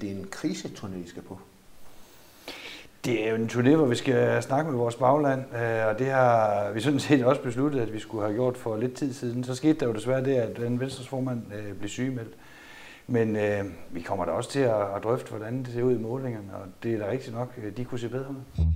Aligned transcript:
det 0.00 0.10
en 0.10 0.26
kriseturné, 0.30 1.04
I 1.04 1.08
skal 1.08 1.22
på? 1.22 1.38
Det 3.04 3.26
er 3.26 3.30
jo 3.30 3.36
en 3.36 3.46
turné, 3.46 3.76
hvor 3.76 3.86
vi 3.86 3.94
skal 3.94 4.42
snakke 4.42 4.70
med 4.70 4.78
vores 4.78 4.94
bagland, 4.94 5.40
øh, 5.40 5.86
og 5.86 5.98
det 5.98 6.06
har 6.06 6.70
vi 6.72 6.80
sådan 6.80 7.00
set 7.00 7.24
også 7.24 7.42
besluttet, 7.42 7.80
at 7.80 7.92
vi 7.92 7.98
skulle 7.98 8.24
have 8.24 8.34
gjort 8.34 8.56
for 8.56 8.76
lidt 8.76 8.94
tid 8.94 9.12
siden. 9.12 9.44
Så 9.44 9.54
skete 9.54 9.80
der 9.80 9.86
jo 9.86 9.92
desværre 9.92 10.24
det, 10.24 10.34
at 10.34 10.56
den 10.56 10.80
Venstres 10.80 11.08
formand 11.08 11.42
øh, 11.54 11.74
blev 11.74 11.88
sygemeldt. 11.88 12.34
Men 13.06 13.36
øh, 13.36 13.64
vi 13.90 14.00
kommer 14.00 14.24
da 14.24 14.30
også 14.30 14.50
til 14.50 14.60
at, 14.60 14.80
at 14.96 15.04
drøfte, 15.04 15.30
hvordan 15.30 15.58
det 15.58 15.72
ser 15.72 15.82
ud 15.82 15.96
i 15.96 15.98
målingerne, 15.98 16.54
og 16.54 16.66
det 16.82 16.94
er 16.94 16.98
da 16.98 17.10
rigtigt 17.10 17.36
nok, 17.36 17.52
øh, 17.62 17.76
de 17.76 17.84
kunne 17.84 18.00
se 18.00 18.08
bedre 18.08 18.30
ud. 18.30 18.66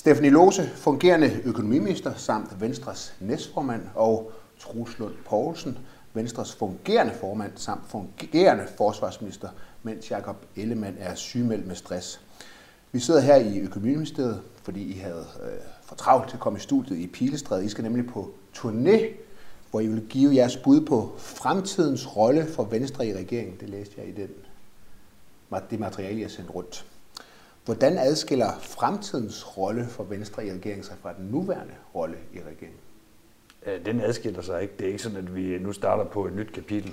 Stefanie 0.00 0.30
Lose, 0.30 0.68
fungerende 0.74 1.40
økonomiminister 1.44 2.14
samt 2.16 2.60
Venstres 2.60 3.14
næstformand, 3.20 3.82
og 3.94 4.32
Troels 4.58 4.98
Lund 4.98 5.14
Poulsen, 5.28 5.78
Venstres 6.14 6.54
fungerende 6.54 7.12
formand 7.12 7.52
samt 7.56 7.80
fungerende 7.88 8.66
forsvarsminister, 8.76 9.48
mens 9.82 10.10
Jakob 10.10 10.36
Ellemann 10.56 10.96
er 10.98 11.14
sygemeldt 11.14 11.66
med 11.66 11.74
stress. 11.74 12.20
Vi 12.92 12.98
sidder 12.98 13.20
her 13.20 13.36
i 13.36 13.58
Økonomiministeriet, 13.58 14.42
fordi 14.62 14.82
I 14.82 14.98
havde 14.98 15.26
øh, 15.42 15.58
for 15.82 15.94
travlt 15.94 16.28
til 16.28 16.36
at 16.36 16.40
komme 16.40 16.58
i 16.58 16.62
studiet 16.62 16.98
i 16.98 17.06
Pilestræde. 17.06 17.64
I 17.64 17.68
skal 17.68 17.84
nemlig 17.84 18.06
på 18.06 18.30
turné, 18.56 19.06
hvor 19.70 19.80
I 19.80 19.86
vil 19.86 20.06
give 20.08 20.34
jeres 20.34 20.56
bud 20.56 20.80
på 20.80 21.12
fremtidens 21.18 22.16
rolle 22.16 22.46
for 22.46 22.64
Venstre 22.64 23.06
i 23.06 23.14
regeringen. 23.14 23.56
Det 23.60 23.68
læste 23.68 23.94
jeg 23.98 24.08
i 24.08 24.12
den, 24.12 24.30
det 25.70 25.80
materiale, 25.80 26.20
jeg 26.20 26.30
sendte 26.30 26.52
rundt. 26.52 26.84
Hvordan 27.70 27.98
adskiller 27.98 28.58
fremtidens 28.60 29.56
rolle 29.58 29.86
for 29.86 30.04
Venstre 30.04 30.46
i 30.46 30.52
regeringen 30.52 30.84
sig 30.84 30.96
fra 31.02 31.12
den 31.18 31.26
nuværende 31.26 31.74
rolle 31.94 32.16
i 32.34 32.38
regeringen? 32.38 32.78
Den 33.84 34.00
adskiller 34.00 34.42
sig 34.42 34.62
ikke. 34.62 34.74
Det 34.78 34.84
er 34.84 34.88
ikke 34.88 35.02
sådan, 35.02 35.18
at 35.18 35.34
vi 35.34 35.58
nu 35.58 35.72
starter 35.72 36.04
på 36.04 36.26
et 36.26 36.32
nyt 36.32 36.52
kapitel. 36.52 36.92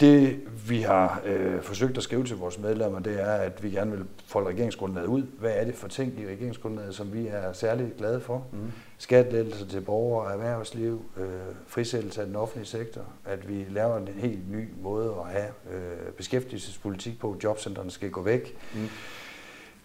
Det, 0.00 0.40
vi 0.68 0.80
har 0.80 1.22
øh, 1.24 1.62
forsøgt 1.62 1.96
at 1.96 2.02
skrive 2.02 2.24
til 2.24 2.36
vores 2.36 2.58
medlemmer, 2.58 2.98
det 2.98 3.20
er, 3.20 3.32
at 3.32 3.62
vi 3.62 3.70
gerne 3.70 3.90
vil 3.90 4.04
folde 4.26 4.48
regeringsgrundlaget 4.48 5.06
ud. 5.06 5.22
Hvad 5.22 5.52
er 5.54 5.64
det 5.64 5.74
for 5.74 5.88
ting 5.88 6.20
i 6.20 6.26
regeringsgrundlaget, 6.26 6.94
som 6.94 7.12
vi 7.12 7.26
er 7.26 7.52
særlig 7.52 7.92
glade 7.98 8.20
for? 8.20 8.46
Mm. 8.52 8.72
Skattelettelser 8.98 9.66
til 9.66 9.80
borgere 9.80 10.26
og 10.26 10.32
erhvervsliv, 10.32 11.04
øh, 11.16 11.26
frisættelse 11.66 12.20
af 12.20 12.26
den 12.26 12.36
offentlige 12.36 12.66
sektor, 12.66 13.02
at 13.24 13.48
vi 13.48 13.66
laver 13.70 13.96
en 13.96 14.08
helt 14.08 14.50
ny 14.50 14.68
måde 14.82 15.14
at 15.24 15.32
have 15.32 15.48
øh, 15.72 16.12
beskæftigelsespolitik 16.16 17.18
på. 17.18 17.36
Jobcentrene 17.44 17.90
skal 17.90 18.10
gå 18.10 18.22
væk. 18.22 18.56
Mm. 18.74 18.88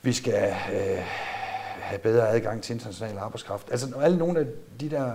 Vi 0.05 0.13
skal 0.13 0.55
øh, 0.73 0.97
have 1.79 1.99
bedre 1.99 2.29
adgang 2.29 2.61
til 2.61 2.73
international 2.73 3.17
arbejdskraft. 3.17 3.71
Altså 3.71 3.95
alle 4.01 4.17
nogle 4.17 4.39
af 4.39 4.45
de 4.79 4.89
der 4.89 5.13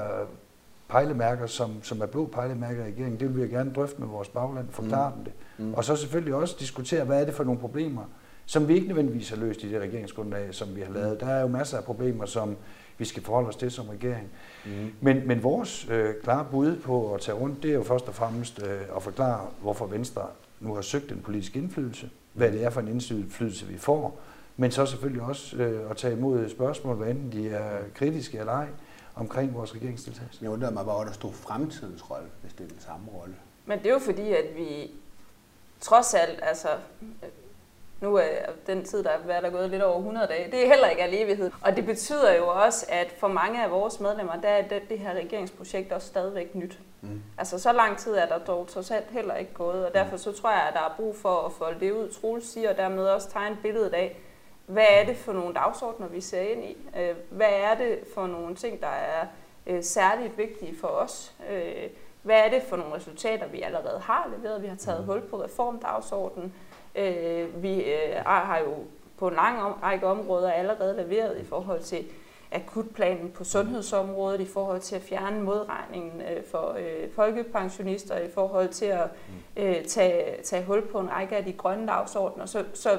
pejlemærker, 0.89 1.47
som, 1.47 1.83
som 1.83 2.01
er 2.01 2.07
blå 2.07 2.27
pejlemærker 2.27 2.85
i 2.85 2.87
regeringen, 2.87 3.21
det 3.21 3.35
vil 3.35 3.43
vi 3.43 3.55
gerne 3.55 3.73
drøfte 3.73 4.01
med 4.01 4.09
vores 4.09 4.29
bagland, 4.29 4.69
forklare 4.71 5.11
mm. 5.11 5.15
dem 5.17 5.25
det. 5.25 5.33
Mm. 5.59 5.75
Og 5.75 5.85
så 5.85 5.97
selvfølgelig 5.97 6.35
også 6.35 6.57
diskutere, 6.59 7.05
hvad 7.05 7.21
er 7.21 7.25
det 7.25 7.35
for 7.35 7.45
nogle 7.45 7.61
problemer, 7.61 8.03
som 8.47 8.69
vi 8.69 8.75
ikke 8.75 8.87
nødvendigvis 8.87 9.29
har 9.29 9.37
løst 9.37 9.63
i 9.63 9.73
det 9.73 9.81
regeringsgrundlag, 9.81 10.55
som 10.55 10.77
vi 10.77 10.81
har 10.81 10.93
lavet. 10.93 11.21
Der 11.21 11.27
er 11.27 11.41
jo 11.41 11.49
masser 11.49 11.79
af 11.79 11.85
problemer, 11.85 12.27
som 12.27 12.57
vi 12.99 13.05
skal 13.05 13.23
forholde 13.23 13.49
os 13.49 13.57
til 13.57 13.71
som 13.71 13.89
regering. 13.89 14.29
Mm. 14.67 14.71
Men, 15.01 15.29
men 15.29 15.43
vores 15.43 15.89
øh, 15.91 16.15
klare 16.23 16.47
bud 16.51 16.77
på 16.77 17.15
at 17.15 17.21
tage 17.21 17.39
rundt, 17.39 17.63
det 17.63 17.71
er 17.71 17.75
jo 17.75 17.83
først 17.83 18.09
og 18.09 18.15
fremmest 18.15 18.63
øh, 18.63 18.97
at 18.97 19.03
forklare, 19.03 19.47
hvorfor 19.63 19.87
Venstre 19.87 20.23
nu 20.61 20.75
har 20.75 20.83
søgt 20.83 21.13
en 21.13 21.21
politisk 21.21 21.57
indflydelse, 21.57 22.11
hvad 22.33 22.53
det 22.53 22.65
er 22.65 22.71
for 22.71 22.81
en 22.81 22.89
indflydelse, 22.89 23.67
vi 23.67 23.79
får, 23.79 24.21
men 24.61 24.71
så 24.71 24.87
selvfølgelig 24.87 25.23
også 25.23 25.57
øh, 25.57 25.91
at 25.91 25.97
tage 25.97 26.13
imod 26.13 26.49
spørgsmål, 26.49 26.97
hvad 26.97 27.09
enten 27.09 27.33
de 27.33 27.51
er 27.51 27.79
kritiske 27.95 28.39
eller 28.39 28.53
ej, 28.53 28.67
omkring 29.15 29.55
vores 29.55 29.75
regeringsdeltagelse. 29.75 30.39
Jeg 30.43 30.51
undrer 30.51 30.71
mig, 30.71 30.83
hvor 30.83 31.05
der 31.05 31.13
stod 31.13 31.33
fremtidens 31.33 32.11
rolle, 32.11 32.29
hvis 32.43 32.53
det 32.53 32.65
er 32.65 32.69
den 32.69 32.81
samme 32.81 33.07
rolle. 33.15 33.35
Men 33.67 33.79
det 33.79 33.87
er 33.87 33.91
jo 33.91 33.99
fordi, 33.99 34.33
at 34.33 34.45
vi 34.57 34.91
trods 35.81 36.15
alt, 36.15 36.41
altså 36.43 36.69
nu 38.01 38.17
er 38.17 38.23
den 38.67 38.85
tid, 38.85 39.03
der 39.03 39.11
er 39.29 39.41
der 39.41 39.51
gået 39.51 39.71
lidt 39.71 39.83
over 39.83 39.99
100 39.99 40.27
dage, 40.27 40.51
det 40.51 40.63
er 40.63 40.69
heller 40.69 40.89
ikke 40.89 41.03
al 41.03 41.15
evighed. 41.15 41.51
Og 41.61 41.77
det 41.77 41.87
betyder 41.87 42.35
jo 42.35 42.49
også, 42.49 42.87
at 42.89 43.15
for 43.19 43.29
mange 43.29 43.65
af 43.65 43.71
vores 43.71 44.01
medlemmer, 44.01 44.41
der 44.41 44.49
er 44.49 44.69
det, 44.69 44.83
det 44.89 44.99
her 44.99 45.15
regeringsprojekt 45.15 45.93
også 45.93 46.07
stadigvæk 46.07 46.55
nyt. 46.55 46.79
Mm. 47.01 47.23
Altså 47.39 47.59
så 47.59 47.73
lang 47.73 47.99
tid 47.99 48.15
er 48.15 48.27
der 48.27 48.39
dog 48.39 48.69
trods 48.69 48.91
alt 48.91 49.11
heller 49.11 49.35
ikke 49.35 49.55
gået, 49.55 49.87
og 49.87 49.95
derfor 49.95 50.17
så 50.17 50.33
tror 50.33 50.51
jeg, 50.51 50.63
at 50.69 50.75
der 50.75 50.81
er 50.81 50.95
brug 50.97 51.17
for 51.17 51.47
at 51.47 51.53
få 51.53 51.65
det 51.81 51.93
ud, 51.93 52.09
Troels 52.21 52.53
siger, 52.53 52.71
og 52.71 52.77
dermed 52.77 53.05
også 53.05 53.31
tegne 53.31 53.57
billedet 53.63 53.95
af, 53.95 54.17
hvad 54.71 54.87
er 54.91 55.05
det 55.05 55.17
for 55.17 55.33
nogle 55.33 55.55
dagsordner, 55.55 56.09
vi 56.09 56.21
ser 56.21 56.41
ind 56.41 56.65
i? 56.65 56.77
Øh, 56.99 57.17
hvad 57.31 57.51
er 57.51 57.75
det 57.75 57.99
for 58.15 58.27
nogle 58.27 58.55
ting, 58.55 58.81
der 58.81 58.87
er 58.87 59.27
øh, 59.67 59.83
særligt 59.83 60.39
vigtige 60.39 60.77
for 60.81 60.89
os? 60.89 61.35
Øh, 61.51 61.91
hvad 62.23 62.39
er 62.39 62.51
det 62.51 62.63
for 62.63 62.77
nogle 62.77 62.95
resultater, 62.95 63.47
vi 63.49 63.63
allerede 63.63 64.01
har 64.01 64.31
leveret? 64.37 64.63
Vi 64.63 64.67
har 64.67 64.77
taget 64.77 65.05
hul 65.05 65.21
på 65.21 65.43
reformdagsordenen. 65.43 66.55
Vi 67.55 67.85
har 68.27 68.59
jo 68.59 68.75
på 69.19 69.29
en 69.29 69.35
lang 69.35 69.83
række 69.83 70.07
områder 70.07 70.53
allerede 70.53 70.97
leveret 70.97 71.41
i 71.41 71.45
forhold 71.45 71.81
til 71.81 72.07
akutplanen 72.53 73.31
på 73.31 73.45
sundhedsområdet, 73.45 74.41
i 74.41 74.47
forhold 74.47 74.81
til 74.81 74.97
at 74.97 75.03
fjerne 75.03 75.43
modregningen 75.43 76.23
for 76.51 76.79
folkepensionister, 77.15 78.19
i 78.19 78.31
forhold 78.31 78.69
til 78.69 78.87
at 78.87 79.09
tage, 79.87 80.43
tage 80.43 80.65
hul 80.65 80.87
på 80.87 81.01
en 81.01 81.11
række 81.11 81.37
af 81.37 81.45
de 81.45 81.53
grønne 81.53 81.87
dagsordner. 81.87 82.47
Så, 82.47 82.65
så 82.75 82.99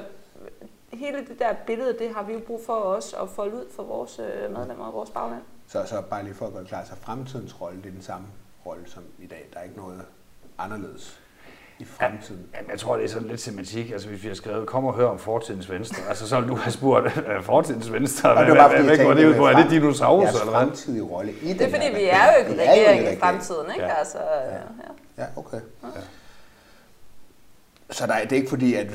hele 0.92 1.18
det 1.18 1.38
der 1.38 1.54
billede, 1.66 1.96
det 1.98 2.14
har 2.14 2.22
vi 2.22 2.32
jo 2.32 2.40
brug 2.46 2.60
for 2.66 2.74
os 2.74 3.14
at 3.22 3.28
folde 3.28 3.56
ud 3.56 3.66
for 3.76 3.82
vores 3.82 4.18
øh, 4.18 4.56
medlemmer 4.56 4.84
og 4.84 4.92
vores 4.92 5.10
bagland. 5.10 5.42
Så, 5.68 5.84
så 5.86 6.02
bare 6.10 6.24
lige 6.24 6.34
for 6.34 6.46
at 6.46 6.52
gøre 6.52 6.64
klar, 6.64 6.84
så 6.84 6.92
fremtidens 7.00 7.60
rolle, 7.60 7.78
det 7.82 7.86
er 7.86 7.92
den 7.92 8.02
samme 8.02 8.26
rolle 8.66 8.82
som 8.86 9.02
i 9.18 9.26
dag. 9.26 9.48
Der 9.52 9.58
er 9.58 9.64
ikke 9.64 9.76
noget 9.76 10.02
anderledes 10.58 11.20
i 11.78 11.84
fremtiden. 11.84 12.46
Ja, 12.54 12.58
jeg 12.70 12.78
tror, 12.78 12.96
det 12.96 13.04
er 13.04 13.08
sådan 13.08 13.28
lidt 13.28 13.40
semantik. 13.40 13.90
Altså, 13.90 14.08
hvis 14.08 14.22
vi 14.22 14.28
har 14.28 14.34
skrevet, 14.34 14.66
kom 14.66 14.84
og 14.84 14.94
hør 14.94 15.06
om 15.06 15.18
fortidens 15.18 15.70
venstre, 15.70 16.08
altså 16.08 16.28
så 16.28 16.40
vil 16.40 16.48
du 16.48 16.54
have 16.54 16.72
spurgt 16.72 17.12
fortidens 17.42 17.92
venstre, 17.92 18.34
hvad, 18.34 18.44
hvad, 18.44 18.68
hvad, 18.68 18.84
hvad 18.84 19.04
går 19.04 19.14
det 19.14 19.28
ud 19.28 19.34
på? 19.34 19.46
Er 19.46 19.62
det 19.62 19.70
dinosaurer? 19.70 20.28
Eller 20.28 20.44
hvad? 20.44 20.52
fremtidige 20.52 21.02
rolle 21.02 21.32
i 21.32 21.52
Det 21.52 21.60
er 21.60 21.70
fordi, 21.70 21.86
vi 21.94 22.04
er 22.04 22.32
jo 22.32 22.38
ikke 22.38 22.62
regering 22.62 23.12
i 23.12 23.18
fremtiden, 23.18 23.66
ikke? 23.74 23.86
Ja. 23.86 23.94
Altså, 23.94 24.18
ja. 24.18 25.22
ja, 25.22 25.26
okay. 25.36 25.60
Ja. 25.82 25.88
Så 27.90 28.06
der, 28.06 28.20
det 28.22 28.32
er 28.32 28.36
ikke 28.36 28.48
fordi, 28.48 28.74
at 28.74 28.86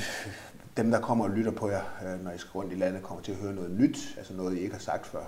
dem, 0.77 0.91
der 0.91 0.99
kommer 0.99 1.25
og 1.25 1.31
lytter 1.31 1.51
på 1.51 1.69
jer, 1.69 1.81
øh, 2.05 2.23
når 2.23 2.31
I 2.31 2.37
skal 2.37 2.51
rundt 2.51 2.73
i 2.73 2.75
landet, 2.75 3.03
kommer 3.03 3.23
til 3.23 3.31
at 3.31 3.37
høre 3.37 3.53
noget 3.53 3.71
nyt, 3.71 3.97
altså 4.17 4.33
noget, 4.33 4.57
I 4.57 4.59
ikke 4.59 4.73
har 4.73 4.81
sagt 4.81 5.05
før? 5.05 5.23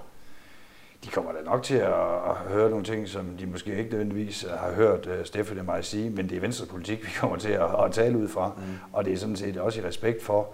De 1.06 1.10
kommer 1.10 1.32
da 1.32 1.42
nok 1.42 1.64
til 1.64 1.76
at, 1.76 2.36
høre 2.48 2.70
nogle 2.70 2.86
ting, 2.86 3.08
som 3.08 3.38
de 3.38 3.46
måske 3.46 3.78
ikke 3.78 3.90
nødvendigvis 3.90 4.46
har 4.50 4.72
hørt 4.72 5.08
uh, 5.08 5.14
Stefan 5.26 5.60
og 5.60 5.66
mig 5.66 5.86
sige, 5.86 6.10
men 6.10 6.30
det 6.30 6.38
er 6.38 6.42
venstre 6.42 6.66
politik, 6.66 7.06
vi 7.06 7.12
kommer 7.20 7.38
til 7.38 7.50
at, 7.50 7.86
at 7.86 7.92
tale 7.92 8.18
ud 8.18 8.28
fra, 8.28 8.52
mm. 8.58 8.64
og 8.94 9.06
det 9.06 9.14
er 9.14 9.18
sådan 9.18 9.36
set 9.36 9.58
også 9.58 9.82
i 9.82 9.84
respekt 9.84 10.24
for, 10.24 10.54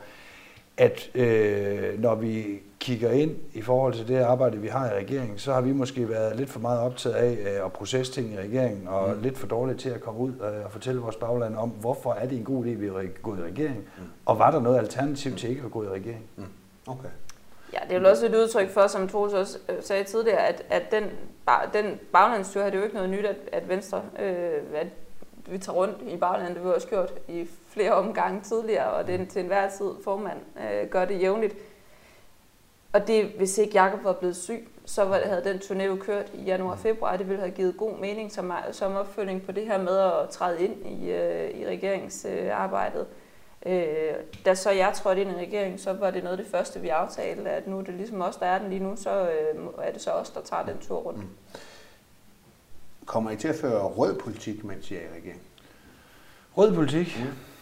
at 0.78 1.09
øh, 1.16 2.02
når 2.02 2.16
vi 2.16 2.62
kigger 2.80 3.12
ind 3.12 3.36
i 3.53 3.62
forhold 3.62 3.94
til 3.94 4.08
det 4.08 4.18
arbejde, 4.18 4.58
vi 4.58 4.68
har 4.68 4.91
i 4.91 4.94
regeringen, 4.94 5.38
så 5.38 5.53
har 5.53 5.62
vi 5.62 5.72
måske 5.72 6.09
været 6.09 6.36
lidt 6.36 6.50
for 6.50 6.59
meget 6.59 6.80
optaget 6.80 7.16
af 7.16 7.31
øh, 7.31 7.66
at 7.66 7.74
processe 7.74 8.12
ting 8.12 8.34
i 8.34 8.38
regeringen, 8.38 8.88
og 8.88 9.16
mm. 9.16 9.22
lidt 9.22 9.38
for 9.38 9.47
dårligt 9.47 9.80
til 9.80 9.90
at 9.90 10.02
komme 10.02 10.19
ud 10.19 10.31
øh, 10.31 10.66
og 10.66 10.72
fortælle 10.72 11.02
vores 11.02 11.16
bagland 11.16 11.56
om, 11.56 11.69
hvorfor 11.69 12.13
er 12.13 12.28
det 12.28 12.38
en 12.38 12.44
god 12.44 12.66
idé, 12.66 12.69
at 12.69 12.81
vi 12.81 12.88
er 12.88 13.08
gået 13.22 13.40
i 13.40 13.41
regering, 13.41 13.78
mm. 13.78 14.03
og 14.25 14.40
var 14.40 14.52
der 14.52 14.59
noget 14.59 14.78
alternativ 14.78 15.36
til 15.36 15.50
ikke 15.50 15.62
at 15.66 15.72
gå 15.72 15.84
i 15.84 15.88
regering? 15.88 16.24
Mm. 16.36 16.44
Okay. 16.88 17.09
Ja, 17.74 17.80
det 17.88 17.96
er 17.96 18.02
jo 18.02 18.09
også 18.09 18.25
et 18.25 18.36
udtryk 18.36 18.69
for, 18.69 18.88
som 18.88 19.07
Troels 19.07 19.34
også 19.34 19.57
øh, 19.69 19.75
sagde 19.81 20.03
tidligere, 20.03 20.47
at, 20.47 20.63
at 20.69 20.92
den, 20.92 21.03
den 21.74 22.00
baglandsstyr 22.12 22.62
har 22.62 22.69
det 22.69 22.78
jo 22.78 22.84
ikke 22.84 22.96
noget 22.96 23.09
nyt, 23.09 23.25
at, 23.25 23.36
at 23.52 23.69
Venstre, 23.69 24.02
øh, 24.19 24.62
at 24.75 24.88
vi 25.46 25.57
tager 25.57 25.75
rundt 25.75 25.97
i 26.07 26.18
baglandet, 26.18 26.56
det 26.56 26.63
har 26.63 26.69
vi 26.69 26.75
også 26.75 26.88
gjort 26.88 27.13
i 27.28 27.47
flere 27.75 27.91
omgange 27.91 28.41
tidligere, 28.41 28.90
og 28.90 29.08
den 29.08 29.28
til 29.28 29.41
enhver 29.41 29.69
tid 29.69 29.91
formand 30.03 30.40
øh, 30.58 30.90
gør 30.90 31.06
det 31.06 31.22
jævnligt. 31.22 31.56
Og 32.94 33.08
det, 33.08 33.25
hvis 33.25 33.58
ikke 33.58 33.74
Jakob 33.74 34.03
var 34.03 34.13
blevet 34.13 34.36
syg, 34.36 34.68
så 34.86 35.04
var, 35.04 35.19
havde 35.25 35.44
den 35.44 35.57
turné 35.57 35.83
jo 35.83 35.95
kørt 35.95 36.31
i 36.33 36.44
januar 36.44 36.72
og 36.72 36.80
februar. 36.80 37.18
Det 37.18 37.30
ville 37.30 37.42
have 37.42 37.51
givet 37.51 37.77
god 37.77 37.98
mening 37.98 38.31
som, 38.31 38.51
som 38.72 38.95
opfølging 38.95 39.45
på 39.45 39.51
det 39.51 39.68
her 39.68 39.77
med 39.77 39.98
at 39.98 40.30
træde 40.30 40.63
ind 40.63 40.86
i, 40.86 41.12
øh, 41.12 41.60
i 41.60 41.68
regeringsarbejdet. 41.68 43.06
Øh, 43.66 44.13
da 44.45 44.56
så 44.56 44.71
jeg 44.71 44.94
trådte 44.95 45.21
ind 45.21 45.31
i 45.31 45.33
regeringen, 45.33 45.80
så 45.80 45.94
var 45.94 46.12
det 46.12 46.24
noget 46.24 46.38
af 46.38 46.44
det 46.44 46.51
første, 46.51 46.81
vi 46.81 46.89
aftalte, 46.89 47.50
at 47.50 47.68
nu 47.68 47.80
er 47.80 47.83
det 47.83 47.94
ligesom 47.94 48.21
os, 48.21 48.36
der 48.36 48.45
er 48.45 48.60
den 48.60 48.69
lige 48.69 48.83
nu, 48.83 48.95
så 48.95 49.30
øh, 49.30 49.66
er 49.81 49.92
det 49.92 50.01
så 50.01 50.12
os, 50.12 50.30
der 50.30 50.42
tager 50.42 50.66
den 50.66 50.78
tur 50.78 50.98
rundt. 50.98 51.19
Mm. 51.19 51.30
Kommer 53.06 53.31
I 53.31 53.36
til 53.36 53.48
at 53.48 53.56
føre 53.56 53.83
rød 53.83 54.19
politik, 54.19 54.63
mens 54.63 54.92
I 54.92 54.95
er 54.95 55.00
i 55.01 55.19
regeringen? 55.19 55.44
Rød 56.57 56.75
politik? 56.75 57.18
Mm. 57.19 57.55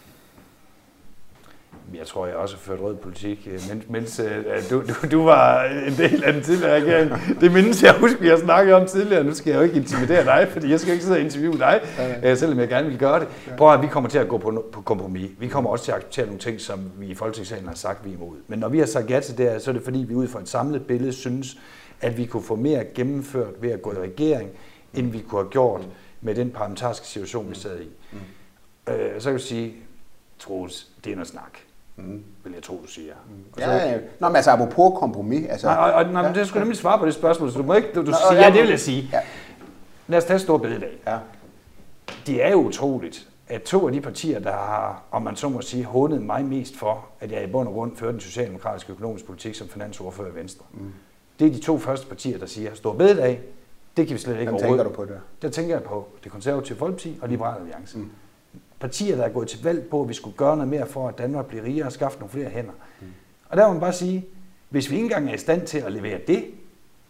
Jeg 1.98 2.06
tror, 2.06 2.26
jeg 2.26 2.36
også 2.36 2.56
har 2.56 2.60
ført 2.60 2.80
rød 2.80 2.96
politik, 2.96 3.48
øh, 3.52 3.60
mens, 3.70 3.84
mens 3.88 4.20
øh, 4.20 4.70
du, 4.70 4.80
du, 4.80 5.06
du 5.10 5.24
var 5.24 5.64
en 5.64 5.92
del 5.96 6.24
af 6.24 6.32
den 6.32 6.42
tidligere 6.42 6.74
regering. 6.74 7.12
Det 7.40 7.52
mindes 7.52 7.82
jeg 7.82 7.94
husker, 8.00 8.20
vi 8.20 8.28
har 8.28 8.36
snakket 8.36 8.74
om 8.74 8.86
tidligere. 8.86 9.24
Nu 9.24 9.34
skal 9.34 9.50
jeg 9.50 9.58
jo 9.58 9.62
ikke 9.62 9.76
intimidere 9.76 10.24
dig, 10.24 10.48
fordi 10.50 10.70
jeg 10.70 10.80
skal 10.80 10.92
ikke 10.92 11.04
sidde 11.04 11.16
og 11.16 11.20
interviewe 11.20 11.58
dig, 11.58 11.80
øh, 12.24 12.36
selvom 12.36 12.58
jeg 12.58 12.68
gerne 12.68 12.88
vil 12.88 12.98
gøre 12.98 13.20
det. 13.20 13.28
Prøv 13.58 13.72
at 13.72 13.82
vi 13.82 13.86
kommer 13.86 14.10
til 14.10 14.18
at 14.18 14.28
gå 14.28 14.38
på, 14.38 14.64
på 14.72 14.80
kompromis. 14.80 15.30
Vi 15.38 15.48
kommer 15.48 15.70
også 15.70 15.84
til 15.84 15.92
at 15.92 15.96
acceptere 15.96 16.26
nogle 16.26 16.40
ting, 16.40 16.60
som 16.60 16.90
vi 16.98 17.06
i 17.06 17.14
Folketingssalen 17.14 17.68
har 17.68 17.74
sagt, 17.74 18.04
vi 18.04 18.10
er 18.10 18.14
imod. 18.14 18.36
Men 18.48 18.58
når 18.58 18.68
vi 18.68 18.78
har 18.78 18.86
sagt 18.86 19.10
ja 19.10 19.20
til 19.20 19.38
det 19.38 19.62
så 19.62 19.70
er 19.70 19.72
det 19.72 19.82
fordi, 19.84 19.98
vi 19.98 20.14
ud 20.14 20.28
fra 20.28 20.40
et 20.40 20.48
samlet 20.48 20.86
billede 20.86 21.12
synes, 21.12 21.58
at 22.00 22.16
vi 22.16 22.26
kunne 22.26 22.42
få 22.42 22.56
mere 22.56 22.84
gennemført 22.94 23.62
ved 23.62 23.70
at 23.70 23.82
gå 23.82 23.92
i 23.92 23.96
regering, 23.96 24.50
end 24.94 25.10
vi 25.10 25.20
kunne 25.28 25.42
have 25.42 25.50
gjort 25.50 25.88
med 26.20 26.34
den 26.34 26.50
parlamentariske 26.50 27.06
situation, 27.06 27.50
vi 27.50 27.54
sad 27.54 27.80
i. 27.80 27.88
Mm. 28.12 28.92
Øh, 28.92 29.20
så 29.20 29.30
kan 29.30 29.38
du 29.38 29.44
sige, 29.44 29.74
Troels, 30.38 30.88
det 31.04 31.10
er 31.10 31.16
noget 31.16 31.28
snak. 31.28 31.58
Mm. 31.96 32.24
Vil 32.44 32.52
jeg 32.52 32.62
tro, 32.62 32.80
du 32.82 32.88
siger. 32.88 33.12
Mm. 33.30 33.60
Ja, 33.60 33.90
ja. 33.90 33.98
Nå, 34.20 34.28
men 34.28 34.36
altså 34.36 34.50
apropos 34.50 34.98
kompromis. 34.98 35.46
Altså, 35.48 35.66
nej, 35.66 35.76
og, 35.76 35.92
og, 35.92 36.12
nej, 36.12 36.22
men 36.22 36.34
det 36.34 36.48
skulle 36.48 36.60
nemlig 36.60 36.78
svare 36.78 36.98
på 36.98 37.06
det 37.06 37.14
spørgsmål, 37.14 37.52
så 37.52 37.58
du 37.58 37.64
må 37.64 37.74
ikke, 37.74 37.88
du, 37.94 38.00
du 38.00 38.10
Nå, 38.10 38.16
siger, 38.30 38.42
ja, 38.42 38.50
det 38.50 38.60
vil 38.60 38.70
jeg 38.70 38.80
sige. 38.80 39.08
Ja. 39.12 39.20
Lad 40.06 40.18
os 40.18 40.24
tage 40.24 40.38
stor 40.38 40.58
bededag. 40.58 40.98
Ja. 41.06 41.18
Det 42.26 42.44
er 42.44 42.50
jo 42.50 42.56
utroligt, 42.56 43.28
at 43.48 43.62
to 43.62 43.86
af 43.86 43.92
de 43.92 44.00
partier, 44.00 44.38
der 44.38 44.52
har, 44.52 45.02
om 45.10 45.22
man 45.22 45.36
så 45.36 45.48
må 45.48 45.60
sige, 45.60 45.84
hånet 45.84 46.22
mig 46.22 46.44
mest 46.44 46.76
for, 46.76 47.06
at 47.20 47.32
jeg 47.32 47.44
i 47.44 47.46
bund 47.46 47.68
og 47.68 47.74
grund 47.74 47.96
fører 47.96 48.10
den 48.10 48.20
socialdemokratiske 48.20 48.92
økonomiske 48.92 49.26
politik 49.26 49.54
som 49.54 49.68
finansordfører 49.68 50.32
i 50.32 50.34
Venstre. 50.34 50.64
Mm. 50.72 50.92
Det 51.38 51.46
er 51.46 51.52
de 51.52 51.60
to 51.60 51.78
første 51.78 52.06
partier, 52.06 52.38
der 52.38 52.46
siger, 52.46 52.74
stor 52.74 52.92
bededag, 52.92 53.40
det 53.96 54.06
kan 54.06 54.14
vi 54.14 54.20
slet 54.20 54.40
ikke 54.40 54.52
Hvem 54.52 54.60
tænker 54.60 54.84
du 54.84 54.90
på 54.90 55.04
det? 55.04 55.20
Der 55.42 55.50
tænker 55.50 55.74
jeg 55.74 55.82
på 55.82 56.08
det 56.24 56.32
konservative 56.32 56.78
Folkeparti 56.78 57.18
og 57.22 57.28
Liberale 57.28 57.60
Alliance. 57.60 57.98
Mm 57.98 58.10
partier, 58.84 59.16
der 59.16 59.24
er 59.24 59.28
gået 59.28 59.48
til 59.48 59.62
valg 59.62 59.88
på, 59.90 60.02
at 60.02 60.08
vi 60.08 60.14
skulle 60.14 60.36
gøre 60.36 60.56
noget 60.56 60.68
mere 60.68 60.86
for, 60.86 61.08
at 61.08 61.18
Danmark 61.18 61.46
bliver 61.46 61.64
rigere 61.64 61.86
og 61.86 61.92
skaffe 61.92 62.18
nogle 62.18 62.30
flere 62.30 62.48
hænder. 62.48 62.72
Mm. 63.00 63.06
Og 63.48 63.56
der 63.56 63.66
må 63.66 63.72
man 63.72 63.80
bare 63.80 63.92
sige, 63.92 64.26
hvis 64.68 64.90
vi 64.90 64.94
ikke 64.94 65.04
engang 65.04 65.30
er 65.30 65.34
i 65.34 65.38
stand 65.38 65.66
til 65.66 65.78
at 65.78 65.92
levere 65.92 66.20
det, 66.26 66.44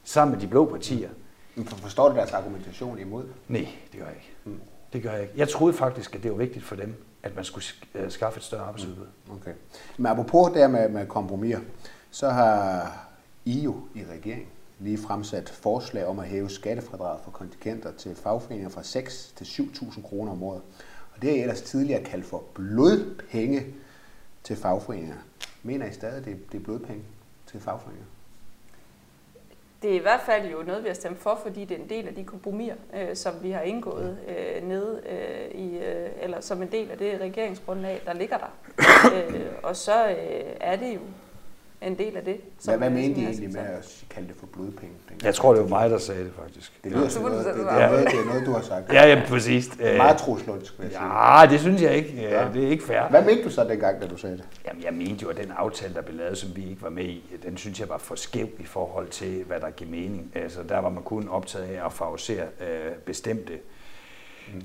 sammen 0.05 0.35
med 0.35 0.43
de 0.43 0.47
blå 0.47 0.65
partier. 0.65 1.09
Men 1.55 1.67
forstår 1.67 2.09
du 2.09 2.15
deres 2.15 2.33
argumentation 2.33 2.99
imod? 2.99 3.25
Nej, 3.49 3.69
det 3.93 4.01
gør 4.01 4.07
jeg 4.07 4.15
ikke. 4.15 4.33
Mm. 4.45 4.61
Det 4.93 5.03
gør 5.03 5.13
jeg 5.13 5.23
ikke. 5.23 5.35
Jeg 5.37 5.49
troede 5.49 5.75
faktisk, 5.75 6.15
at 6.15 6.23
det 6.23 6.31
var 6.31 6.37
vigtigt 6.37 6.65
for 6.65 6.77
dem, 6.77 6.95
at 7.23 7.35
man 7.35 7.45
skulle 7.45 7.65
øh, 7.95 8.11
skaffe 8.11 8.39
et 8.39 8.45
større 8.45 8.63
arbejdsudbud. 8.63 9.07
Mm. 9.27 9.35
Okay. 9.35 9.53
Men 9.97 10.07
apropos 10.07 10.53
der 10.53 10.69
med, 10.69 10.89
med 10.89 11.07
kompromiser, 11.07 11.61
så 12.11 12.31
har 12.31 12.93
I 13.45 13.61
jo 13.61 13.77
i 13.95 14.05
regeringen 14.11 14.49
lige 14.79 14.99
fremsat 14.99 15.49
forslag 15.49 16.07
om 16.07 16.19
at 16.19 16.27
hæve 16.27 16.51
skattefradraget 16.51 17.21
for 17.25 17.31
kontingenter 17.31 17.93
til 17.93 18.15
fagforeninger 18.15 18.71
fra 18.71 18.83
6 18.83 19.33
til 19.37 19.45
7.000 19.45 20.03
kroner 20.03 20.33
om 20.33 20.43
året. 20.43 20.63
Og 21.15 21.23
det 21.23 21.39
er 21.39 21.43
ellers 21.43 21.63
tidligere 21.63 22.05
kaldt 22.05 22.27
for 22.27 22.43
blodpenge 22.55 23.67
til 24.45 24.57
fagforeninger. 24.57 25.17
Mener 25.63 25.87
I 25.87 25.93
stadig, 25.93 26.19
at 26.19 26.25
det 26.25 26.61
er 26.61 26.65
blodpenge 26.65 27.03
til 27.47 27.61
fagforeninger? 27.61 28.07
Det 29.83 29.93
er 29.93 29.97
i 29.97 30.03
hvert 30.03 30.21
fald 30.27 30.51
jo 30.51 30.63
noget, 30.63 30.83
vi 30.83 30.89
har 30.89 30.95
stemt 30.95 31.19
for, 31.19 31.41
fordi 31.43 31.65
det 31.65 31.77
er 31.77 31.83
en 31.83 31.89
del 31.89 32.09
af 32.09 32.15
de 32.15 32.25
kompromiser, 32.25 32.75
øh, 32.95 33.17
som 33.17 33.35
vi 33.43 33.51
har 33.51 33.61
indgået 33.61 34.19
øh, 34.29 34.69
nede 34.69 35.03
øh, 35.09 35.61
i, 35.61 35.79
øh, 35.79 36.11
eller 36.21 36.41
som 36.41 36.63
en 36.63 36.73
del 36.73 36.91
af 36.91 36.99
det 36.99 37.21
regeringsgrundlag, 37.21 38.03
der 38.07 38.13
ligger 38.13 38.39
der. 38.39 38.53
øh, 39.15 39.47
og 39.63 39.77
så 39.77 40.09
øh, 40.09 40.17
er 40.61 40.77
det 40.77 40.95
jo 40.95 41.01
en 41.87 41.99
del 41.99 42.17
af 42.17 42.25
det. 42.25 42.37
Hvad, 42.65 42.79
hvad 42.79 42.91
mente 42.91 43.21
I 43.21 43.25
egentlig 43.25 43.53
med 43.53 43.61
at 43.61 44.05
kalde 44.11 44.29
det 44.29 44.37
for 44.37 44.47
blodpenge? 44.47 44.95
Jeg 45.25 45.35
tror, 45.35 45.55
det 45.55 45.63
var 45.63 45.69
mig, 45.69 45.91
der 45.91 45.99
sagde 45.99 46.25
det 46.25 46.33
faktisk. 46.43 46.73
Det 46.85 46.93
lyder 46.93 47.09
som 47.09 47.23
noget, 47.23 47.45
det, 47.47 47.55
det, 47.55 47.61
er 47.61 47.91
noget, 47.91 48.07
det 48.07 48.21
er 48.21 48.25
noget, 48.25 48.47
du 48.47 48.53
har 48.53 48.63
sagt. 48.63 48.93
Ja, 48.93 49.07
ja 49.09 49.23
præcis. 49.29 49.79
Meget 49.79 50.17
troslunsk, 50.17 50.79
vil 50.79 50.85
jeg 50.85 50.93
sige. 50.93 51.41
Ja, 51.41 51.47
det 51.47 51.61
synes 51.61 51.83
jeg 51.83 51.95
ikke. 51.95 52.23
Ja, 52.23 52.49
det 52.55 52.65
er 52.65 52.69
ikke 52.69 52.85
fair. 52.85 53.09
Hvad 53.11 53.25
mente 53.25 53.45
du 53.45 53.51
så 53.51 53.65
dengang, 53.65 54.03
da 54.03 54.07
du 54.07 54.17
sagde 54.17 54.37
det? 54.37 54.45
Jamen, 54.67 54.83
jeg 54.83 54.93
mente 54.93 55.23
jo, 55.23 55.29
at 55.29 55.37
den 55.37 55.53
aftale, 55.57 55.95
der 55.95 56.03
blev 56.03 56.17
lavet, 56.17 56.39
som 56.39 56.57
vi 56.57 56.71
ikke 56.71 56.83
var 56.83 56.91
med 56.91 57.05
i, 57.05 57.25
den 57.43 57.57
synes 57.57 57.81
jeg 57.81 57.89
var 57.89 57.99
for 57.99 58.15
skæv 58.15 58.49
i 58.59 58.65
forhold 58.65 59.09
til, 59.09 59.45
hvad 59.47 59.61
der 59.61 59.71
giver 59.71 59.91
mening. 59.91 60.33
Altså, 60.35 60.63
der 60.69 60.79
var 60.79 60.89
man 60.89 61.03
kun 61.03 61.29
optaget 61.29 61.65
af 61.65 61.87
at 61.87 61.93
favorisere 61.93 62.45
øh, 62.61 62.93
bestemte 63.07 63.53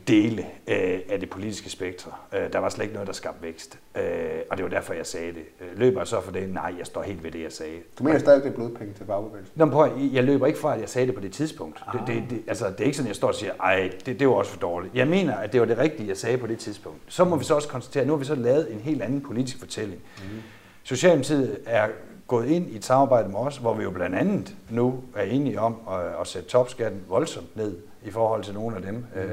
dele 0.08 0.46
øh, 0.68 1.00
af 1.10 1.20
det 1.20 1.30
politiske 1.30 1.70
spektrum. 1.70 2.14
Øh, 2.34 2.54
der 2.54 2.60
var 2.60 2.70
slet 2.70 2.84
ikke 2.84 2.94
noget, 2.94 3.08
der 3.08 3.14
skabte 3.14 3.44
vækst. 3.44 3.80
Øh, 3.96 4.04
og 4.50 4.58
det 4.58 4.64
var 4.64 4.70
derfor, 4.70 4.94
jeg 4.94 5.06
sagde 5.06 5.28
det. 5.28 5.44
Øh, 5.62 5.80
løber 5.80 6.00
jeg 6.00 6.08
så 6.08 6.22
for 6.22 6.32
det? 6.32 6.50
Nej, 6.50 6.76
jeg 6.78 6.86
står 6.86 7.04
helt 7.04 7.24
ved 7.24 7.32
det, 7.32 7.42
jeg 7.42 7.52
sagde. 7.52 7.78
Du 8.00 8.04
mener 8.04 8.20
stadig, 8.20 8.44
det 8.44 8.50
er 8.50 8.54
blodpenge 8.54 8.94
til 8.94 9.06
fagbevægelsen? 9.06 9.54
Nå, 9.56 9.66
prøv, 9.66 9.98
jeg 10.14 10.24
løber 10.24 10.48
ikke 10.48 10.60
fra, 10.60 10.74
at 10.74 10.82
jeg 10.82 10.90
sagde 10.90 11.08
det 11.08 11.16
på 11.16 11.22
det 11.22 11.32
tidspunkt. 11.32 11.84
Det, 11.94 12.02
det, 12.08 12.24
det, 12.30 12.42
altså, 12.48 12.70
det 12.70 12.80
er 12.80 12.86
ikke 12.86 12.98
sådan, 12.98 13.08
jeg 13.08 13.16
står 13.16 13.28
og 13.28 13.36
siger, 13.36 13.54
ej, 13.54 13.92
det, 14.06 14.20
det 14.20 14.28
var 14.28 14.34
også 14.34 14.52
for 14.52 14.60
dårligt. 14.60 14.96
Jeg 14.96 15.08
mener, 15.08 15.36
at 15.36 15.54
det 15.54 15.60
var 15.60 15.68
det 15.68 15.78
rigtige, 15.78 16.10
jeg 16.10 16.18
sagde 16.18 16.38
på 16.38 16.48
det 16.48 16.58
tidspunkt. 16.58 17.00
Så 17.08 17.24
må 17.26 17.36
vi 17.36 17.44
så 17.44 17.56
også 17.56 17.68
konstatere, 17.68 18.02
at 18.02 18.08
nu 18.08 18.14
har 18.14 18.18
vi 18.18 18.26
så 18.26 18.36
lavet 18.36 18.74
en 18.74 18.80
helt 18.80 19.02
anden 19.02 19.22
politisk 19.22 19.60
fortælling. 19.60 20.02
Mm. 20.18 20.42
Socialdemokratiet 20.84 21.60
er 21.66 21.88
gået 22.30 22.48
ind 22.48 22.70
i 22.70 22.76
et 22.76 22.86
samarbejde 22.86 23.30
med 23.30 23.40
os, 23.40 23.58
hvor 23.58 23.74
vi 23.74 23.84
jo 23.84 23.92
blandt 23.92 24.16
andet 24.16 24.56
nu 24.70 25.00
er 25.16 25.24
enige 25.24 25.60
om 25.60 25.76
at, 25.92 26.22
at 26.22 26.28
sætte 26.28 26.50
topskatten 26.50 27.02
voldsomt 27.10 27.56
ned 27.56 27.78
i 28.06 28.12
forhold 28.12 28.44
til 28.44 28.54
nogle 28.54 28.76
af 28.76 28.82
dem, 28.82 28.94
mm. 28.94 29.22
øh, 29.22 29.28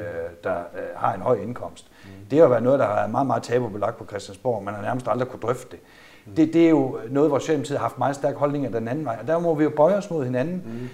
der 0.44 0.56
øh, 0.56 0.82
har 0.96 1.14
en 1.14 1.20
høj 1.20 1.36
indkomst. 1.36 1.86
Mm. 2.04 2.10
Det 2.30 2.38
har 2.38 2.48
været 2.48 2.62
noget, 2.62 2.78
der 2.78 2.86
har 2.86 2.94
været 2.94 3.10
meget, 3.10 3.26
meget 3.26 3.42
tabubelagt 3.42 3.96
på 3.98 4.04
Christiansborg. 4.04 4.64
Man 4.64 4.74
har 4.74 4.82
nærmest 4.82 5.08
aldrig 5.08 5.28
kunne 5.28 5.40
drøfte 5.40 5.70
det. 5.70 5.78
Mm. 6.26 6.32
det. 6.32 6.52
Det 6.52 6.66
er 6.66 6.70
jo 6.70 6.98
noget, 7.10 7.30
hvor 7.30 7.38
Socialdemokratiet 7.38 7.78
har 7.78 7.84
haft 7.84 7.98
meget 7.98 8.16
stærk 8.16 8.34
holdning 8.34 8.64
af 8.64 8.72
den 8.72 8.88
anden 8.88 9.04
vej, 9.04 9.16
og 9.20 9.26
der 9.26 9.38
må 9.38 9.54
vi 9.54 9.64
jo 9.64 9.70
bøje 9.70 9.96
os 9.96 10.10
mod 10.10 10.24
hinanden. 10.24 10.62
Mm. 10.66 10.88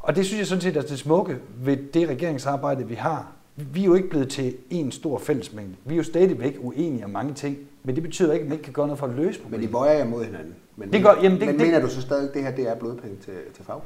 Og 0.00 0.16
det 0.16 0.26
synes 0.26 0.38
jeg 0.38 0.46
sådan 0.46 0.62
set 0.62 0.76
er 0.76 0.82
det 0.82 0.98
smukke 0.98 1.38
ved 1.56 1.76
det 1.76 2.08
regeringsarbejde, 2.08 2.86
vi 2.86 2.94
har. 2.94 3.32
Vi 3.56 3.80
er 3.80 3.84
jo 3.84 3.94
ikke 3.94 4.10
blevet 4.10 4.28
til 4.28 4.56
en 4.70 4.92
stor 4.92 5.18
fællesmængde. 5.18 5.74
Vi 5.84 5.94
er 5.94 5.96
jo 5.96 6.02
stadigvæk 6.02 6.56
uenige 6.60 7.04
om 7.04 7.10
mange 7.10 7.34
ting, 7.34 7.58
men 7.84 7.94
det 7.94 8.02
betyder 8.02 8.32
ikke, 8.32 8.42
at 8.42 8.48
man 8.48 8.52
ikke 8.58 8.64
kan 8.64 8.72
gøre 8.72 8.86
noget 8.86 8.98
for 8.98 9.06
at 9.06 9.14
løse 9.14 9.40
problemet. 9.40 9.60
Men 9.60 9.68
de 9.68 9.72
bøjer 9.72 9.92
jer 9.92 10.04
mod 10.04 10.24
hinanden. 10.24 10.54
Men, 10.76 10.92
det 10.92 11.02
gør, 11.02 11.14
jamen, 11.22 11.40
det, 11.40 11.46
men 11.46 11.58
det, 11.58 11.66
mener 11.66 11.80
du 11.80 11.88
så 11.88 12.00
stadig, 12.00 12.28
at 12.28 12.34
det 12.34 12.42
her 12.42 12.50
det 12.50 12.68
er 12.68 12.74
blodpenge 12.74 13.16
til, 13.16 13.34
til 13.54 13.64
fag? 13.64 13.80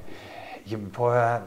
Jamen 0.71 0.91
prøv 0.91 1.13
at 1.13 1.21
høre. 1.21 1.41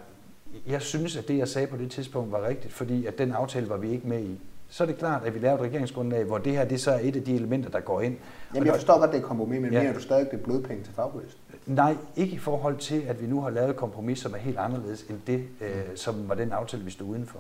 Jeg 0.68 0.82
synes, 0.82 1.18
at 1.18 1.28
det, 1.28 1.38
jeg 1.38 1.48
sagde 1.48 1.68
på 1.68 1.78
det 1.78 1.92
tidspunkt, 1.92 2.32
var 2.32 2.48
rigtigt, 2.48 2.74
fordi 2.74 3.06
at 3.06 3.18
den 3.18 3.32
aftale 3.32 3.70
var 3.70 3.78
vi 3.78 3.92
ikke 3.92 4.08
med 4.08 4.24
i. 4.24 4.40
Så 4.70 4.84
er 4.84 4.88
det 4.88 4.98
klart, 4.98 5.24
at 5.26 5.34
vi 5.34 5.40
lavede 5.40 5.64
et 5.64 5.68
regeringsgrundlag, 5.68 6.24
hvor 6.24 6.38
det 6.38 6.54
her 6.54 6.66
det 6.66 6.82
så 6.82 6.92
er 6.92 7.00
et 7.02 7.16
af 7.16 7.24
de 7.24 7.36
elementer, 7.36 7.70
der 7.70 7.80
går 7.80 8.02
ind. 8.02 8.18
Jamen, 8.54 8.68
jeg 8.68 8.76
forstår 8.76 9.00
godt, 9.00 9.12
det 9.12 9.18
er 9.18 9.22
kompromis, 9.22 9.62
men 9.62 9.74
ja. 9.74 9.80
mener 9.80 9.94
du 9.94 10.00
stadig, 10.00 10.26
at 10.26 10.32
det 10.32 10.40
er 10.40 10.44
blodpenge 10.44 10.84
til 10.84 10.94
fagbevægelsen? 10.94 11.40
Nej, 11.66 11.96
ikke 12.16 12.34
i 12.34 12.38
forhold 12.38 12.78
til, 12.78 13.04
at 13.08 13.22
vi 13.22 13.28
nu 13.28 13.42
har 13.42 13.50
lavet 13.50 13.70
et 13.70 13.76
kompromis, 13.76 14.20
som 14.20 14.34
er 14.34 14.38
helt 14.38 14.58
anderledes 14.58 15.06
end 15.10 15.18
det, 15.28 15.44
øh, 15.62 15.68
som 15.96 16.30
var 16.30 16.36
den 16.36 16.52
aftale, 16.52 16.84
vi 16.84 16.92
stod 16.92 17.08
udenfor. 17.08 17.40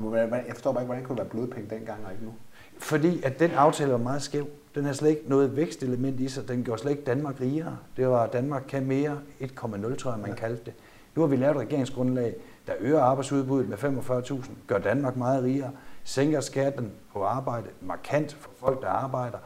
Jeg 0.00 0.44
forstår 0.54 0.72
bare 0.72 0.82
ikke, 0.82 0.86
hvordan 0.86 1.04
kunne 1.04 1.16
det 1.16 1.24
være 1.24 1.30
blodpenge 1.30 1.70
dengang 1.70 2.06
og 2.06 2.12
ikke 2.12 2.24
nu? 2.24 2.34
Fordi 2.78 3.22
at 3.22 3.38
den 3.38 3.50
aftale 3.50 3.92
var 3.92 3.98
meget 3.98 4.22
skæv. 4.22 4.46
Den 4.74 4.84
har 4.84 4.92
slet 4.92 5.10
ikke 5.10 5.22
noget 5.26 5.56
vækstelement 5.56 6.20
i 6.20 6.28
sig. 6.28 6.48
Den 6.48 6.64
gjorde 6.64 6.80
slet 6.80 6.90
ikke 6.90 7.04
Danmark 7.04 7.40
rigere. 7.40 7.78
Det 7.96 8.08
var, 8.08 8.26
Danmark 8.26 8.64
kan 8.68 8.86
mere 8.86 9.18
1,0, 9.40 9.96
tror 9.96 10.10
jeg, 10.10 10.20
man 10.20 10.30
ja. 10.30 10.36
kaldte 10.36 10.64
det. 10.64 10.74
Nu 11.14 11.22
har 11.22 11.28
vi 11.28 11.36
lavet 11.36 11.56
et 11.56 11.60
regeringsgrundlag, 11.60 12.34
der 12.66 12.72
øger 12.80 13.00
arbejdsudbuddet 13.00 13.68
med 13.68 13.78
45.000, 13.78 14.50
gør 14.66 14.78
Danmark 14.78 15.16
meget 15.16 15.44
rigere, 15.44 15.70
sænker 16.04 16.40
skatten 16.40 16.92
på 17.12 17.24
arbejde 17.24 17.66
markant 17.80 18.34
for 18.34 18.50
folk, 18.56 18.82
der 18.82 18.88
arbejder. 18.88 19.38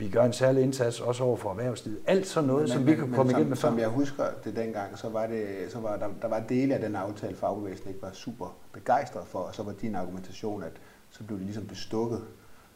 Vi 0.00 0.08
gør 0.08 0.24
en 0.24 0.32
særlig 0.32 0.62
indsats 0.62 1.00
også 1.00 1.24
over 1.24 1.36
for 1.36 1.50
erhvervslivet. 1.50 2.00
Alt 2.06 2.26
sådan 2.26 2.46
noget, 2.46 2.62
men, 2.62 2.72
som 2.72 2.86
vi 2.86 2.94
kan 2.94 3.12
komme 3.12 3.32
igennem 3.32 3.48
med. 3.48 3.56
Som 3.56 3.78
jeg 3.78 3.88
husker 3.88 4.24
det 4.44 4.56
dengang, 4.56 4.98
så 4.98 5.08
var, 5.08 5.26
det, 5.26 5.46
så 5.68 5.78
var 5.78 5.96
der, 5.96 6.08
der 6.22 6.28
var 6.28 6.40
dele 6.48 6.74
af 6.74 6.80
den 6.80 6.96
aftale, 6.96 7.36
fagbevægelsen 7.36 7.88
ikke 7.88 8.02
var 8.02 8.12
super 8.12 8.56
begejstret 8.72 9.26
for, 9.26 9.38
og 9.38 9.54
så 9.54 9.62
var 9.62 9.72
din 9.72 9.94
argumentation, 9.94 10.62
at 10.62 10.72
så 11.10 11.24
blev 11.24 11.38
det 11.38 11.44
ligesom 11.44 11.66
bestukket 11.66 12.24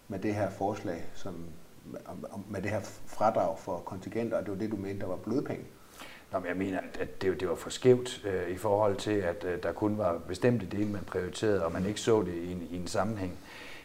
med 0.08 0.18
det 0.18 0.34
her 0.34 0.50
forslag, 0.50 1.04
som, 1.14 1.34
med 2.48 2.62
det 2.62 2.70
her 2.70 2.80
fradrag 3.06 3.58
for 3.58 3.76
kontingenter, 3.84 4.36
og 4.36 4.42
det 4.42 4.52
var 4.52 4.58
det, 4.58 4.70
du 4.70 4.76
mente, 4.76 5.00
der 5.00 5.06
var 5.06 5.16
blodpenge. 5.16 5.64
Nå, 6.32 6.38
men 6.38 6.48
jeg 6.48 6.56
mener, 6.56 6.80
at 7.00 7.22
det, 7.22 7.40
det 7.40 7.48
var 7.48 7.54
for 7.54 7.70
skævt 7.70 8.26
øh, 8.26 8.50
i 8.50 8.56
forhold 8.56 8.96
til, 8.96 9.10
at 9.12 9.44
øh, 9.44 9.62
der 9.62 9.72
kun 9.72 9.98
var 9.98 10.18
bestemte 10.28 10.66
dele, 10.66 10.88
man 10.88 11.04
prioriterede, 11.06 11.64
og 11.64 11.72
man 11.72 11.86
ikke 11.86 12.00
så 12.00 12.22
det 12.22 12.34
i 12.34 12.52
en, 12.52 12.68
i 12.70 12.76
en 12.76 12.86
sammenhæng. 12.86 13.38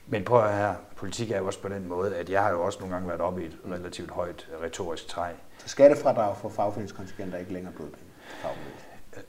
Men 0.10 0.24
prøv 0.24 0.44
at 0.44 0.58
her, 0.58 0.74
politik 0.96 1.32
er 1.32 1.38
jo 1.38 1.46
også 1.46 1.62
på 1.62 1.68
den 1.68 1.88
måde, 1.88 2.16
at 2.16 2.30
jeg 2.30 2.42
har 2.44 2.52
jo 2.52 2.66
også 2.66 2.80
nogle 2.80 2.96
gange 2.96 3.10
været 3.10 3.22
oppe 3.22 3.44
i 3.44 3.46
et 3.46 3.58
relativt 3.72 4.12
højt 4.12 4.48
retorisk 4.64 5.08
træ. 5.08 5.32
Så 5.58 5.68
skattefradrag 5.68 6.38
for 6.38 6.50
fagforeningskontingenter 6.50 7.36
er 7.36 7.40
ikke 7.40 7.54
længere 7.54 7.74
blodpenge? 7.74 8.06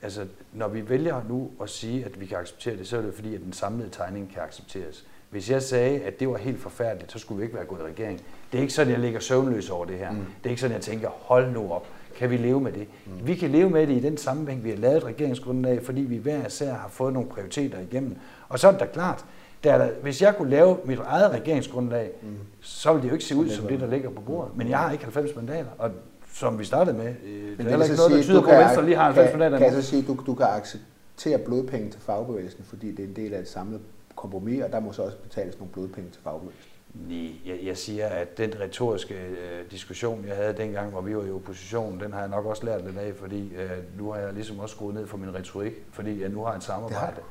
Altså, 0.01 0.27
når 0.53 0.67
vi 0.67 0.89
vælger 0.89 1.21
nu 1.29 1.51
at 1.61 1.69
sige, 1.69 2.05
at 2.05 2.19
vi 2.19 2.25
kan 2.25 2.37
acceptere 2.37 2.77
det, 2.77 2.87
så 2.87 2.97
er 2.97 3.01
det 3.01 3.13
fordi, 3.13 3.35
at 3.35 3.41
den 3.41 3.53
samlede 3.53 3.89
tegning 3.89 4.31
kan 4.33 4.41
accepteres. 4.41 5.05
Hvis 5.29 5.49
jeg 5.49 5.61
sagde, 5.61 6.01
at 6.01 6.19
det 6.19 6.29
var 6.29 6.37
helt 6.37 6.61
forfærdeligt, 6.61 7.11
så 7.11 7.19
skulle 7.19 7.37
vi 7.37 7.43
ikke 7.43 7.55
være 7.55 7.65
gået 7.65 7.79
i 7.79 7.83
regering. 7.83 8.21
Det 8.51 8.57
er 8.57 8.61
ikke 8.61 8.73
sådan, 8.73 8.93
jeg 8.93 8.99
ligger 8.99 9.19
søvnløs 9.19 9.69
over 9.69 9.85
det 9.85 9.97
her. 9.97 10.11
Mm. 10.11 10.17
Det 10.17 10.45
er 10.45 10.49
ikke 10.49 10.61
sådan, 10.61 10.75
jeg 10.75 10.81
tænker, 10.81 11.09
hold 11.09 11.51
nu 11.51 11.71
op. 11.71 11.87
Kan 12.17 12.29
vi 12.29 12.37
leve 12.37 12.61
med 12.61 12.71
det? 12.71 12.87
Mm. 13.05 13.27
Vi 13.27 13.35
kan 13.35 13.49
leve 13.49 13.69
med 13.69 13.87
det 13.87 13.93
i 13.93 13.99
den 13.99 14.17
sammenhæng, 14.17 14.63
vi 14.63 14.69
har 14.69 14.77
lavet 14.77 14.97
et 14.97 15.03
regeringsgrundlag, 15.03 15.83
fordi 15.83 16.01
vi 16.01 16.17
hver 16.17 16.47
især 16.47 16.73
har 16.73 16.87
fået 16.89 17.13
nogle 17.13 17.29
prioriteter 17.29 17.79
igennem. 17.79 18.15
Og 18.49 18.59
så 18.59 18.67
er 18.67 18.71
det 18.71 18.79
da 18.79 18.85
klart, 18.85 19.25
der, 19.63 19.77
der, 19.77 19.89
hvis 20.01 20.21
jeg 20.21 20.35
kunne 20.37 20.49
lave 20.49 20.77
mit 20.85 20.99
eget 20.99 21.31
regeringsgrundlag, 21.31 22.11
mm. 22.21 22.37
så 22.61 22.93
ville 22.93 23.03
det 23.03 23.09
jo 23.09 23.13
ikke 23.13 23.25
se 23.25 23.35
ud 23.35 23.49
som 23.49 23.67
det, 23.67 23.79
der 23.79 23.87
ligger 23.87 24.09
på 24.09 24.21
bordet. 24.21 24.57
Men 24.57 24.69
jeg 24.69 24.77
har 24.77 24.91
ikke 24.91 25.03
90 25.03 25.35
mandater, 25.35 25.69
og 25.77 25.91
som 26.33 26.59
vi 26.59 26.65
startede 26.65 26.97
med, 26.97 27.07
øh, 27.07 27.33
det 27.33 27.43
er 27.43 27.49
ikke 27.49 27.71
noget, 27.71 27.89
der 27.89 28.21
tyder 28.23 28.41
på, 28.41 28.49
at 28.49 28.59
Venstre 28.59 28.85
lige 28.85 28.95
har 28.95 29.03
90 29.03 29.29
kan, 29.29 29.39
mandater. 29.39 29.57
Kan 29.57 29.73
jeg 29.73 29.83
så 29.83 29.89
sige, 29.89 30.01
at 30.01 30.07
du, 30.07 30.17
du 30.25 30.35
kan 30.35 30.45
acceptere 30.45 31.37
blodpenge 31.37 31.91
til 31.91 32.01
fagbevægelsen, 32.01 32.63
fordi 32.63 32.91
det 32.91 32.99
er 32.99 33.07
en 33.07 33.15
del 33.15 33.33
af 33.33 33.39
et 33.39 33.47
samlet 33.47 33.81
kompromis, 34.15 34.63
og 34.63 34.71
der 34.71 34.79
må 34.79 34.91
så 34.91 35.01
også 35.01 35.17
betales 35.17 35.57
nogle 35.59 35.71
blodpenge 35.73 36.11
til 36.11 36.21
fagbevægelsen? 36.23 36.71
Nej, 36.93 37.31
jeg, 37.45 37.59
jeg 37.63 37.77
siger, 37.77 38.07
at 38.07 38.37
den 38.37 38.53
retoriske 38.59 39.13
øh, 39.13 39.71
diskussion, 39.71 40.25
jeg 40.27 40.35
havde 40.35 40.53
dengang, 40.57 40.91
hvor 40.91 41.01
vi 41.01 41.15
var 41.15 41.23
i 41.23 41.31
opposition, 41.31 41.99
den 41.99 42.13
har 42.13 42.19
jeg 42.19 42.29
nok 42.29 42.45
også 42.45 42.65
lært 42.65 42.85
lidt 42.85 42.97
af, 42.97 43.13
fordi 43.15 43.53
øh, 43.55 43.69
nu 43.97 44.11
har 44.11 44.19
jeg 44.19 44.33
ligesom 44.33 44.59
også 44.59 44.75
skruet 44.75 44.95
ned 44.95 45.07
for 45.07 45.17
min 45.17 45.35
retorik, 45.35 45.73
fordi 45.91 46.21
jeg 46.21 46.29
nu 46.29 46.43
har 46.43 46.55
et 46.55 46.63
samarbejde. 46.63 47.21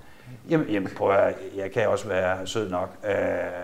Jamen, 0.50 0.68
jamen 0.68 0.90
prøv 0.96 1.10
at, 1.10 1.34
jeg 1.56 1.70
kan 1.70 1.88
også 1.88 2.08
være 2.08 2.46
sød 2.46 2.70
nok, 2.70 2.90
øh, 3.04 3.14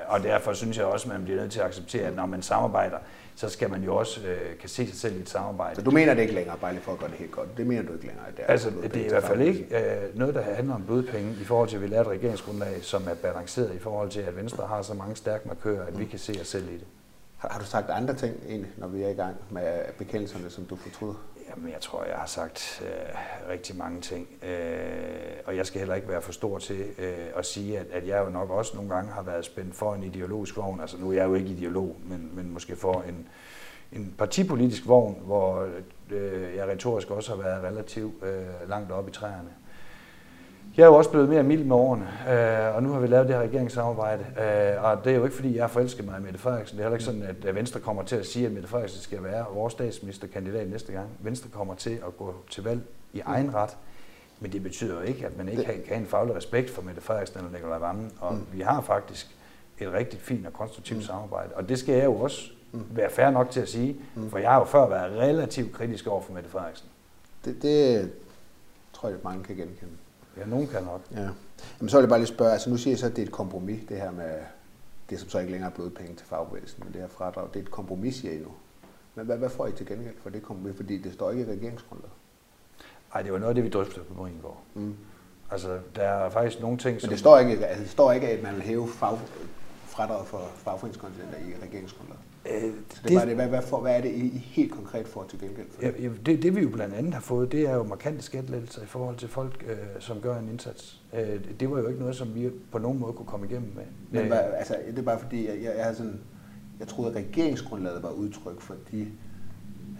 og 0.09 0.23
derfor 0.23 0.53
synes 0.53 0.77
jeg 0.79 0.85
også, 0.85 1.09
at 1.09 1.13
man 1.13 1.25
bliver 1.25 1.41
nødt 1.41 1.53
til 1.53 1.61
at 1.61 1.67
acceptere, 1.67 2.07
at 2.07 2.17
når 2.17 2.27
man 2.27 2.43
samarbejder, 2.43 2.97
så 3.37 3.49
skal 3.49 3.71
man 3.71 3.83
jo 3.83 3.97
også 3.97 4.21
øh, 4.27 4.59
kan 4.61 4.69
se 4.69 4.87
sig 4.87 4.97
selv 4.97 5.17
i 5.17 5.21
et 5.21 5.29
samarbejde. 5.29 5.77
Så 5.77 5.83
du 5.83 5.91
mener 5.91 6.15
det 6.15 6.23
ikke 6.23 6.35
længere, 6.35 6.57
bare 6.61 6.73
lige 6.73 6.83
for 6.83 6.93
at 6.93 6.99
gøre 6.99 7.11
det 7.11 7.19
helt 7.19 7.31
godt? 7.31 7.57
Det 7.57 7.67
mener 7.67 7.83
du 7.83 7.93
ikke 7.93 8.07
længere? 8.07 8.25
Det 8.37 8.45
er, 8.47 8.47
altså, 8.47 8.71
det 8.83 8.97
er 8.97 9.07
i 9.07 9.09
hvert 9.09 9.25
fald 9.25 9.41
ikke 9.41 9.67
øh, 9.71 10.19
noget, 10.19 10.35
der 10.35 10.43
handler 10.43 10.75
om 10.75 10.83
blodpenge 10.87 11.37
i 11.41 11.45
forhold 11.45 11.69
til, 11.69 11.77
at 11.77 11.83
vi 11.83 11.87
laver 11.87 12.05
et 12.05 12.11
regeringsgrundlag, 12.11 12.83
som 12.83 13.09
er 13.09 13.15
balanceret 13.15 13.75
i 13.75 13.79
forhold 13.79 14.11
til, 14.11 14.21
at 14.21 14.37
Venstre 14.37 14.67
har 14.67 14.83
så 14.83 14.95
mange 14.95 15.17
stærke 15.17 15.49
markører, 15.49 15.87
at 15.87 15.93
mm. 15.93 16.01
vi 16.01 16.05
kan 16.05 16.19
se 16.19 16.39
os 16.41 16.47
selv 16.47 16.69
i 16.69 16.73
det. 16.73 16.87
Har, 17.37 17.49
har 17.49 17.59
du 17.59 17.65
sagt 17.65 17.91
andre 17.91 18.15
ting 18.15 18.35
egentlig, 18.49 18.71
når 18.77 18.89
vi 18.89 19.03
er 19.03 19.09
i 19.09 19.15
gang 19.15 19.37
med 19.51 19.79
bekendelserne, 19.99 20.51
som 20.51 20.65
du 20.65 20.77
fortryder? 20.77 21.15
Jamen, 21.51 21.73
jeg 21.73 21.81
tror, 21.81 22.05
jeg 22.05 22.17
har 22.17 22.27
sagt 22.27 22.83
øh, 22.85 23.19
rigtig 23.49 23.77
mange 23.77 24.01
ting, 24.01 24.29
øh, 24.43 25.37
og 25.45 25.57
jeg 25.57 25.67
skal 25.67 25.79
heller 25.79 25.95
ikke 25.95 26.09
være 26.09 26.23
for 26.23 26.33
stor 26.33 26.59
til 26.59 26.85
øh, 26.99 27.27
at 27.37 27.47
sige, 27.47 27.79
at, 27.79 27.87
at 27.93 28.07
jeg 28.07 28.25
jo 28.25 28.31
nok 28.31 28.51
også 28.51 28.77
nogle 28.77 28.95
gange 28.95 29.13
har 29.13 29.23
været 29.23 29.45
spændt 29.45 29.75
for 29.75 29.95
en 29.95 30.03
ideologisk 30.03 30.57
vogn. 30.57 30.81
Altså, 30.81 30.97
nu 30.99 31.11
er 31.11 31.15
jeg 31.15 31.25
jo 31.25 31.35
ikke 31.35 31.51
ideolog, 31.51 31.97
men, 32.05 32.31
men 32.33 32.53
måske 32.53 32.77
for 32.77 33.05
en, 33.09 33.29
en 33.93 34.15
partipolitisk 34.19 34.87
vogn, 34.87 35.19
hvor 35.25 35.69
øh, 36.11 36.57
jeg 36.57 36.69
retorisk 36.69 37.11
også 37.11 37.35
har 37.35 37.43
været 37.43 37.65
relativt 37.65 38.25
øh, 38.25 38.69
langt 38.69 38.93
op 38.93 39.09
i 39.09 39.13
træerne. 39.13 39.51
Jeg 40.77 40.83
er 40.83 40.87
jo 40.87 40.95
også 40.95 41.11
blevet 41.11 41.29
mere 41.29 41.43
mild 41.43 41.65
med 41.65 41.77
årene, 41.77 42.09
øh, 42.31 42.75
og 42.77 42.83
nu 42.83 42.93
har 42.93 43.01
vi 43.01 43.07
lavet 43.07 43.29
det 43.29 43.37
her 43.37 43.43
regeringssamarbejde. 43.43 44.23
Øh, 44.23 44.85
og 44.85 45.05
det 45.05 45.13
er 45.13 45.17
jo 45.17 45.25
ikke, 45.25 45.37
fordi 45.37 45.57
jeg 45.57 45.63
er 45.63 45.69
forelsket 45.69 46.05
mig 46.05 46.19
i 46.19 46.23
Mette 46.23 46.39
Frederiksen. 46.39 46.79
Det 46.79 46.83
er 46.85 46.89
heller 46.89 46.97
ikke 46.97 47.05
sådan, 47.05 47.23
at 47.47 47.55
Venstre 47.55 47.81
kommer 47.81 48.03
til 48.03 48.17
at 48.17 48.27
sige, 48.27 48.47
at 48.47 48.53
Mette 48.53 48.69
Frederiksen 48.69 49.01
skal 49.01 49.23
være 49.23 49.47
vores 49.55 49.73
statsministerkandidat 49.73 50.71
næste 50.71 50.93
gang. 50.93 51.09
Venstre 51.21 51.49
kommer 51.51 51.75
til 51.75 51.91
at 51.91 52.17
gå 52.19 52.35
til 52.51 52.65
valg 52.65 52.81
i 53.13 53.21
egen 53.21 53.55
ret. 53.55 53.77
Men 54.41 54.53
det 54.53 54.63
betyder 54.63 54.95
jo 54.95 55.01
ikke, 55.01 55.27
at 55.27 55.37
man 55.37 55.49
ikke 55.49 55.65
kan 55.65 55.83
have 55.87 56.01
en 56.01 56.07
faglig 56.07 56.37
respekt 56.37 56.71
for 56.71 56.83
Mette 56.83 57.01
Frederiksen 57.01 57.39
eller 57.39 57.51
Nicolai 57.53 57.81
Vammen. 57.81 58.13
Og 58.21 58.35
mm. 58.35 58.47
vi 58.53 58.61
har 58.61 58.81
faktisk 58.81 59.37
et 59.79 59.93
rigtig 59.93 60.21
fint 60.21 60.47
og 60.47 60.53
konstruktivt 60.53 60.99
mm. 60.99 61.05
samarbejde. 61.05 61.55
Og 61.55 61.69
det 61.69 61.79
skal 61.79 61.95
jeg 61.95 62.05
jo 62.05 62.15
også 62.15 62.51
mm. 62.73 62.85
være 62.91 63.11
fair 63.11 63.31
nok 63.31 63.51
til 63.51 63.61
at 63.61 63.69
sige, 63.69 63.97
mm. 64.15 64.31
for 64.31 64.39
jeg 64.39 64.51
har 64.51 64.59
jo 64.59 64.65
før 64.65 64.89
været 64.89 65.13
relativt 65.13 65.73
kritisk 65.73 66.07
over 66.07 66.21
for 66.21 66.33
Mette 66.33 66.51
Frederiksen. 66.51 66.89
Det, 67.45 67.63
det 67.63 68.11
tror 68.93 69.09
jeg, 69.09 69.19
at 69.19 69.25
mange 69.25 69.45
kan 69.45 69.57
genkende. 69.57 69.93
Ja, 70.37 70.47
nogen 70.47 70.67
kan 70.67 70.83
nok. 70.83 71.01
Ja. 71.13 71.29
Jamen, 71.81 71.89
så 71.89 71.97
vil 71.97 72.03
jeg 72.03 72.09
bare 72.09 72.19
lige 72.19 72.29
spørge, 72.29 72.53
altså 72.53 72.71
nu 72.71 72.77
siger 72.77 72.93
jeg 72.93 72.99
så, 72.99 73.07
at 73.07 73.17
det 73.17 73.23
er 73.23 73.27
et 73.27 73.33
kompromis, 73.33 73.83
det 73.89 73.97
her 73.97 74.11
med, 74.11 74.35
det 75.11 75.21
som 75.21 75.29
så 75.29 75.39
ikke 75.39 75.51
længere 75.51 75.71
er 75.71 75.75
blodpenge 75.75 76.15
til 76.15 76.27
fagbevægelsen, 76.27 76.83
men 76.85 76.93
det 76.93 77.01
her 77.01 77.09
fradrag, 77.09 77.49
det 77.55 77.61
er 77.61 77.65
et 77.65 77.71
kompromis, 77.71 78.15
siger 78.15 78.33
I 78.33 78.39
nu. 78.39 78.51
Men 79.15 79.27
hvad, 79.27 79.37
hvad 79.37 79.51
får 79.51 79.67
I 79.67 79.73
til 79.73 79.87
gengæld 79.87 80.15
for 80.23 80.31
det 80.31 80.43
kompromis? 80.43 80.77
Fordi 80.77 80.99
det 80.99 81.13
står 81.13 81.31
ikke 81.31 81.43
i 81.43 81.47
regeringsgrundlaget. 81.47 82.13
Nej, 83.15 83.23
det 83.23 83.33
var 83.33 83.39
noget 83.39 83.49
af 83.49 83.55
det, 83.55 83.65
vi 83.65 83.69
drøftede 83.69 84.05
på 84.05 84.15
Marienborg. 84.15 84.57
Mm. 84.75 84.97
Altså, 85.51 85.79
der 85.97 86.03
er 86.03 86.31
faktisk 86.31 86.61
nogle 86.61 86.79
ting, 86.79 87.01
som... 87.01 87.09
Men 87.09 87.11
det 87.13 87.19
står 87.19 87.39
ikke, 87.39 87.67
altså, 87.67 87.83
det 87.83 87.91
står 87.91 88.13
ikke 88.13 88.29
at 88.29 88.43
man 88.43 88.55
vil 88.55 88.63
hæve 88.63 88.89
fag, 88.89 89.19
fradraget 89.87 90.27
for 90.27 90.43
fagforeningskonsulenter 90.55 91.39
i 91.39 91.67
regeringsgrundlaget? 91.67 92.23
Øh, 92.51 92.63
så 92.63 93.01
det, 93.03 93.09
det, 93.09 93.17
bare 93.17 93.27
det, 93.27 93.35
hvad, 93.35 93.49
hvad, 93.49 93.63
for, 93.63 93.81
hvad 93.81 93.97
er 93.97 94.01
det, 94.01 94.11
I 94.11 94.29
helt 94.45 94.73
konkret 94.73 95.09
får 95.09 95.27
til 95.29 95.41
gengæld 95.41 95.67
for 95.71 95.81
det? 95.81 96.03
Ja, 96.03 96.09
det, 96.27 96.43
det 96.43 96.57
vi 96.57 96.61
jo 96.61 96.69
blandt 96.69 96.95
andet 96.95 97.15
har 97.15 97.21
fået, 97.21 97.53
det 97.53 97.69
er 97.69 97.75
jo 97.75 97.83
markante 97.83 98.23
skattelettelser 98.23 98.83
i 98.83 98.87
forhold 98.87 99.17
til 99.17 99.29
folk, 99.29 99.65
øh, 99.69 99.77
som 99.99 100.21
gør 100.21 100.39
en 100.39 100.49
indsats. 100.49 101.01
Øh, 101.15 101.41
det 101.61 101.71
var 101.71 101.79
jo 101.79 101.89
ikke 101.89 102.01
noget, 102.01 102.17
som 102.17 102.35
vi 102.35 102.51
på 102.73 102.79
nogen 102.79 102.99
måde 102.99 103.13
kunne 103.13 103.27
komme 103.27 103.47
igennem 103.47 103.73
med. 103.75 103.85
Men 104.11 104.27
hvad, 104.27 104.39
altså, 104.39 104.77
det 104.91 104.99
er 104.99 105.03
bare 105.03 105.21
fordi, 105.21 105.49
jeg, 105.49 105.57
jeg, 105.63 105.75
jeg, 105.77 105.97
sådan, 105.97 106.21
jeg 106.81 106.89
troede, 106.89 107.11
at 107.11 107.17
regeringsgrundlaget 107.17 108.03
var 108.03 108.11
udtryk 108.11 108.61
for 108.61 108.75
de 108.93 109.07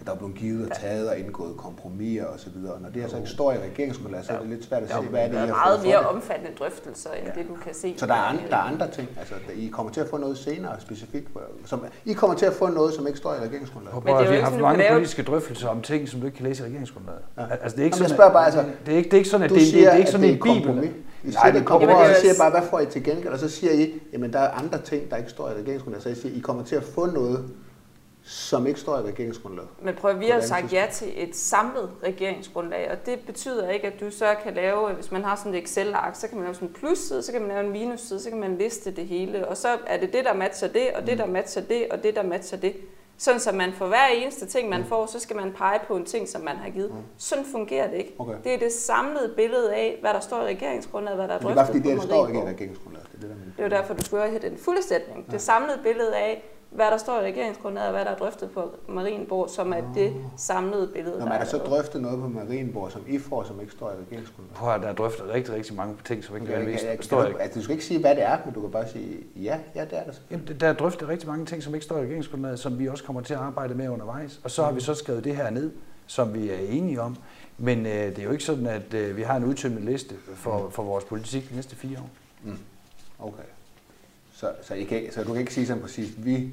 der 0.05 0.11
er 0.11 0.15
blevet 0.15 0.35
givet 0.35 0.69
og 0.69 0.77
taget 0.77 1.09
og 1.09 1.19
indgået 1.19 1.57
kompromiser 1.57 2.25
osv. 2.25 2.57
Og 2.75 2.81
når 2.81 2.89
det 2.89 3.01
her 3.01 3.09
så 3.09 3.17
ikke 3.17 3.29
står 3.29 3.51
i 3.51 3.57
regeringsgrundlaget, 3.57 4.25
så 4.25 4.33
er 4.33 4.39
det 4.39 4.49
lidt 4.49 4.65
svært 4.65 4.83
at 4.83 4.89
se, 4.89 5.01
hvad 5.01 5.21
er 5.21 5.27
det, 5.27 5.33
Der 5.35 5.41
er 5.41 5.47
meget 5.47 5.83
mere 5.83 5.99
omfattende 5.99 6.51
drøftelser, 6.59 7.09
end 7.09 7.27
ja. 7.35 7.41
det 7.41 7.49
du 7.49 7.55
kan 7.55 7.73
se. 7.73 7.95
Så 7.97 8.05
der 8.05 8.13
er, 8.13 8.17
andre, 8.17 8.43
der 8.49 8.57
er 8.57 8.61
andre 8.61 8.91
ting. 8.91 9.09
Altså, 9.19 9.33
I 9.55 9.67
kommer 9.67 9.91
til 9.91 10.01
at 10.01 10.07
få 10.09 10.17
noget 10.17 10.37
senere 10.37 10.75
specifikt. 10.79 11.27
Som, 11.65 11.85
I 12.05 12.13
kommer 12.13 12.35
til 12.35 12.45
at 12.45 12.53
få 12.53 12.67
noget, 12.67 12.93
som 12.93 13.07
ikke 13.07 13.19
står 13.19 13.33
i 13.33 13.37
regeringsgrundlaget. 13.37 14.05
Men 14.05 14.15
det 14.15 14.25
er 14.25 14.29
vi 14.29 14.35
har 14.35 14.43
haft 14.43 14.61
mange 14.61 14.85
politiske 14.91 15.23
drøftelser 15.23 15.67
om 15.67 15.81
ting, 15.81 16.09
som 16.09 16.19
du 16.19 16.25
ikke 16.25 16.37
kan 16.37 16.45
læse 16.45 16.63
i 16.63 16.65
regeringsgrundlaget. 16.65 17.21
Ja. 17.37 17.43
Altså, 17.51 17.75
det 17.75 17.79
er 17.81 17.85
ikke 17.85 17.97
sådan, 17.97 18.13
spørger 18.13 18.33
bare, 18.33 18.45
altså, 18.45 18.63
det 18.85 18.93
er 18.93 18.97
ikke, 18.97 19.09
det 19.09 19.13
er 19.13 19.17
ikke 19.17 19.29
sådan, 19.29 19.45
at 19.45 19.49
det, 19.49 19.61
siger, 19.67 19.83
det, 19.83 19.93
er 19.93 19.97
ikke 19.97 20.11
sådan 20.11 20.29
en 20.29 20.39
bibel. 20.43 20.91
I 21.23 21.31
siger, 21.31 21.51
det 21.51 21.65
kommer, 21.65 21.95
og 21.95 22.07
så 22.07 22.21
siger 22.21 22.31
jeg 22.31 22.39
bare, 22.39 22.51
hvad 22.51 22.69
får 22.69 22.79
I 22.79 22.85
til 22.85 23.03
gengæld? 23.03 23.33
Og 23.33 23.39
så 23.39 23.49
siger 23.49 23.73
I, 23.73 23.93
jamen 24.13 24.33
der 24.33 24.39
er 24.39 24.49
andre 24.49 24.81
ting, 24.81 25.09
der 25.09 25.17
ikke 25.17 25.29
står 25.29 25.49
i 25.49 25.53
regeringsgrundlaget. 25.53 26.03
Så 26.03 26.09
I 26.09 26.15
siger, 26.15 26.37
I 26.37 26.39
kommer 26.39 26.63
til 26.63 26.75
at 26.75 26.83
få 26.83 27.05
noget, 27.05 27.49
som 28.27 28.67
ikke 28.67 28.79
står 28.79 28.97
i 28.97 29.01
regeringsgrundlaget. 29.01 29.69
Men 29.81 29.95
prøv, 29.95 30.19
vi 30.19 30.27
har 30.27 30.41
sagt 30.41 30.73
ja 30.73 30.87
til 30.91 31.07
et 31.15 31.35
samlet 31.35 31.89
regeringsgrundlag, 32.03 32.91
og 32.91 33.05
det 33.05 33.19
betyder 33.19 33.69
ikke, 33.69 33.87
at 33.87 33.99
du 33.99 34.11
så 34.11 34.35
kan 34.43 34.53
lave, 34.53 34.93
hvis 34.93 35.11
man 35.11 35.23
har 35.23 35.35
sådan 35.35 35.53
et 35.53 35.63
Excel-ark, 35.63 36.15
så 36.15 36.27
kan 36.27 36.37
man 36.37 36.43
lave 36.43 36.55
sådan 36.55 36.67
en 36.67 36.73
plusside, 36.73 37.23
så 37.23 37.31
kan 37.31 37.41
man 37.41 37.49
lave 37.49 37.65
en 37.65 37.71
minusside, 37.71 38.19
så 38.19 38.29
kan 38.29 38.39
man 38.39 38.57
liste 38.57 38.91
det 38.91 39.07
hele, 39.07 39.47
og 39.47 39.57
så 39.57 39.67
er 39.87 39.99
det 39.99 40.13
det, 40.13 40.25
der 40.25 40.33
matcher 40.33 40.67
det, 40.67 40.91
og 40.95 41.07
det, 41.07 41.17
der 41.17 41.25
matcher 41.25 41.61
det, 41.61 41.87
og 41.91 42.03
det, 42.03 42.15
der 42.15 42.23
matcher 42.23 42.57
det. 42.57 42.75
Sådan, 43.19 43.39
så 43.39 43.51
man 43.51 43.73
for 43.73 43.87
hver 43.87 44.07
eneste 44.15 44.45
ting, 44.45 44.69
man 44.69 44.81
mm. 44.81 44.87
får, 44.87 45.05
så 45.05 45.19
skal 45.19 45.35
man 45.35 45.53
pege 45.53 45.79
på 45.87 45.95
en 45.95 46.05
ting, 46.05 46.29
som 46.29 46.41
man 46.41 46.55
har 46.55 46.69
givet. 46.69 46.91
Mm. 46.91 46.97
Sådan 47.17 47.45
fungerer 47.51 47.89
det 47.89 47.97
ikke. 47.97 48.13
Okay. 48.19 48.33
Det 48.43 48.53
er 48.53 48.57
det 48.57 48.71
samlede 48.71 49.33
billede 49.35 49.75
af, 49.75 49.97
hvad 50.01 50.13
der 50.13 50.19
står 50.19 50.41
i 50.41 50.45
regeringsgrundlaget, 50.45 51.17
hvad 51.17 51.27
der 51.27 51.33
er 51.33 51.39
drøftet 51.39 51.55
Det 51.55 51.61
er 51.61 51.65
bare 51.65 51.73
fordi, 51.73 51.89
det, 51.89 51.97
der 51.97 52.03
står 52.03 52.27
ikke 52.27 52.39
i 52.39 52.43
regeringsgrundlaget. 52.43 53.07
Det 53.11 53.23
er, 53.23 53.27
det, 53.27 53.29
der 53.29 53.63
det 53.63 53.73
er 53.73 53.77
jo 53.77 53.81
derfor, 53.81 53.93
du 53.93 54.03
skulle 54.05 54.29
have 54.29 54.49
den 54.49 54.57
fulde 54.57 54.83
sætning. 54.83 55.25
Ja. 55.27 55.31
Det 55.31 55.41
samlede 55.41 55.79
billede 55.83 56.15
af, 56.15 56.56
hvad 56.77 56.91
der 56.91 56.97
står 56.97 57.21
i 57.21 57.25
regeringsgrundlaget, 57.25 57.87
og 57.87 57.93
hvad 57.93 58.05
der 58.05 58.11
er 58.11 58.15
drøftet 58.15 58.51
på 58.51 58.71
Marienborg, 58.87 59.49
som 59.49 59.73
er 59.73 59.81
det 59.95 60.13
samlede 60.35 60.87
billede. 60.87 61.19
Når 61.19 61.25
man 61.25 61.37
har 61.37 61.45
så 61.45 61.57
drøftet 61.57 62.01
noget 62.01 62.19
på 62.19 62.27
Marienborg, 62.27 62.91
som 62.91 63.01
I 63.07 63.19
får, 63.19 63.43
som 63.43 63.61
ikke 63.61 63.71
står 63.71 63.89
i 63.89 63.93
regeringsgrundlaget? 63.93 64.55
Prøv 64.55 64.73
at 64.73 64.81
der 64.81 64.87
er 64.87 64.93
drøftet 64.93 65.29
rigtig, 65.29 65.53
rigtig 65.53 65.75
mange 65.75 65.95
ting, 66.05 66.23
som 66.23 66.35
ikke 66.35 66.53
jeg, 66.53 66.97
står 67.01 67.25
i 67.25 67.33
altså, 67.39 67.59
Du 67.59 67.63
skal 67.63 67.73
ikke 67.73 67.85
sige, 67.85 67.99
hvad 67.99 68.15
det 68.15 68.23
er, 68.23 68.37
men 68.45 68.53
du 68.53 68.61
kan 68.61 68.71
bare 68.71 68.87
sige, 68.87 69.17
ja, 69.35 69.59
ja, 69.75 69.81
det 69.81 69.99
er 69.99 70.03
det. 70.03 70.21
Jamen, 70.31 70.47
der 70.59 70.67
er 70.67 70.73
drøftet 70.73 71.07
rigtig 71.07 71.29
mange 71.29 71.45
ting, 71.45 71.63
som 71.63 71.73
ikke 71.73 71.85
står 71.85 71.97
i 71.97 72.01
regeringsgrundlaget, 72.01 72.59
som 72.59 72.79
vi 72.79 72.87
også 72.87 73.03
kommer 73.03 73.21
til 73.21 73.33
at 73.33 73.39
arbejde 73.39 73.75
med 73.75 73.89
undervejs. 73.89 74.39
Og 74.43 74.51
så 74.51 74.63
har 74.63 74.71
vi 74.71 74.81
så 74.81 74.93
skrevet 74.93 75.23
det 75.23 75.35
her 75.35 75.49
ned, 75.49 75.71
som 76.07 76.33
vi 76.33 76.49
er 76.49 76.59
enige 76.69 77.01
om. 77.01 77.15
Men 77.57 77.85
øh, 77.85 77.93
det 77.93 78.19
er 78.19 78.23
jo 78.23 78.31
ikke 78.31 78.43
sådan, 78.43 78.67
at 78.67 78.93
øh, 78.93 79.17
vi 79.17 79.21
har 79.21 79.35
en 79.35 79.43
udtømmende 79.43 79.91
liste 79.91 80.15
for, 80.35 80.63
mm. 80.65 80.71
for 80.71 80.83
vores 80.83 81.03
politik 81.03 81.49
de 81.49 81.55
næste 81.55 81.75
fire 81.75 81.97
år. 81.97 82.09
Mm. 82.43 82.57
Okay. 83.19 83.43
Så, 84.37 84.51
så, 84.61 84.73
I 84.73 84.83
kan, 84.83 85.11
så 85.11 85.23
du 85.23 85.31
kan 85.31 85.39
ikke 85.39 85.53
sige 85.53 85.67
sådan 85.67 85.81
præcis, 85.81 86.13
vi, 86.17 86.51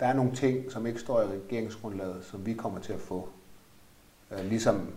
der 0.00 0.06
er 0.06 0.12
nogle 0.12 0.32
ting, 0.34 0.72
som 0.72 0.86
ikke 0.86 1.00
står 1.00 1.22
i 1.22 1.24
regeringsgrundlaget, 1.24 2.24
som 2.30 2.46
vi 2.46 2.52
kommer 2.52 2.80
til 2.80 2.92
at 2.92 3.00
få. 3.00 3.28
Øh, 4.30 4.44
ligesom 4.44 4.88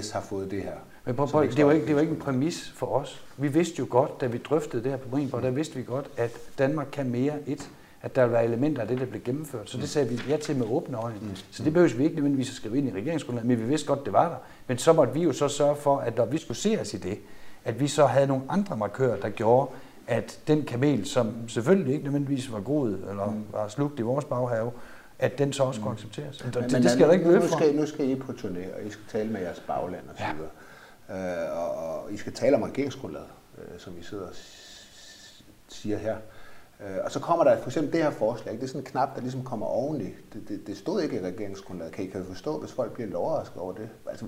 S 0.00 0.10
har 0.10 0.20
fået 0.20 0.50
det 0.50 0.62
her. 0.62 0.76
Men 1.04 1.14
prøv, 1.14 1.28
prøv, 1.28 1.46
det, 1.50 1.66
var 1.66 1.72
ikke, 1.72 1.86
det 1.86 1.94
var 1.94 2.00
ikke 2.00 2.12
en 2.12 2.20
præmis 2.20 2.72
for 2.76 2.86
os. 2.86 3.24
Vi 3.36 3.48
vidste 3.48 3.78
jo 3.78 3.86
godt, 3.90 4.20
da 4.20 4.26
vi 4.26 4.38
drøftede 4.38 4.82
det 4.82 4.90
her 4.90 4.98
på 4.98 5.08
Marienborg, 5.12 5.42
der 5.42 5.50
vidste 5.50 5.76
vi 5.76 5.82
godt, 5.82 6.10
at 6.16 6.32
Danmark 6.58 6.88
kan 6.92 7.10
mere 7.10 7.34
et, 7.46 7.70
at 8.02 8.16
der 8.16 8.24
vil 8.24 8.32
være 8.32 8.44
elementer 8.44 8.82
af 8.82 8.88
det, 8.88 8.98
der 8.98 9.06
blev 9.06 9.22
gennemført. 9.22 9.70
Så 9.70 9.78
det 9.78 9.88
sagde 9.88 10.08
vi 10.08 10.20
ja 10.28 10.36
til 10.36 10.56
med 10.56 10.66
åbne 10.66 10.96
øjne. 10.96 11.18
Mm. 11.20 11.36
Så 11.50 11.64
det 11.64 11.72
behøver 11.72 11.96
vi 11.96 12.04
ikke 12.04 12.16
nødvendigvis 12.16 12.48
at 12.48 12.54
skrive 12.54 12.78
ind 12.78 12.88
i 12.88 12.92
regeringsgrundlaget, 12.92 13.48
men 13.48 13.58
vi 13.58 13.64
vidste 13.64 13.86
godt, 13.86 14.04
det 14.04 14.12
var 14.12 14.28
der. 14.28 14.36
Men 14.66 14.78
så 14.78 14.92
måtte 14.92 15.12
vi 15.12 15.22
jo 15.22 15.32
så 15.32 15.48
sørge 15.48 15.76
for, 15.76 15.98
at 15.98 16.16
når 16.16 16.24
vi 16.24 16.38
skulle 16.38 16.58
se 16.58 16.78
os 16.80 16.94
i 16.94 16.96
det, 16.96 17.18
at 17.64 17.80
vi 17.80 17.88
så 17.88 18.06
havde 18.06 18.26
nogle 18.26 18.42
andre 18.48 18.76
markører, 18.76 19.20
der 19.20 19.28
gjorde, 19.28 19.70
at 20.06 20.40
den 20.46 20.62
kamel, 20.62 21.06
som 21.06 21.48
selvfølgelig 21.48 21.92
ikke 21.92 22.04
nødvendigvis 22.04 22.52
var 22.52 22.60
god 22.60 22.88
eller 22.88 23.30
mm. 23.30 23.44
var 23.52 23.68
slugt 23.68 23.98
i 23.98 24.02
vores 24.02 24.24
baghave, 24.24 24.72
at 25.18 25.38
den 25.38 25.52
så 25.52 25.62
også 25.62 25.80
kunne 25.80 25.90
mm. 25.90 25.94
accepteres. 25.94 26.44
Men, 26.44 26.52
det, 26.54 26.72
men, 26.72 26.82
det 26.82 26.90
skal 26.90 27.06
der 27.06 27.12
ikke 27.12 27.28
løbe 27.28 27.48
fra. 27.48 27.72
Nu 27.72 27.86
skal 27.86 28.10
I 28.10 28.14
på 28.14 28.32
turné, 28.32 28.76
og 28.76 28.84
I 28.86 28.90
skal 28.90 29.04
tale 29.08 29.30
med 29.30 29.40
jeres 29.40 29.60
bagland 29.60 30.02
og 30.08 30.16
så 30.18 30.24
videre. 30.34 30.50
Ja. 31.08 31.44
Øh, 31.44 31.58
og, 31.58 31.74
og 31.74 32.12
I 32.12 32.16
skal 32.16 32.32
tale 32.32 32.56
om 32.56 32.62
regeringsgrundlaget, 32.62 33.28
øh, 33.58 33.78
som 33.78 33.96
vi 33.96 34.02
sidder 34.02 34.26
og 34.26 34.34
siger 35.68 35.98
her. 35.98 36.16
Øh, 36.80 36.96
og 37.04 37.10
så 37.10 37.20
kommer 37.20 37.44
der 37.44 37.58
for 37.58 37.68
eksempel 37.68 37.92
det 37.92 38.02
her 38.02 38.10
forslag, 38.10 38.54
det 38.54 38.62
er 38.62 38.66
sådan 38.66 38.80
en 38.80 38.84
knap, 38.84 39.14
der 39.14 39.20
ligesom 39.20 39.44
kommer 39.44 39.66
oveni. 39.66 40.04
Det, 40.04 40.48
det, 40.48 40.66
det 40.66 40.76
stod 40.76 41.02
ikke 41.02 41.16
i 41.16 41.20
regeringsgrundlaget. 41.20 41.92
Kan 41.92 42.04
I, 42.04 42.06
kan 42.06 42.22
I 42.22 42.24
forstå, 42.24 42.60
hvis 42.60 42.72
folk 42.72 42.92
bliver 42.92 43.06
lidt 43.06 43.16
overrasket 43.16 43.58
over 43.58 43.72
det? 43.72 43.88
Altså, 44.10 44.26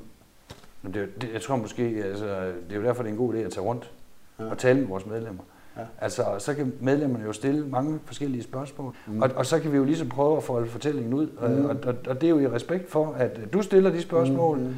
det, 0.83 1.23
det, 1.23 1.33
jeg 1.33 1.43
tror 1.43 1.57
måske, 1.57 1.83
altså, 1.83 2.27
det 2.47 2.73
er 2.73 2.77
jo 2.77 2.83
derfor, 2.83 3.03
det 3.03 3.09
er 3.09 3.13
en 3.13 3.19
god 3.19 3.35
idé 3.35 3.39
at 3.39 3.53
tage 3.53 3.67
rundt 3.67 3.93
ja. 4.39 4.51
og 4.51 4.59
tale 4.59 4.79
med 4.79 4.89
vores 4.89 5.07
medlemmer. 5.07 5.43
Ja. 5.77 5.83
Altså, 6.01 6.25
så 6.39 6.55
kan 6.55 6.73
medlemmerne 6.81 7.25
jo 7.25 7.33
stille 7.33 7.67
mange 7.67 8.01
forskellige 8.05 8.43
spørgsmål, 8.43 8.95
mm. 9.07 9.23
og, 9.23 9.31
og 9.37 9.47
så 9.47 9.61
kan 9.61 9.73
vi 9.73 9.77
jo 9.77 9.85
ligesom 9.85 10.09
prøve 10.09 10.37
at 10.37 10.43
folde 10.43 10.69
fortællingen 10.69 11.15
ud, 11.15 11.27
mm. 11.27 11.65
og, 11.65 11.77
og, 11.87 11.95
og 12.09 12.21
det 12.21 12.27
er 12.27 12.31
jo 12.31 12.39
i 12.39 12.49
respekt 12.49 12.91
for, 12.91 13.13
at 13.13 13.41
du 13.53 13.63
stiller 13.63 13.91
de 13.91 14.03
spørgsmål, 14.03 14.59
mm. 14.59 14.75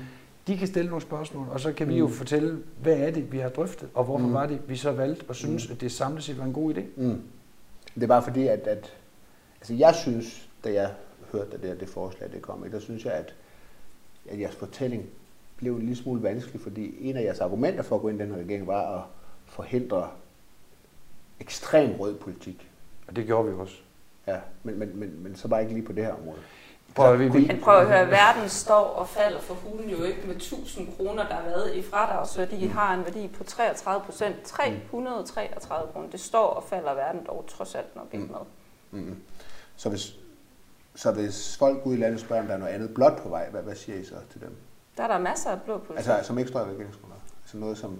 de 0.46 0.56
kan 0.56 0.66
stille 0.66 0.88
nogle 0.88 1.02
spørgsmål, 1.02 1.46
og 1.50 1.60
så 1.60 1.72
kan 1.72 1.86
mm. 1.86 1.92
vi 1.92 1.98
jo 1.98 2.08
fortælle, 2.08 2.62
hvad 2.82 2.96
er 2.96 3.10
det, 3.10 3.32
vi 3.32 3.38
har 3.38 3.48
drøftet, 3.48 3.88
og 3.94 4.04
hvorfor 4.04 4.26
mm. 4.26 4.32
var 4.32 4.46
det, 4.46 4.60
vi 4.68 4.76
så 4.76 4.92
valgte 4.92 5.24
og 5.28 5.36
synes, 5.36 5.68
mm. 5.68 5.72
at 5.72 5.80
det 5.80 5.92
samlet 5.92 6.22
set 6.22 6.38
var 6.38 6.44
en 6.44 6.52
god 6.52 6.74
idé. 6.74 6.82
Mm. 6.96 7.20
Det 7.94 8.02
er 8.02 8.06
bare 8.06 8.22
fordi, 8.22 8.46
at, 8.46 8.60
at 8.60 8.92
altså 9.60 9.74
jeg 9.74 9.94
synes, 9.94 10.48
da 10.64 10.72
jeg 10.72 10.90
hørte, 11.32 11.54
at 11.54 11.62
det, 11.62 11.80
det 11.80 11.88
forslag 11.88 12.30
det 12.32 12.42
kom, 12.42 12.64
der 12.72 12.78
synes 12.78 13.04
jeg, 13.04 13.12
at, 13.12 13.34
at 14.30 14.40
jeres 14.40 14.56
fortælling 14.56 15.06
blev 15.56 15.74
en 15.74 15.80
lille 15.80 15.96
smule 15.96 16.22
vanskelig, 16.22 16.60
fordi 16.60 17.08
en 17.08 17.16
af 17.16 17.22
jeres 17.22 17.40
argumenter 17.40 17.82
for 17.82 17.96
at 17.96 18.02
gå 18.02 18.08
ind 18.08 18.20
i 18.20 18.22
den 18.22 18.32
her 18.34 18.38
regering 18.38 18.66
var 18.66 18.96
at 18.96 19.02
forhindre 19.46 20.08
ekstrem 21.40 21.90
rød 22.00 22.14
politik. 22.14 22.70
Og 23.08 23.16
det 23.16 23.26
gjorde 23.26 23.48
vi 23.48 23.60
også. 23.60 23.76
Ja, 24.26 24.38
men, 24.62 24.78
men, 24.78 24.98
men, 24.98 25.22
men 25.22 25.36
så 25.36 25.48
bare 25.48 25.62
ikke 25.62 25.74
lige 25.74 25.86
på 25.86 25.92
det 25.92 26.04
her 26.04 26.12
område. 26.12 26.38
Prøv 26.94 27.12
at, 27.12 27.18
vi, 27.18 27.28
vi, 27.28 27.46
Men 27.46 27.60
prøv 27.60 27.78
at 27.78 27.86
høre, 27.86 28.10
verden 28.10 28.48
står 28.48 28.84
og 28.84 29.08
falder 29.08 29.40
for 29.40 29.54
hulen 29.54 29.90
jo 29.90 30.02
ikke 30.02 30.20
med 30.26 30.34
1000 30.34 30.88
kroner, 30.96 31.28
der 31.28 31.34
har 31.34 31.42
været 31.42 31.74
i 31.74 31.82
fradragsværdi, 31.82 32.66
har 32.66 32.94
en 32.94 33.04
værdi 33.04 33.28
på 33.28 33.44
33 33.44 34.04
procent. 34.04 34.42
333 34.42 35.92
kroner. 35.92 36.08
Det 36.10 36.20
står 36.20 36.46
og 36.46 36.64
falder 36.64 36.94
verden 36.94 37.26
dog 37.26 37.44
trods 37.48 37.74
alt 37.74 37.96
nok 37.96 38.06
ikke 38.12 38.26
med. 38.26 38.40
Mm. 38.90 39.16
Så 39.76 39.88
hvis, 39.88 40.14
så 40.94 41.12
hvis 41.12 41.56
folk 41.58 41.86
ude 41.86 41.96
i 41.96 42.00
landet 42.00 42.20
spørger, 42.20 42.42
om 42.42 42.48
der 42.48 42.54
er 42.54 42.58
noget 42.58 42.72
andet 42.72 42.94
blot 42.94 43.22
på 43.22 43.28
vej, 43.28 43.50
hvad, 43.50 43.62
hvad 43.62 43.74
siger 43.74 43.98
I 43.98 44.04
så 44.04 44.14
til 44.32 44.40
dem? 44.40 44.56
Der 44.96 45.02
er 45.02 45.08
der 45.08 45.18
masser 45.18 45.50
af 45.50 45.62
blå 45.62 45.78
politik. 45.78 46.08
Altså 46.08 46.26
som 46.26 46.38
ikke 46.38 46.48
står 46.48 46.60
i 46.60 46.62
regeringsgrundlaget? 46.62 47.22
Altså 47.42 47.56
noget 47.56 47.78
som... 47.78 47.98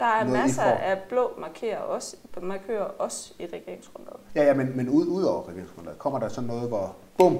der 0.00 0.06
er 0.06 0.24
noget, 0.24 0.40
masser 0.40 0.62
af 0.62 1.02
blå 1.08 1.34
markerer 1.38 1.78
også, 1.78 2.16
markerer 2.42 2.84
også 2.84 3.34
i 3.38 3.46
regeringsgrundlaget. 3.46 4.20
Ja, 4.34 4.44
ja, 4.44 4.54
men, 4.54 4.76
men 4.76 4.88
ud, 4.88 5.06
ud 5.06 5.22
over 5.22 5.48
regeringsgrundlaget, 5.48 5.98
kommer 5.98 6.18
der 6.18 6.28
så 6.28 6.40
noget, 6.40 6.68
hvor 6.68 6.96
bum, 7.18 7.38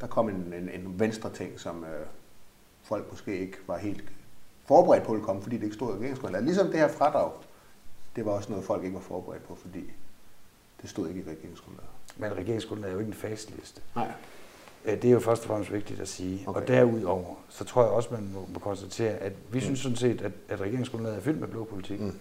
der 0.00 0.06
kom 0.06 0.28
en, 0.28 0.52
en, 0.52 0.68
en 0.68 1.00
venstre 1.00 1.32
ting, 1.32 1.60
som 1.60 1.84
øh, 1.84 2.06
folk 2.82 3.10
måske 3.10 3.38
ikke 3.38 3.56
var 3.66 3.78
helt 3.78 4.04
forberedt 4.64 5.04
på 5.04 5.14
at 5.14 5.22
komme, 5.22 5.42
fordi 5.42 5.56
det 5.56 5.62
ikke 5.62 5.74
stod 5.74 5.94
i 5.94 5.98
regeringsgrundlaget. 5.98 6.44
Ligesom 6.44 6.66
det 6.66 6.76
her 6.78 6.88
fradrag, 6.88 7.32
det 8.16 8.26
var 8.26 8.32
også 8.32 8.50
noget, 8.50 8.64
folk 8.64 8.84
ikke 8.84 8.94
var 8.94 9.00
forberedt 9.00 9.48
på, 9.48 9.54
fordi 9.54 9.90
det 10.82 10.90
stod 10.90 11.08
ikke 11.08 11.20
i 11.20 11.24
regeringsgrundlaget. 11.30 11.90
men 12.16 12.36
regeringsgrundlaget 12.36 12.90
er 12.90 12.94
jo 12.94 13.00
ikke 13.00 13.08
en 13.08 13.14
faseliste. 13.14 13.82
Nej. 13.94 14.12
Øh, 14.88 14.94
Det 15.02 15.04
er 15.04 15.10
jo 15.12 15.20
først 15.20 15.42
og 15.42 15.48
fremmest 15.48 15.72
vigtigt 15.72 16.00
at 16.00 16.08
sige. 16.08 16.44
Okay. 16.46 16.60
Og 16.60 16.68
derudover, 16.68 17.34
så 17.48 17.64
tror 17.64 17.82
jeg 17.82 17.90
også, 17.90 18.08
man 18.12 18.30
må, 18.34 18.48
må 18.54 18.58
konstatere, 18.58 19.10
at 19.10 19.32
vi 19.52 19.60
synes 19.60 19.78
sådan 19.80 19.96
set, 19.96 20.22
at, 20.22 20.32
at 20.48 20.60
regeringsgrundlaget 20.60 21.16
er 21.16 21.20
fyldt 21.22 21.40
med 21.40 21.48
blå 21.48 21.64
politik. 21.64 22.00
Mm. 22.00 22.06
Mm. 22.06 22.12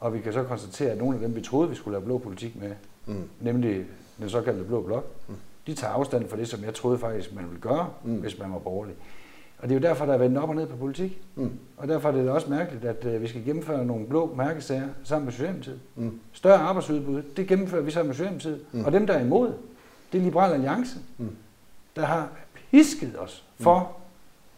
Og 0.00 0.14
vi 0.14 0.20
kan 0.20 0.32
så 0.32 0.42
konstatere, 0.42 0.90
at 0.90 0.98
nogle 0.98 1.14
af 1.14 1.20
dem, 1.20 1.34
vi 1.36 1.40
troede, 1.40 1.68
vi 1.70 1.74
skulle 1.74 1.92
lave 1.92 2.04
blå 2.04 2.18
politik 2.18 2.60
med, 2.60 2.70
Mm. 3.06 3.28
nemlig 3.40 3.84
den 4.18 4.28
såkaldte 4.28 4.64
blå 4.64 4.82
blok, 4.82 5.06
Mm. 5.28 5.34
mm. 5.34 5.40
de 5.66 5.74
tager 5.74 5.92
afstand 5.92 6.28
fra 6.28 6.36
det, 6.36 6.48
som 6.48 6.64
jeg 6.64 6.74
troede 6.74 6.98
faktisk, 6.98 7.34
man 7.34 7.44
ville 7.44 7.60
gøre, 7.60 7.88
Mm. 8.04 8.10
mm. 8.10 8.16
hvis 8.16 8.38
man 8.38 8.52
var 8.52 8.58
borgerlig. 8.58 8.94
Og 9.58 9.68
det 9.68 9.74
er 9.76 9.80
jo 9.80 9.82
derfor, 9.88 10.06
der 10.06 10.12
er 10.12 10.18
vendt 10.18 10.38
op 10.38 10.48
og 10.48 10.54
ned 10.54 10.66
på 10.66 10.76
politik. 10.76 11.22
Mm. 11.34 11.50
Og 11.76 11.88
derfor 11.88 12.08
er 12.08 12.12
det 12.12 12.30
også 12.30 12.50
mærkeligt, 12.50 12.84
at 12.84 13.04
øh, 13.04 13.22
vi 13.22 13.26
skal 13.28 13.44
gennemføre 13.44 13.84
nogle 13.86 14.06
blå 14.06 14.34
mærkesager 14.36 14.88
sammen 15.04 15.24
med 15.24 15.32
Socialdemokratiet. 15.32 15.80
Mm. 15.96 16.20
Større 16.32 16.58
arbejdsudbud, 16.58 17.22
det 17.36 17.46
gennemfører 17.48 17.82
vi 17.82 17.90
sammen 17.90 18.08
med 18.08 18.14
Socialdemokratiet. 18.14 18.60
Mm. 18.72 18.78
Mm. 18.78 18.84
Og 18.84 18.92
dem, 18.92 19.06
der 19.06 19.14
er 19.14 19.24
imod, 19.24 19.52
det 20.12 20.18
er 20.18 20.22
Liberal 20.24 20.52
Alliance, 20.52 20.96
Mm. 21.18 21.28
Der 21.96 22.04
har 22.04 22.28
pisket 22.70 23.20
os 23.20 23.44
for, 23.60 23.96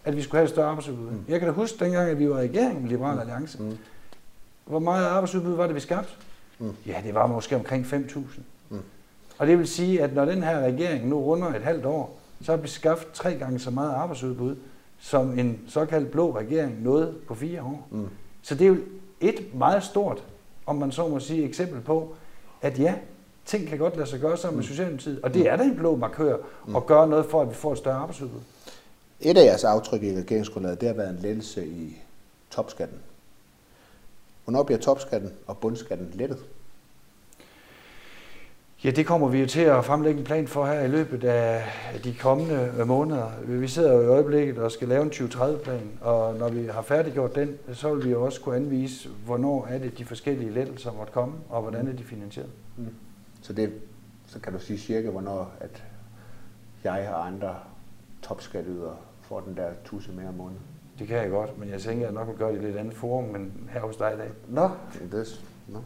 at 0.04 0.16
vi 0.16 0.22
skulle 0.22 0.38
have 0.38 0.44
et 0.44 0.50
større 0.50 0.68
arbejdsudbud. 0.68 1.10
Mm. 1.10 1.12
Mm. 1.12 1.24
Jeg 1.28 1.40
kan 1.40 1.48
da 1.48 1.54
huske 1.54 1.84
dengang, 1.84 2.10
at 2.10 2.18
vi 2.18 2.30
var 2.30 2.40
i 2.40 2.48
regering 2.48 2.82
med 2.82 2.88
Liberal 2.90 3.18
Alliance. 3.18 3.62
Mm. 3.62 3.78
Hvor 4.64 4.78
meget 4.78 5.06
arbejdsudbud 5.06 5.54
var 5.54 5.66
det, 5.66 5.74
vi 5.74 5.80
skabte? 5.80 6.12
Mm. 6.58 6.72
Ja, 6.86 7.00
det 7.04 7.14
var 7.14 7.26
måske 7.26 7.56
omkring 7.56 7.86
5.000. 7.86 8.20
Mm. 8.68 8.80
Og 9.38 9.46
det 9.46 9.58
vil 9.58 9.68
sige, 9.68 10.02
at 10.02 10.14
når 10.14 10.24
den 10.24 10.42
her 10.42 10.60
regering 10.60 11.08
nu 11.08 11.20
runder 11.20 11.48
et 11.54 11.62
halvt 11.62 11.86
år, 11.86 12.18
så 12.42 12.52
har 12.52 12.56
vi 12.56 12.68
skaffet 12.68 13.08
tre 13.12 13.34
gange 13.34 13.58
så 13.58 13.70
meget 13.70 13.92
arbejdsudbud, 13.92 14.56
som 14.98 15.38
en 15.38 15.60
såkaldt 15.68 16.10
blå 16.10 16.36
regering 16.38 16.82
nåede 16.82 17.14
på 17.28 17.34
fire 17.34 17.62
år. 17.62 17.88
Mm. 17.90 18.08
Så 18.42 18.54
det 18.54 18.64
er 18.64 18.68
jo 18.68 18.76
et 19.20 19.54
meget 19.54 19.82
stort, 19.82 20.22
om 20.66 20.76
man 20.76 20.92
så 20.92 21.08
må 21.08 21.20
sige, 21.20 21.44
eksempel 21.44 21.80
på, 21.80 22.14
at 22.62 22.78
ja, 22.78 22.94
ting 23.44 23.68
kan 23.68 23.78
godt 23.78 23.96
lade 23.96 24.08
sig 24.08 24.20
gøre 24.20 24.36
sammen 24.36 24.56
med 24.56 24.64
Socialdemokratiet, 24.64 25.20
og 25.22 25.34
det 25.34 25.48
er 25.48 25.56
da 25.56 25.62
en 25.62 25.76
blå 25.76 25.96
markør 25.96 26.36
at 26.76 26.86
gøre 26.86 27.08
noget 27.08 27.26
for, 27.26 27.42
at 27.42 27.48
vi 27.48 27.54
får 27.54 27.72
et 27.72 27.78
større 27.78 27.96
arbejdsudbud. 27.96 28.40
Et 29.20 29.38
af 29.38 29.44
jeres 29.44 29.64
aftryk 29.64 30.02
i 30.02 30.18
regeringsgrundlaget, 30.18 30.80
det 30.80 30.88
har 30.88 30.94
været 30.94 31.10
en 31.10 31.18
lettelse 31.22 31.66
i 31.66 31.98
topskatten. 32.50 32.98
Hvornår 34.44 34.62
bliver 34.62 34.78
topskatten 34.78 35.32
og 35.46 35.58
bundskatten 35.58 36.10
lettet? 36.14 36.38
Ja, 38.84 38.90
det 38.90 39.06
kommer 39.06 39.28
vi 39.28 39.40
jo 39.40 39.46
til 39.46 39.60
at 39.60 39.84
fremlægge 39.84 40.18
en 40.18 40.24
plan 40.24 40.48
for 40.48 40.66
her 40.66 40.80
i 40.80 40.88
løbet 40.88 41.24
af 41.24 41.62
de 42.04 42.14
kommende 42.20 42.84
måneder. 42.86 43.30
Vi 43.44 43.68
sidder 43.68 43.92
jo 43.92 44.02
i 44.02 44.06
øjeblikket 44.06 44.58
og 44.58 44.72
skal 44.72 44.88
lave 44.88 45.02
en 45.02 45.10
2030-plan, 45.10 45.90
og 46.00 46.34
når 46.34 46.48
vi 46.48 46.66
har 46.66 46.82
færdiggjort 46.82 47.34
den, 47.34 47.58
så 47.72 47.94
vil 47.94 48.04
vi 48.04 48.10
jo 48.10 48.24
også 48.24 48.40
kunne 48.40 48.56
anvise, 48.56 49.08
hvornår 49.26 49.66
er 49.70 49.78
det 49.78 49.98
de 49.98 50.04
forskellige 50.04 50.50
lettelser 50.50 50.92
måtte 50.92 51.12
komme, 51.12 51.34
og 51.48 51.62
hvordan 51.62 51.88
er 51.88 51.92
de 51.92 52.04
finansieret. 52.04 52.50
Så, 53.44 53.52
det, 53.52 53.72
så 54.28 54.38
kan 54.40 54.52
du 54.52 54.58
sige 54.58 54.78
cirka, 54.78 55.10
hvornår 55.10 55.52
at 55.60 55.82
jeg 56.84 57.10
og 57.14 57.26
andre 57.26 57.54
topskatteydere 58.22 58.96
får 59.22 59.40
den 59.40 59.56
der 59.56 59.68
tusse 59.84 60.10
mere 60.12 60.28
om 60.28 60.34
måneden. 60.34 60.60
Det 60.98 61.08
kan 61.08 61.16
jeg 61.16 61.30
godt, 61.30 61.58
men 61.58 61.70
jeg 61.70 61.80
tænker, 61.80 62.06
at 62.06 62.12
jeg 62.14 62.20
nok 62.20 62.28
vil 62.28 62.36
gøre 62.36 62.48
det 62.48 62.54
i 62.54 62.58
et 62.58 62.64
lidt 62.64 62.76
andet 62.76 62.94
forum, 62.94 63.24
men 63.24 63.68
her 63.72 63.80
hos 63.80 63.96
dig 63.96 64.12
i 64.14 64.18
dag. 64.18 64.28
Nå, 64.48 64.70
det 65.10 65.20
er, 65.20 65.24
nå. 65.68 65.78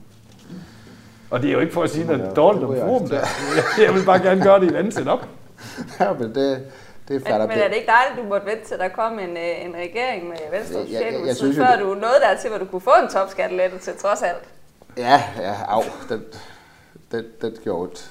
Og 1.30 1.42
det 1.42 1.48
er 1.48 1.52
jo 1.52 1.60
ikke 1.60 1.72
for 1.72 1.82
at 1.82 1.90
sige 1.90 2.10
Ja, 2.10 2.16
noget 2.16 2.36
dårligt 2.36 2.64
om 2.64 2.76
forum 2.76 3.08
der. 3.08 3.20
Jeg 3.86 3.94
vil 3.94 4.04
bare 4.06 4.18
gerne 4.22 4.42
gøre 4.42 4.60
det 4.60 4.66
i 4.66 4.68
et 4.68 4.76
andet 4.76 4.94
setup. 4.94 5.18
Ja, 6.00 6.12
men 6.12 6.22
det, 6.34 6.66
det 7.08 7.28
er 7.28 7.38
Men, 7.38 7.48
men 7.48 7.58
er 7.58 7.68
det 7.68 7.74
ikke 7.76 7.86
dejligt, 7.98 8.24
du 8.24 8.28
måtte 8.28 8.46
vente 8.46 8.64
til, 8.64 8.78
der 8.78 8.88
kom 8.88 9.18
en, 9.18 9.36
øh, 9.36 9.64
en 9.64 9.74
regering 9.74 10.28
med 10.28 10.36
Venstre 10.52 10.78
og 10.80 10.86
Jeg- 10.92 11.02
jeg- 11.12 11.26
jeg 11.26 11.36
synes 11.36 11.56
før 11.56 11.66
det- 11.70 11.80
du 11.80 11.84
nåede 11.86 12.20
der 12.30 12.36
til, 12.40 12.50
hvor 12.50 12.58
du 12.58 12.64
kunne 12.64 12.80
få 12.80 12.90
en 13.02 13.08
topskattelette 13.08 13.78
til 13.78 13.92
trods 13.96 14.22
alt? 14.22 14.44
Ja, 14.96 15.22
ja, 15.38 15.54
au, 15.68 15.82
den, 16.08 16.22
den, 17.12 17.24
den 17.40 17.56
gjorde 17.62 17.82
ondt. 17.82 18.10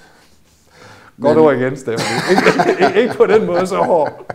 Godt 1.21 1.37
ord 1.37 1.55
igen, 1.55 1.77
Steffen. 1.77 2.07
ikke, 3.01 3.13
på 3.17 3.25
den 3.25 3.45
måde 3.45 3.67
så 3.67 3.77
hård. 3.77 4.33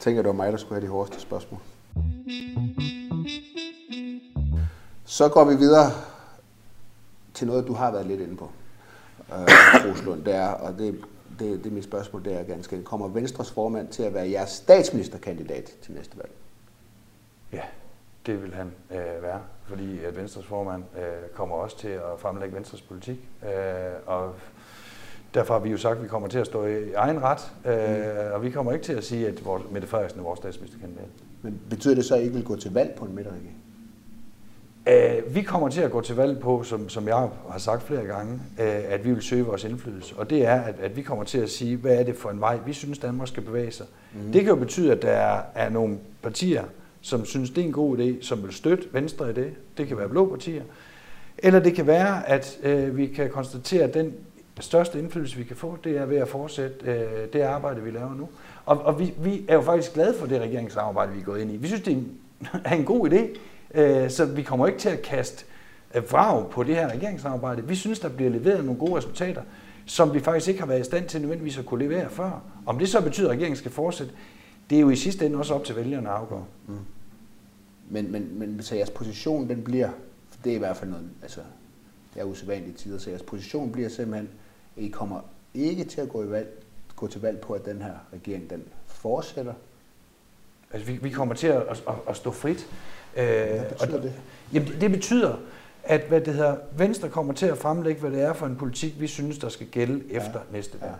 tænker, 0.00 0.22
det 0.22 0.28
var 0.28 0.34
mig, 0.34 0.52
der 0.52 0.58
skulle 0.58 0.80
have 0.80 0.86
de 0.86 0.92
hårdeste 0.92 1.20
spørgsmål. 1.20 1.60
Så 5.04 5.28
går 5.28 5.44
vi 5.44 5.56
videre 5.56 5.90
til 7.34 7.46
noget, 7.46 7.66
du 7.66 7.72
har 7.72 7.90
været 7.90 8.06
lidt 8.06 8.20
inde 8.20 8.36
på, 8.36 8.50
øh, 9.32 9.90
Roslund. 9.90 10.24
Det 10.24 10.34
er, 10.34 10.48
og 10.48 10.78
det, 10.78 11.00
det, 11.38 11.64
det 11.64 11.66
er 11.66 11.74
mit 11.74 11.84
spørgsmål, 11.84 12.24
det 12.24 12.40
er 12.40 12.42
ganske. 12.42 12.82
Kommer 12.82 13.08
Venstres 13.08 13.50
formand 13.50 13.88
til 13.88 14.02
at 14.02 14.14
være 14.14 14.30
jeres 14.30 14.50
statsministerkandidat 14.50 15.64
til 15.82 15.92
næste 15.92 16.16
valg? 16.16 16.30
Ja, 17.52 17.62
det 18.26 18.42
vil 18.42 18.54
han 18.54 18.72
øh, 18.90 19.22
være, 19.22 19.40
fordi 19.64 20.04
at 20.04 20.16
Venstres 20.16 20.46
formand 20.46 20.82
øh, 20.96 21.28
kommer 21.34 21.56
også 21.56 21.78
til 21.78 21.88
at 21.88 22.18
fremlægge 22.18 22.54
Venstres 22.54 22.82
politik. 22.82 23.28
Øh, 23.42 23.50
og 24.06 24.34
derfor 25.34 25.54
har 25.54 25.60
vi 25.60 25.70
jo 25.70 25.76
sagt, 25.76 25.96
at 25.96 26.02
vi 26.02 26.08
kommer 26.08 26.28
til 26.28 26.38
at 26.38 26.46
stå 26.46 26.66
i 26.66 26.92
egen 26.92 27.20
ret, 27.22 27.52
øh, 27.66 28.34
og 28.34 28.42
vi 28.42 28.50
kommer 28.50 28.72
ikke 28.72 28.84
til 28.84 28.92
at 28.92 29.04
sige, 29.04 29.28
at 29.28 29.44
vores, 29.44 29.62
Mette 29.70 29.88
Frederiksen 29.88 30.20
er 30.20 30.24
vores 30.24 30.38
statsministerkandidat. 30.38 31.08
Men 31.42 31.60
betyder 31.70 31.94
det 31.94 32.04
så, 32.04 32.14
at 32.14 32.20
I 32.20 32.24
ikke 32.24 32.34
vil 32.34 32.44
gå 32.44 32.56
til 32.56 32.74
valg 32.74 32.94
på 32.96 33.04
en 33.04 33.14
midterregering? 33.14 33.56
Øh, 34.88 35.34
vi 35.34 35.42
kommer 35.42 35.68
til 35.68 35.80
at 35.80 35.90
gå 35.90 36.00
til 36.00 36.16
valg 36.16 36.40
på, 36.40 36.62
som, 36.62 36.88
som 36.88 37.08
jeg 37.08 37.28
har 37.50 37.58
sagt 37.58 37.82
flere 37.82 38.04
gange, 38.04 38.32
øh, 38.60 38.82
at 38.88 39.04
vi 39.04 39.12
vil 39.12 39.22
søge 39.22 39.44
vores 39.44 39.64
indflydelse. 39.64 40.16
Og 40.16 40.30
det 40.30 40.46
er, 40.46 40.60
at, 40.60 40.74
at 40.80 40.96
vi 40.96 41.02
kommer 41.02 41.24
til 41.24 41.38
at 41.38 41.50
sige, 41.50 41.76
hvad 41.76 41.96
er 41.96 42.02
det 42.02 42.16
for 42.16 42.30
en 42.30 42.40
vej, 42.40 42.58
vi 42.66 42.72
synes, 42.72 42.98
Danmark 42.98 43.28
skal 43.28 43.42
bevæge 43.42 43.70
sig. 43.70 43.86
Mm. 44.14 44.32
Det 44.32 44.40
kan 44.40 44.50
jo 44.50 44.56
betyde, 44.56 44.92
at 44.92 45.02
der 45.02 45.10
er, 45.10 45.42
er 45.54 45.68
nogle 45.68 45.98
partier, 46.22 46.64
som 47.00 47.24
synes, 47.24 47.50
det 47.50 47.60
er 47.60 47.66
en 47.66 47.72
god 47.72 47.98
idé, 47.98 48.22
som 48.22 48.42
vil 48.42 48.52
støtte 48.52 48.84
Venstre 48.92 49.30
i 49.30 49.32
det. 49.32 49.52
Det 49.78 49.88
kan 49.88 49.98
være 49.98 50.08
blå 50.08 50.26
partier. 50.26 50.62
Eller 51.38 51.60
det 51.60 51.74
kan 51.74 51.86
være, 51.86 52.28
at 52.28 52.58
øh, 52.62 52.96
vi 52.96 53.06
kan 53.06 53.30
konstatere, 53.30 53.82
at 53.82 53.94
den 53.94 54.14
største 54.60 54.98
indflydelse, 54.98 55.36
vi 55.36 55.44
kan 55.44 55.56
få, 55.56 55.78
det 55.84 55.96
er 55.96 56.06
ved 56.06 56.16
at 56.16 56.28
fortsætte 56.28 56.86
øh, 56.86 57.32
det 57.32 57.40
arbejde, 57.40 57.82
vi 57.82 57.90
laver 57.90 58.14
nu. 58.14 58.28
Og, 58.66 58.78
og 58.78 59.00
vi, 59.00 59.14
vi 59.18 59.44
er 59.48 59.54
jo 59.54 59.60
faktisk 59.60 59.94
glade 59.94 60.14
for 60.18 60.26
det 60.26 60.40
regeringssamarbejde, 60.40 61.12
vi 61.12 61.20
er 61.20 61.24
gået 61.24 61.40
ind 61.40 61.52
i. 61.52 61.56
Vi 61.56 61.66
synes, 61.66 61.82
det 61.82 61.92
er 61.92 61.96
en, 61.96 62.12
er 62.64 62.74
en 62.74 62.84
god 62.84 63.10
idé, 63.10 63.38
øh, 63.80 64.10
så 64.10 64.24
vi 64.24 64.42
kommer 64.42 64.66
ikke 64.66 64.78
til 64.78 64.88
at 64.88 65.02
kaste 65.02 65.44
øh, 65.94 66.12
vrag 66.12 66.50
på 66.50 66.62
det 66.62 66.74
her 66.74 66.88
regeringssamarbejde. 66.88 67.68
Vi 67.68 67.74
synes, 67.74 68.00
der 68.00 68.08
bliver 68.08 68.30
leveret 68.30 68.64
nogle 68.64 68.80
gode 68.80 68.96
resultater, 68.96 69.42
som 69.86 70.14
vi 70.14 70.20
faktisk 70.20 70.48
ikke 70.48 70.60
har 70.60 70.66
været 70.66 70.80
i 70.80 70.84
stand 70.84 71.08
til 71.08 71.20
nødvendigvis 71.20 71.58
at 71.58 71.66
kunne 71.66 71.88
levere 71.88 72.10
før. 72.10 72.42
Om 72.66 72.78
det 72.78 72.88
så 72.88 73.02
betyder, 73.02 73.28
at 73.28 73.32
regeringen 73.32 73.56
skal 73.56 73.70
fortsætte, 73.70 74.12
det 74.70 74.76
er 74.76 74.80
jo 74.80 74.90
i 74.90 74.96
sidste 74.96 75.26
ende 75.26 75.38
også 75.38 75.54
op 75.54 75.64
til 75.64 75.76
vælgerne 75.76 76.08
at 76.08 76.14
afgøre. 76.14 76.44
Men, 77.88 78.12
men, 78.12 78.38
men 78.38 78.62
så 78.62 78.74
jeres 78.74 78.90
position, 78.90 79.48
den 79.48 79.64
bliver, 79.64 79.90
det 80.44 80.52
er 80.52 80.56
i 80.56 80.58
hvert 80.58 80.76
fald 80.76 80.90
noget, 80.90 81.10
altså, 81.22 81.40
det 82.14 82.20
er 82.20 82.24
usædvanlige 82.24 82.74
tider, 82.74 82.98
så 82.98 83.10
jeres 83.10 83.22
position 83.22 83.72
bliver 83.72 83.88
simpelthen, 83.88 84.28
at 84.76 84.82
I 84.82 84.88
kommer 84.88 85.20
ikke 85.54 85.84
til 85.84 86.00
at 86.00 86.08
gå, 86.08 86.24
i 86.24 86.30
valg, 86.30 86.62
gå 86.96 87.06
til 87.06 87.20
valg 87.20 87.40
på, 87.40 87.52
at 87.52 87.64
den 87.64 87.82
her 87.82 87.92
regering, 88.12 88.50
den 88.50 88.62
fortsætter. 88.86 89.54
Altså, 90.72 90.92
vi, 90.92 90.98
vi 91.02 91.10
kommer 91.10 91.34
til 91.34 91.46
at, 91.46 91.62
at, 91.70 91.78
at 92.08 92.16
stå 92.16 92.30
frit. 92.30 92.66
Øh, 93.16 93.24
Hvad 93.24 93.64
betyder 93.68 93.96
og, 93.96 94.02
det? 94.02 94.12
Jamen, 94.52 94.68
det, 94.68 94.80
det 94.80 94.90
betyder, 94.90 95.36
at 95.84 96.00
hvad 96.08 96.20
det 96.20 96.34
hedder, 96.34 96.56
Venstre 96.76 97.08
kommer 97.08 97.32
til 97.32 97.46
at 97.46 97.58
fremlægge, 97.58 98.00
hvad 98.00 98.10
det 98.10 98.22
er 98.22 98.32
for 98.32 98.46
en 98.46 98.56
politik, 98.56 99.00
vi 99.00 99.06
synes, 99.06 99.38
der 99.38 99.48
skal 99.48 99.66
gælde 99.66 100.12
efter 100.12 100.40
Ja, 100.50 100.52
næste 100.52 100.80
valg. 100.80 100.90
ja. 100.92 100.96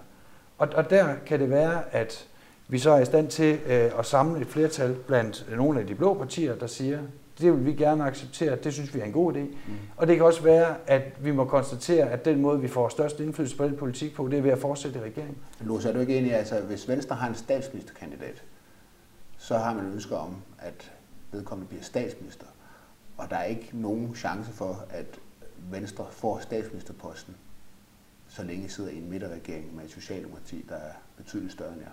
Og, 0.59 0.69
og 0.75 0.91
der 0.91 1.15
kan 1.27 1.41
det 1.41 1.51
være, 1.51 1.95
at 1.95 2.27
vi 2.71 2.79
så 2.79 2.91
er 2.91 3.01
i 3.01 3.05
stand 3.05 3.29
til 3.29 3.59
øh, 3.67 3.99
at 3.99 4.07
samle 4.07 4.41
et 4.41 4.47
flertal 4.47 4.95
blandt 4.95 5.47
nogle 5.57 5.81
af 5.81 5.87
de 5.87 5.95
blå 5.95 6.15
partier, 6.15 6.55
der 6.55 6.67
siger, 6.67 6.99
det 7.41 7.53
vil 7.53 7.67
vi 7.67 7.73
gerne 7.73 8.05
acceptere, 8.05 8.57
det 8.57 8.73
synes 8.73 8.95
vi 8.95 9.01
er 9.01 9.05
en 9.05 9.13
god 9.13 9.35
idé. 9.35 9.39
Mm. 9.39 9.77
Og 9.97 10.07
det 10.07 10.17
kan 10.17 10.27
også 10.27 10.43
være, 10.43 10.75
at 10.87 11.03
vi 11.21 11.31
må 11.31 11.45
konstatere, 11.45 12.11
at 12.11 12.25
den 12.25 12.41
måde, 12.41 12.61
vi 12.61 12.69
får 12.69 12.89
størst 12.89 13.21
indflydelse 13.21 13.57
på 13.57 13.65
den 13.65 13.77
politik 13.77 14.15
på, 14.15 14.29
det 14.29 14.39
er 14.39 14.43
ved 14.43 14.51
at 14.51 14.59
fortsætte 14.59 14.99
i 14.99 15.03
regeringen. 15.03 15.37
Lose, 15.61 15.89
er 15.89 15.93
du 15.93 16.01
ikke 16.01 16.19
enig 16.19 16.31
i, 16.31 16.35
altså 16.35 16.61
hvis 16.61 16.89
Venstre 16.89 17.17
har 17.17 17.29
en 17.29 17.35
statsministerkandidat, 17.35 18.43
så 19.39 19.59
har 19.59 19.75
man 19.75 19.93
ønsker 19.93 20.17
om, 20.17 20.37
at 20.59 20.93
vedkommende 21.33 21.69
bliver 21.69 21.83
statsminister. 21.83 22.47
Og 23.17 23.31
der 23.31 23.37
er 23.37 23.45
ikke 23.45 23.71
nogen 23.73 24.15
chance 24.15 24.53
for, 24.53 24.85
at 24.91 25.21
Venstre 25.71 26.07
får 26.11 26.39
statsministerposten, 26.39 27.37
så 28.29 28.43
længe 28.43 28.69
sidder 28.69 28.91
i 28.91 28.99
en 28.99 29.11
midterregering 29.11 29.77
med 29.77 29.85
et 29.85 29.91
socialdemokrati, 29.91 30.65
der 30.69 30.75
er 30.75 30.93
betydeligt 31.17 31.53
større 31.53 31.73
end 31.73 31.81
jer. 31.81 31.91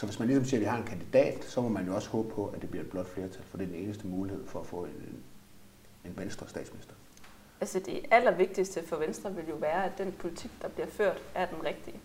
Så 0.00 0.06
hvis 0.06 0.18
man 0.18 0.28
ligesom 0.28 0.44
siger, 0.44 0.58
at 0.58 0.60
vi 0.60 0.66
har 0.66 0.76
en 0.76 0.84
kandidat, 0.84 1.44
så 1.44 1.60
må 1.60 1.68
man 1.68 1.86
jo 1.86 1.94
også 1.94 2.08
håbe 2.08 2.34
på, 2.34 2.46
at 2.46 2.60
det 2.62 2.70
bliver 2.70 2.84
et 2.84 2.90
blot 2.90 3.06
flertal, 3.06 3.42
for 3.42 3.56
det 3.56 3.64
er 3.64 3.68
den 3.68 3.80
eneste 3.80 4.06
mulighed 4.06 4.46
for 4.46 4.60
at 4.60 4.66
få 4.66 4.84
en, 4.84 5.22
en 6.04 6.16
venstre 6.16 6.48
statsminister. 6.48 6.94
Altså 7.60 7.78
det 7.78 8.00
allervigtigste 8.10 8.86
for 8.86 8.96
Venstre 8.96 9.34
vil 9.34 9.44
jo 9.48 9.54
være, 9.54 9.84
at 9.84 9.92
den 9.98 10.12
politik, 10.12 10.50
der 10.62 10.68
bliver 10.68 10.86
ført, 10.86 11.22
er 11.34 11.46
den 11.46 11.64
rigtige. 11.64 12.00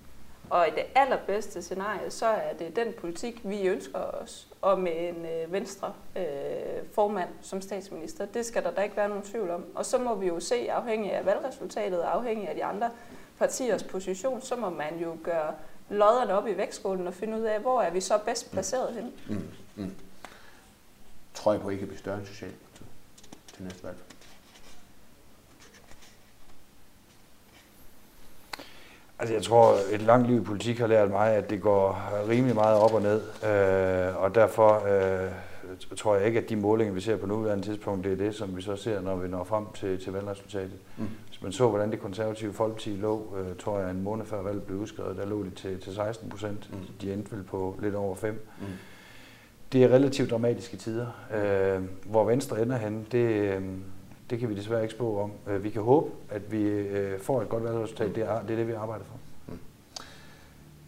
Og 0.50 0.68
i 0.68 0.72
det 0.72 0.84
allerbedste 0.96 1.62
scenarie, 1.62 2.12
så 2.12 2.26
er 2.26 2.54
det 2.54 2.76
den 2.76 2.94
politik, 3.00 3.42
vi 3.44 3.68
ønsker 3.68 4.00
os, 4.00 4.48
og 4.62 4.80
med 4.80 5.10
en 5.10 5.26
øh, 5.26 5.54
venstre 5.54 5.94
øh, 6.16 6.24
formand 6.94 7.30
som 7.42 7.62
statsminister. 7.62 8.26
Det 8.26 8.46
skal 8.46 8.64
der 8.64 8.72
da 8.72 8.82
ikke 8.82 8.98
være 8.98 9.10
nogen 9.10 9.24
tvivl 9.24 9.50
om. 9.50 9.66
Og 9.76 9.86
så 9.86 9.98
må 9.98 10.16
vi 10.16 10.28
jo 10.28 10.40
se, 10.40 10.72
afhængig 10.72 11.14
af 11.14 11.26
valgresultatet, 11.26 12.00
afhængig 12.00 12.50
af 12.50 12.56
de 12.56 12.64
andre 12.64 12.92
partiers 13.38 13.84
position, 13.84 14.42
så 14.42 14.56
må 14.56 14.70
man 14.70 15.00
jo 15.02 15.18
gøre 15.24 15.54
lodderne 15.90 16.34
op 16.34 16.48
i 16.48 16.58
vægtskålen 16.58 17.08
og 17.08 17.14
finde 17.14 17.38
ud 17.38 17.44
af, 17.44 17.60
hvor 17.60 17.82
er 17.82 17.92
vi 17.92 18.02
så 18.02 18.20
bedst 18.26 18.52
placeret 18.52 18.94
henne. 18.94 19.12
Mm, 19.30 19.48
mm. 19.76 19.96
Tror 21.34 21.52
jeg 21.52 21.62
på, 21.62 21.68
at 21.68 21.74
I 21.74 21.78
kan 21.78 21.88
blive 21.88 22.00
større 22.00 22.18
end 22.18 22.26
Socialdemokratiet 22.26 22.88
til 23.54 23.64
næste 23.64 23.84
valg? 23.84 23.98
Altså 29.20 29.34
jeg 29.34 29.44
tror, 29.44 29.76
et 29.92 30.02
langt 30.02 30.28
liv 30.28 30.42
i 30.42 30.44
politik 30.44 30.80
har 30.80 30.88
lært 30.88 31.10
mig, 31.10 31.32
at 31.32 31.50
det 31.50 31.62
går 31.62 32.12
rimelig 32.30 32.56
meget 32.56 32.78
op 32.78 32.94
og 32.94 33.02
ned. 33.02 33.22
Øh, 33.44 34.24
og 34.24 34.36
derfor 34.36 34.86
øh, 34.86 35.32
tror 35.98 36.16
jeg 36.16 36.28
ikke, 36.28 36.40
at 36.40 36.50
de 36.50 36.56
målinger, 36.56 36.94
vi 36.94 37.02
ser 37.02 37.18
på 37.18 37.26
nuværende 37.26 37.64
tidspunkt, 37.64 38.04
det 38.04 38.12
er 38.12 38.18
det, 38.18 38.36
som 38.36 38.58
vi 38.58 38.62
så 38.62 38.76
ser, 38.76 39.02
når 39.02 39.16
vi 39.16 39.28
når 39.28 39.44
frem 39.44 39.66
til, 39.76 40.04
til 40.04 40.14
valgresultatet. 40.14 40.80
Mm. 40.98 41.08
Man 41.46 41.52
så, 41.52 41.68
hvordan 41.68 41.92
det 41.92 42.00
konservative 42.00 42.54
folkeparti 42.54 42.90
lå, 42.90 43.36
øh, 43.38 43.56
tror 43.56 43.80
jeg, 43.80 43.92
en 43.92 44.04
måned 44.04 44.26
før 44.26 44.42
valget 44.42 44.64
blev 44.64 44.80
udskrevet, 44.80 45.18
der 45.18 45.26
lå 45.26 45.44
de 45.44 45.50
til, 45.50 45.80
til 45.80 45.96
16 45.96 46.30
procent. 46.30 46.70
Mm. 46.72 46.78
De 47.02 47.14
endte 47.14 47.32
vel 47.32 47.44
på 47.44 47.80
lidt 47.82 47.96
over 47.96 48.16
5. 48.16 48.48
Mm. 48.60 48.66
Det 49.74 49.84
er 49.84 49.90
relativt 49.90 50.30
dramatiske 50.30 50.78
tider. 50.78 51.08
Øh, 51.36 51.84
hvor 52.06 52.24
Venstre 52.24 52.62
ender 52.62 52.78
hen, 52.78 53.08
det, 53.12 53.18
øh, 53.18 53.62
det 54.30 54.40
kan 54.40 54.50
vi 54.50 54.56
desværre 54.56 54.82
ikke 54.82 54.94
spå 54.94 55.20
om. 55.20 55.32
Øh, 55.48 55.64
vi 55.64 55.70
kan 55.70 55.82
håbe, 55.82 56.12
at 56.30 56.52
vi 56.52 56.62
øh, 56.62 57.20
får 57.20 57.42
et 57.42 57.50
godt 57.50 57.64
valgresultat. 57.64 58.16
Det 58.16 58.24
er 58.24 58.42
det, 58.42 58.52
er 58.52 58.56
det 58.56 58.68
vi 58.68 58.74
arbejder 58.74 59.06
for. 59.06 59.18
Mm. 59.48 59.60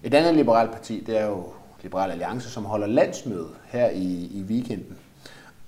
Et 0.04 0.14
andet 0.14 0.36
liberalt 0.36 0.72
parti, 0.72 1.04
det 1.08 1.18
er 1.18 1.26
jo 1.26 1.54
Liberal 1.84 2.12
Alliance, 2.12 2.50
som 2.50 2.66
holder 2.66 2.88
landsmøde 2.88 3.50
her 3.66 3.90
i, 3.90 4.30
i 4.32 4.46
weekenden. 4.50 4.98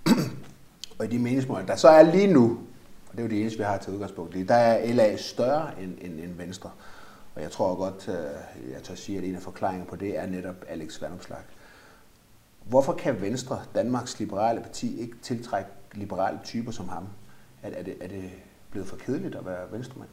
og 1.00 1.06
i 1.06 1.08
de 1.08 1.20
meningsmål, 1.20 1.68
der 1.68 1.76
så 1.76 1.88
er 1.88 2.04
lige 2.04 2.34
nu, 2.34 2.60
og 3.10 3.18
det 3.18 3.20
er 3.20 3.24
jo 3.24 3.30
det 3.30 3.42
eneste, 3.42 3.58
vi 3.58 3.64
har 3.64 3.78
til 3.78 3.94
udgangspunkt, 3.94 4.36
der 4.48 4.56
er 4.56 4.94
LA 4.94 5.16
større 5.16 5.82
end, 5.82 5.98
end, 6.02 6.20
end 6.20 6.34
Venstre. 6.34 6.72
Og 7.36 7.42
jeg 7.42 7.52
tror 7.52 7.76
godt, 7.76 8.08
øh, 8.08 8.72
jeg 8.72 8.84
tør 8.84 8.96
sige, 8.96 9.18
at 9.18 9.24
en 9.24 9.36
af 9.36 9.42
forklaringerne 9.42 9.90
på 9.90 9.96
det 9.96 10.18
er 10.18 10.26
netop 10.26 10.56
Alex 10.68 11.02
Vandomslag. 11.02 11.40
Hvorfor 12.64 12.94
kan 12.94 13.22
Venstre, 13.22 13.60
Danmarks 13.76 14.20
liberale 14.20 14.62
parti, 14.62 15.00
ikke 15.00 15.18
tiltrække 15.22 15.70
liberale 15.94 16.40
typer 16.44 16.72
som 16.72 16.90
ham? 16.90 17.08
Er, 17.64 17.70
er, 17.70 17.84
det, 17.84 17.98
er 18.02 18.08
det 18.08 18.30
blevet 18.72 18.88
for 18.88 18.98
kedeligt 18.98 19.36
at 19.36 19.46
være 19.46 19.72
venstremand? 19.72 20.10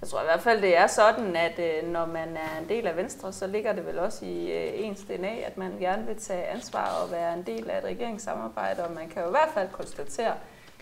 Jeg 0.00 0.08
tror 0.08 0.20
i 0.20 0.24
hvert 0.24 0.40
fald, 0.40 0.62
det 0.62 0.76
er 0.76 0.86
sådan, 0.86 1.36
at 1.36 1.58
øh, 1.58 1.88
når 1.88 2.06
man 2.06 2.36
er 2.36 2.58
en 2.62 2.68
del 2.68 2.86
af 2.86 2.96
Venstre, 2.96 3.32
så 3.32 3.46
ligger 3.46 3.72
det 3.72 3.86
vel 3.86 3.98
også 3.98 4.24
i 4.24 4.52
øh, 4.52 4.70
ens 4.74 5.00
DNA, 5.00 5.40
at 5.40 5.56
man 5.56 5.72
gerne 5.80 6.06
vil 6.06 6.16
tage 6.16 6.46
ansvar 6.46 7.02
og 7.02 7.10
være 7.10 7.34
en 7.34 7.42
del 7.42 7.70
af 7.70 7.78
et 7.78 7.84
regeringssamarbejde, 7.84 8.84
og 8.84 8.92
man 8.92 9.08
kan 9.08 9.22
jo 9.22 9.28
i 9.28 9.30
hvert 9.30 9.50
fald 9.54 9.68
konstatere, 9.72 10.34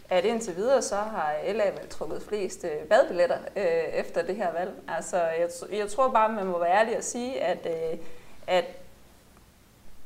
at 0.08 0.24
indtil 0.24 0.56
videre 0.56 0.82
så 0.82 0.96
har 0.96 1.34
LA 1.52 1.70
vel 1.70 1.88
trukket 1.90 2.22
flest 2.22 2.64
øh, 2.64 2.88
badbilletter 2.88 3.38
øh, 3.56 3.64
efter 3.94 4.22
det 4.22 4.36
her 4.36 4.52
valg. 4.52 4.72
Altså, 4.88 5.16
jeg, 5.16 5.48
jeg 5.72 5.90
tror 5.90 6.08
bare, 6.08 6.32
man 6.32 6.46
må 6.46 6.58
være 6.58 6.80
ærlig 6.80 6.96
og 6.96 7.04
sige, 7.04 7.40
at, 7.40 7.66
øh, 7.66 7.98
at 8.46 8.64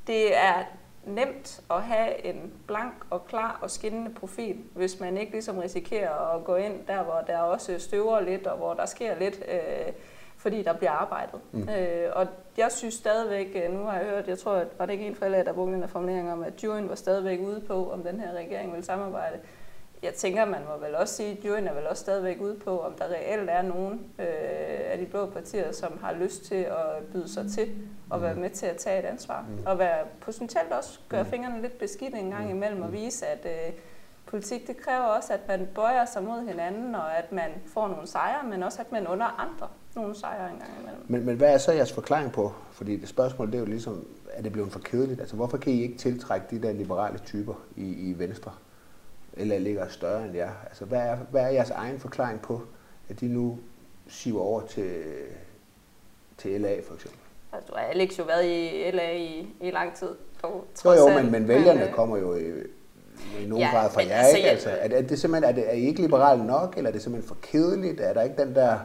det 0.06 0.36
er 0.36 0.64
nemt 1.04 1.60
at 1.70 1.82
have 1.82 2.26
en 2.26 2.52
blank 2.66 2.94
og 3.10 3.26
klar 3.26 3.58
og 3.62 3.70
skinnende 3.70 4.14
profil, 4.14 4.56
hvis 4.74 5.00
man 5.00 5.16
ikke 5.16 5.32
ligesom 5.32 5.58
risikerer 5.58 6.34
at 6.36 6.44
gå 6.44 6.54
ind 6.54 6.86
der, 6.86 7.02
hvor 7.02 7.20
der 7.26 7.38
også 7.38 7.78
støver 7.78 8.20
lidt, 8.20 8.46
og 8.46 8.56
hvor 8.56 8.74
der 8.74 8.86
sker 8.86 9.18
lidt, 9.18 9.42
øh, 9.48 9.92
fordi 10.36 10.62
der 10.62 10.72
bliver 10.72 10.90
arbejdet. 10.90 11.40
Mm. 11.52 11.68
Øh, 11.68 12.10
og 12.12 12.26
jeg 12.56 12.72
synes 12.72 12.94
stadigvæk, 12.94 13.62
øh, 13.64 13.72
nu 13.72 13.84
har 13.84 13.98
jeg 13.98 14.06
hørt, 14.06 14.28
jeg 14.28 14.38
tror, 14.38 14.64
var 14.78 14.86
det 14.86 14.92
ikke 14.92 15.06
en 15.06 15.14
forælder, 15.14 15.42
der 15.42 15.52
brugte 15.52 15.74
den 15.74 15.88
formulering 15.88 16.32
om, 16.32 16.42
at 16.42 16.64
juryen 16.64 16.88
var 16.88 16.94
stadigvæk 16.94 17.40
ude 17.40 17.60
på, 17.60 17.92
om 17.92 18.02
den 18.02 18.20
her 18.20 18.32
regering 18.32 18.74
vil 18.74 18.84
samarbejde 18.84 19.38
jeg 20.02 20.14
tænker, 20.14 20.44
man 20.44 20.60
må 20.68 20.86
vel 20.86 20.94
også 20.94 21.14
sige, 21.14 21.30
at 21.30 21.44
juryen 21.44 21.66
er 21.66 21.74
vel 21.74 21.86
også 21.86 22.00
stadigvæk 22.00 22.40
ude 22.40 22.54
på, 22.64 22.80
om 22.80 22.92
der 22.92 23.04
reelt 23.04 23.50
er 23.50 23.62
nogen 23.62 24.00
øh, 24.18 24.26
af 24.92 24.98
de 24.98 25.06
blå 25.06 25.26
partier, 25.26 25.72
som 25.72 25.98
har 26.02 26.12
lyst 26.12 26.44
til 26.44 26.54
at 26.54 27.04
byde 27.12 27.28
sig 27.28 27.50
til 27.50 27.68
og 28.10 28.22
være 28.22 28.34
mm. 28.34 28.40
med 28.40 28.50
til 28.50 28.66
at 28.66 28.76
tage 28.76 28.98
et 28.98 29.04
ansvar. 29.04 29.46
Mm. 29.48 29.66
Og 29.66 29.78
være 29.78 29.98
potentielt 30.20 30.72
også 30.72 30.98
gøre 31.08 31.22
mm. 31.22 31.28
fingrene 31.28 31.62
lidt 31.62 31.78
beskidt 31.78 32.14
en 32.14 32.30
gang 32.30 32.50
imellem 32.50 32.82
og 32.82 32.92
vise, 32.92 33.26
at 33.26 33.46
øh, 33.46 33.72
politik 34.26 34.66
det 34.66 34.76
kræver 34.76 35.04
også, 35.04 35.32
at 35.32 35.40
man 35.48 35.68
bøjer 35.74 36.04
sig 36.04 36.22
mod 36.22 36.46
hinanden, 36.48 36.94
og 36.94 37.18
at 37.18 37.32
man 37.32 37.50
får 37.66 37.88
nogle 37.88 38.06
sejre, 38.06 38.48
men 38.50 38.62
også 38.62 38.80
at 38.80 38.92
man 38.92 39.06
under 39.06 39.26
andre 39.26 39.68
nogle 39.94 40.14
sejre 40.14 40.50
en 40.50 40.58
gang 40.58 40.70
imellem. 40.80 41.04
Men, 41.08 41.26
men 41.26 41.36
hvad 41.36 41.54
er 41.54 41.58
så 41.58 41.72
jeres 41.72 41.92
forklaring 41.92 42.32
på? 42.32 42.52
Fordi 42.72 42.96
det 42.96 43.08
spørgsmål 43.08 43.46
det 43.46 43.54
er 43.54 43.58
jo 43.58 43.66
ligesom, 43.66 44.06
er 44.32 44.42
det 44.42 44.52
blevet 44.52 44.72
for 44.72 44.80
kedeligt? 44.80 45.20
Altså 45.20 45.36
hvorfor 45.36 45.56
kan 45.56 45.72
I 45.72 45.82
ikke 45.82 45.98
tiltrække 45.98 46.46
de 46.50 46.62
der 46.62 46.72
liberale 46.72 47.18
typer 47.18 47.54
i, 47.76 48.10
i 48.10 48.18
Venstre? 48.18 48.52
Eller 49.36 49.58
ligger 49.58 49.88
større 49.88 50.24
end 50.24 50.34
jer? 50.34 50.50
Altså, 50.66 50.84
hvad 50.84 51.00
er, 51.00 51.16
hvad 51.30 51.42
er 51.42 51.48
jeres 51.48 51.70
egen 51.70 51.98
forklaring 51.98 52.40
på, 52.40 52.62
at 53.08 53.20
de 53.20 53.28
nu 53.28 53.58
siver 54.08 54.40
over 54.40 54.66
til, 54.66 55.02
til 56.38 56.60
LA 56.60 56.80
for 56.86 56.94
eksempel? 56.94 57.18
Altså, 57.52 57.68
du 57.68 57.74
har 57.76 57.84
Alex 57.84 58.18
jo 58.18 58.24
været 58.24 58.44
i 58.44 58.90
LA 58.90 59.10
i, 59.10 59.54
i 59.60 59.70
lang 59.70 59.94
tid. 59.94 60.08
Og 60.42 60.66
jo, 60.84 60.92
jo, 60.92 61.08
men, 61.08 61.32
men 61.32 61.48
vælgerne 61.48 61.80
men, 61.80 61.88
øh, 61.88 61.94
kommer 61.94 62.16
jo 62.16 62.36
i, 62.36 62.42
i 63.42 63.46
nogen 63.46 63.58
ja, 63.64 63.70
grad 63.70 63.90
fra 63.90 64.02
jer, 64.02 64.16
altså, 64.16 64.36
ikke? 64.36 64.50
Altså, 64.50 64.70
er, 64.70 64.88
det, 64.88 64.98
er, 64.98 65.02
det 65.02 65.20
simpelthen, 65.20 65.50
er, 65.50 65.54
det, 65.54 65.68
er 65.68 65.72
I 65.72 65.86
ikke 65.86 66.02
liberale 66.02 66.46
nok, 66.46 66.74
eller 66.76 66.88
er 66.88 66.92
det 66.92 67.02
simpelthen 67.02 67.28
for 67.28 67.36
kedeligt? 67.42 68.00
Er 68.00 68.12
der 68.12 68.22
ikke 68.22 68.36
den 68.36 68.54
der 68.54 68.78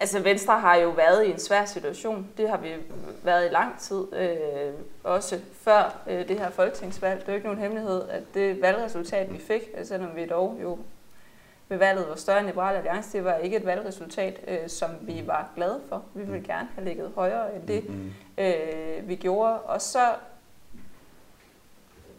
Altså 0.00 0.20
Venstre 0.20 0.60
har 0.60 0.76
jo 0.76 0.88
været 0.88 1.26
i 1.26 1.30
en 1.30 1.38
svær 1.38 1.64
situation. 1.64 2.28
Det 2.36 2.48
har 2.48 2.56
vi 2.56 2.74
været 3.22 3.46
i 3.46 3.48
lang 3.48 3.78
tid. 3.78 4.14
Øh, 4.14 4.72
også 5.04 5.40
før 5.52 5.98
øh, 6.06 6.28
det 6.28 6.38
her 6.38 6.50
folketingsvalg. 6.50 7.20
Det 7.20 7.28
er 7.28 7.32
jo 7.32 7.36
ikke 7.36 7.46
nogen 7.46 7.60
hemmelighed, 7.60 8.08
at 8.08 8.22
det 8.34 8.62
valgresultat, 8.62 9.32
vi 9.32 9.38
fik, 9.38 9.62
altså, 9.74 9.94
selvom 9.94 10.16
vi 10.16 10.26
dog 10.26 10.58
jo 10.62 10.78
ved 11.68 11.78
valget 11.78 12.08
var 12.08 12.14
større 12.14 12.38
end 12.38 12.46
Liberale 12.46 12.76
Alliance, 12.78 13.12
det 13.12 13.24
var 13.24 13.34
ikke 13.34 13.56
et 13.56 13.66
valgresultat, 13.66 14.40
øh, 14.48 14.68
som 14.68 14.90
vi 15.00 15.22
var 15.26 15.50
glade 15.54 15.80
for. 15.88 16.04
Vi 16.14 16.24
ville 16.24 16.46
gerne 16.46 16.68
have 16.74 16.84
ligget 16.84 17.12
højere 17.14 17.54
end 17.54 17.66
det, 17.66 17.88
mm-hmm. 17.88 18.12
øh, 18.38 19.08
vi 19.08 19.16
gjorde. 19.16 19.60
Og 19.60 19.82
så 19.82 20.14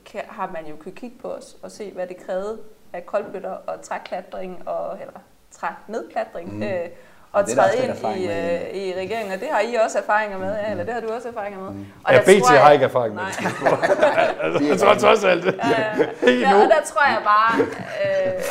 kan, 0.05 0.21
har 0.27 0.51
man 0.53 0.65
jo 0.65 0.75
kunnet 0.75 0.95
kigge 0.95 1.17
på 1.21 1.31
os 1.31 1.57
og 1.61 1.71
se, 1.71 1.91
hvad 1.91 2.07
det 2.07 2.17
krævede 2.17 2.59
af 2.93 3.05
koldbøtter 3.05 3.51
og 3.51 3.81
træklatring, 3.81 4.67
og, 4.67 4.99
eller 5.01 5.19
træknedklatring. 5.51 6.55
Mm. 6.55 6.63
Øh, 6.63 6.89
at 7.35 7.45
træde 7.47 7.77
ind 7.83 8.17
i, 8.17 8.27
øh, 8.27 8.75
i 8.75 8.93
regeringen, 8.97 9.33
og 9.33 9.39
det 9.39 9.47
har 9.51 9.59
I 9.59 9.75
også 9.75 9.97
erfaringer 9.97 10.37
med, 10.37 10.55
ja, 10.55 10.71
eller 10.71 10.83
det 10.83 10.93
har 10.93 11.01
du 11.01 11.07
også 11.07 11.27
erfaringer 11.27 11.59
med. 11.59 11.85
Og 12.03 12.13
ja, 12.13 12.21
BT 12.21 12.47
har 12.47 12.71
ikke 12.71 12.85
erfaring 12.85 13.15
med 13.15 13.23
det. 13.23 13.45
altså, 14.43 14.63
jeg 14.63 14.79
tror 14.79 14.93
trods 14.93 15.23
alt 15.23 15.43
det. 15.43 15.59
Ja, 15.63 16.31
ja, 16.31 16.55
og 16.63 16.69
der 16.69 16.81
tror 16.85 17.05
jeg 17.05 17.21
bare, 17.23 17.59
øh, 18.03 18.41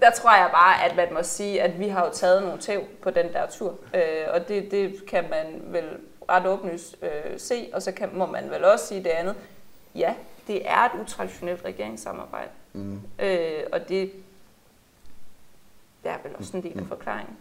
der 0.00 0.10
tror 0.10 0.36
jeg 0.36 0.48
bare, 0.52 0.84
at 0.84 0.96
man 0.96 1.08
må 1.12 1.22
sige, 1.22 1.62
at 1.62 1.78
vi 1.78 1.88
har 1.88 2.04
jo 2.04 2.12
taget 2.12 2.42
nogle 2.42 2.58
tæv 2.58 2.82
på 3.02 3.10
den 3.10 3.32
der 3.32 3.46
tur, 3.46 3.74
øh, 3.94 4.00
og 4.34 4.48
det, 4.48 4.70
det 4.70 5.06
kan 5.08 5.24
man 5.30 5.62
vel 5.64 5.84
ret 6.30 6.46
åbenlyst 6.46 6.96
øh, 7.02 7.38
se, 7.38 7.68
og 7.72 7.82
så 7.82 7.92
kan, 7.92 8.08
må 8.12 8.26
man 8.26 8.50
vel 8.50 8.64
også 8.64 8.86
sige 8.86 9.04
det 9.04 9.10
andet. 9.10 9.34
Ja, 9.94 10.14
det 10.46 10.70
er 10.70 10.84
et 10.84 11.00
utraditionelt 11.02 11.64
regeringssamarbejde, 11.64 12.50
mm. 12.72 13.00
øh, 13.18 13.62
og 13.72 13.88
det, 13.88 14.12
det 16.02 16.10
er 16.10 16.16
vel 16.22 16.32
også 16.38 16.56
en 16.56 16.62
del 16.62 16.72
af 16.76 16.82
mm. 16.82 16.88
forklaringen. 16.88 17.36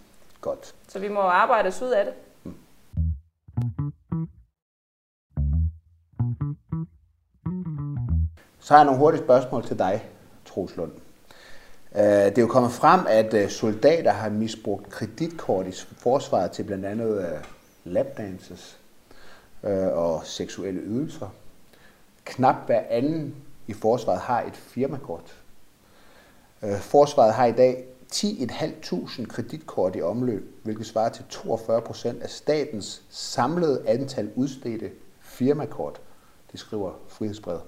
Godt. 0.46 0.76
Så 0.88 1.00
vi 1.00 1.08
må 1.08 1.20
arbejde 1.20 1.68
os 1.68 1.82
ud 1.82 1.90
af 1.90 2.06
det. 2.06 2.14
Så 8.60 8.74
har 8.74 8.80
jeg 8.80 8.86
nogle 8.86 9.00
hurtige 9.00 9.24
spørgsmål 9.24 9.64
til 9.64 9.80
dig, 9.80 10.10
Troslund. 10.46 10.92
Øh, 11.96 12.02
det 12.02 12.38
er 12.38 12.42
jo 12.42 12.48
kommet 12.48 12.72
frem, 12.72 13.00
at 13.08 13.34
øh, 13.34 13.50
soldater 13.50 14.12
har 14.12 14.30
misbrugt 14.30 14.90
kreditkort 14.90 15.68
i 15.68 15.72
forsvaret 15.98 16.52
til 16.52 16.64
blandt 16.64 16.86
andet 16.86 17.20
øh, 17.20 17.44
lapdances 17.84 18.80
og 19.94 20.26
seksuelle 20.26 20.82
ydelser. 20.82 21.28
Knap 22.26 22.56
hver 22.66 22.84
anden 22.90 23.36
i 23.68 23.74
forsvaret 23.74 24.20
har 24.20 24.42
et 24.42 24.56
firmakort. 24.56 25.36
Forsvaret 26.80 27.34
har 27.34 27.46
i 27.46 27.52
dag 27.52 27.86
10.500 28.14 29.26
kreditkort 29.26 29.96
i 29.96 30.02
omløb, 30.02 30.60
hvilket 30.64 30.86
svarer 30.86 31.10
til 31.10 31.26
42 31.30 31.82
procent 31.82 32.24
af 32.24 32.30
statens 32.30 33.04
samlede 33.10 33.84
antal 33.88 34.32
udstedte 34.36 34.92
firmakort, 35.20 36.02
det 36.52 36.60
skriver 36.60 36.92
Frihedsbrevet. 37.08 37.62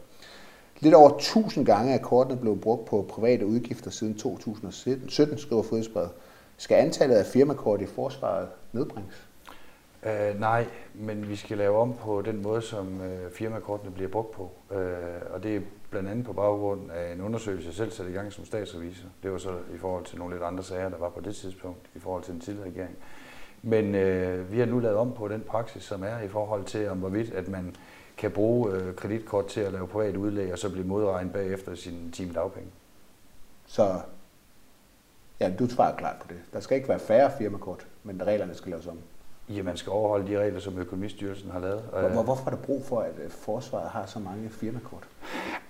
Lidt 0.80 0.95
over 0.95 1.10
1000 1.10 1.65
gange 1.65 1.93
er 1.93 1.97
kortene 1.97 2.41
blevet 2.41 2.62
brugt 2.62 2.86
på 2.86 3.06
private 3.10 3.45
udgifter 3.45 3.91
siden 3.91 4.15
2017, 4.15 5.38
skriver 5.38 5.63
Frihedsbrevet. 5.63 6.12
Skal 6.58 6.76
antallet 6.76 7.15
af 7.15 7.26
firmakort 7.26 7.82
i 7.82 7.86
forsvaret 7.86 8.47
nedbringes? 8.73 9.28
Uh, 10.04 10.39
nej, 10.39 10.65
men 10.93 11.30
vi 11.30 11.36
skal 11.36 11.58
lave 11.58 11.78
om 11.78 11.93
på 11.93 12.21
den 12.21 12.41
måde, 12.41 12.62
som 12.62 13.02
uh, 13.02 13.32
firmakortene 13.34 13.91
bliver 13.91 14.10
brugt 14.10 14.32
på. 14.32 14.52
Uh, 14.69 14.78
og 15.34 15.43
det 15.43 15.56
er 15.56 15.62
blandt 15.89 16.10
andet 16.10 16.26
på 16.26 16.34
baggrund 16.34 16.91
af 16.91 17.13
en 17.13 17.21
undersøgelse, 17.21 17.67
jeg 17.67 17.76
selv 17.76 17.91
satte 17.91 18.12
i 18.12 18.15
gang 18.15 18.34
som 18.34 18.45
statsrevisor. 18.45 19.08
Det 19.23 19.32
var 19.32 19.38
så 19.38 19.58
i 19.76 19.78
forhold 19.78 20.06
til 20.06 20.17
nogle 20.17 20.36
lidt 20.36 20.43
andre 20.43 20.63
sager, 20.63 20.89
der 20.89 20.97
var 20.97 21.10
på 21.10 21.21
det 21.21 21.36
tidspunkt, 21.36 21.80
i 21.95 22.00
forhold 22.00 22.23
til 22.23 22.34
den 22.34 22.41
tidligere 22.41 22.67
regering. 22.67 22.95
Men 23.62 23.95
øh, 23.95 24.52
vi 24.52 24.60
har 24.60 24.65
nu 24.65 24.80
lavet 24.80 24.97
om 24.97 25.13
på 25.13 25.28
den 25.28 25.41
praksis, 25.41 25.84
som 25.84 26.04
er 26.04 26.19
i 26.19 26.28
forhold 26.28 26.63
til, 26.63 26.89
om 26.89 26.97
hvorvidt 26.97 27.34
at 27.34 27.47
man 27.47 27.76
kan 28.17 28.32
bruge 28.32 28.73
øh, 28.73 28.95
kreditkort 28.95 29.47
til 29.47 29.62
at 29.62 29.73
lave 29.73 29.88
privat 29.88 30.15
udlæg, 30.15 30.52
og 30.52 30.60
så 30.60 30.71
blive 30.71 30.88
modregnet 30.88 31.34
bagefter 31.34 31.76
sin 31.76 32.12
time 32.12 32.34
dagpenge. 32.34 32.69
Så 33.65 34.02
ja, 35.39 35.54
du 35.60 35.67
svarer 35.67 35.97
klart 35.97 36.15
på 36.21 36.28
det. 36.30 36.38
Der 36.54 36.60
skal 36.60 36.78
ikke 36.78 36.89
være 36.89 37.00
færre 37.00 37.32
firmakort, 37.38 37.88
men 38.04 38.28
reglerne 38.28 38.54
skal 38.54 38.69
laves 38.69 38.88
om. 38.88 39.00
Ja, 39.49 39.63
man 39.63 39.77
skal 39.77 39.91
overholde 39.91 40.31
de 40.31 40.39
regler, 40.39 40.60
som 40.60 40.79
Økonomistyrelsen 40.79 41.51
har 41.51 41.60
lavet. 41.60 41.81
Hvor, 42.12 42.23
hvorfor 42.23 42.45
er 42.45 42.55
der 42.55 42.62
brug 42.62 42.86
for, 42.86 42.99
at 42.99 43.13
øh, 43.23 43.29
forsvaret 43.29 43.89
har 43.89 44.05
så 44.05 44.19
mange 44.19 44.49
firmakort? 44.49 45.07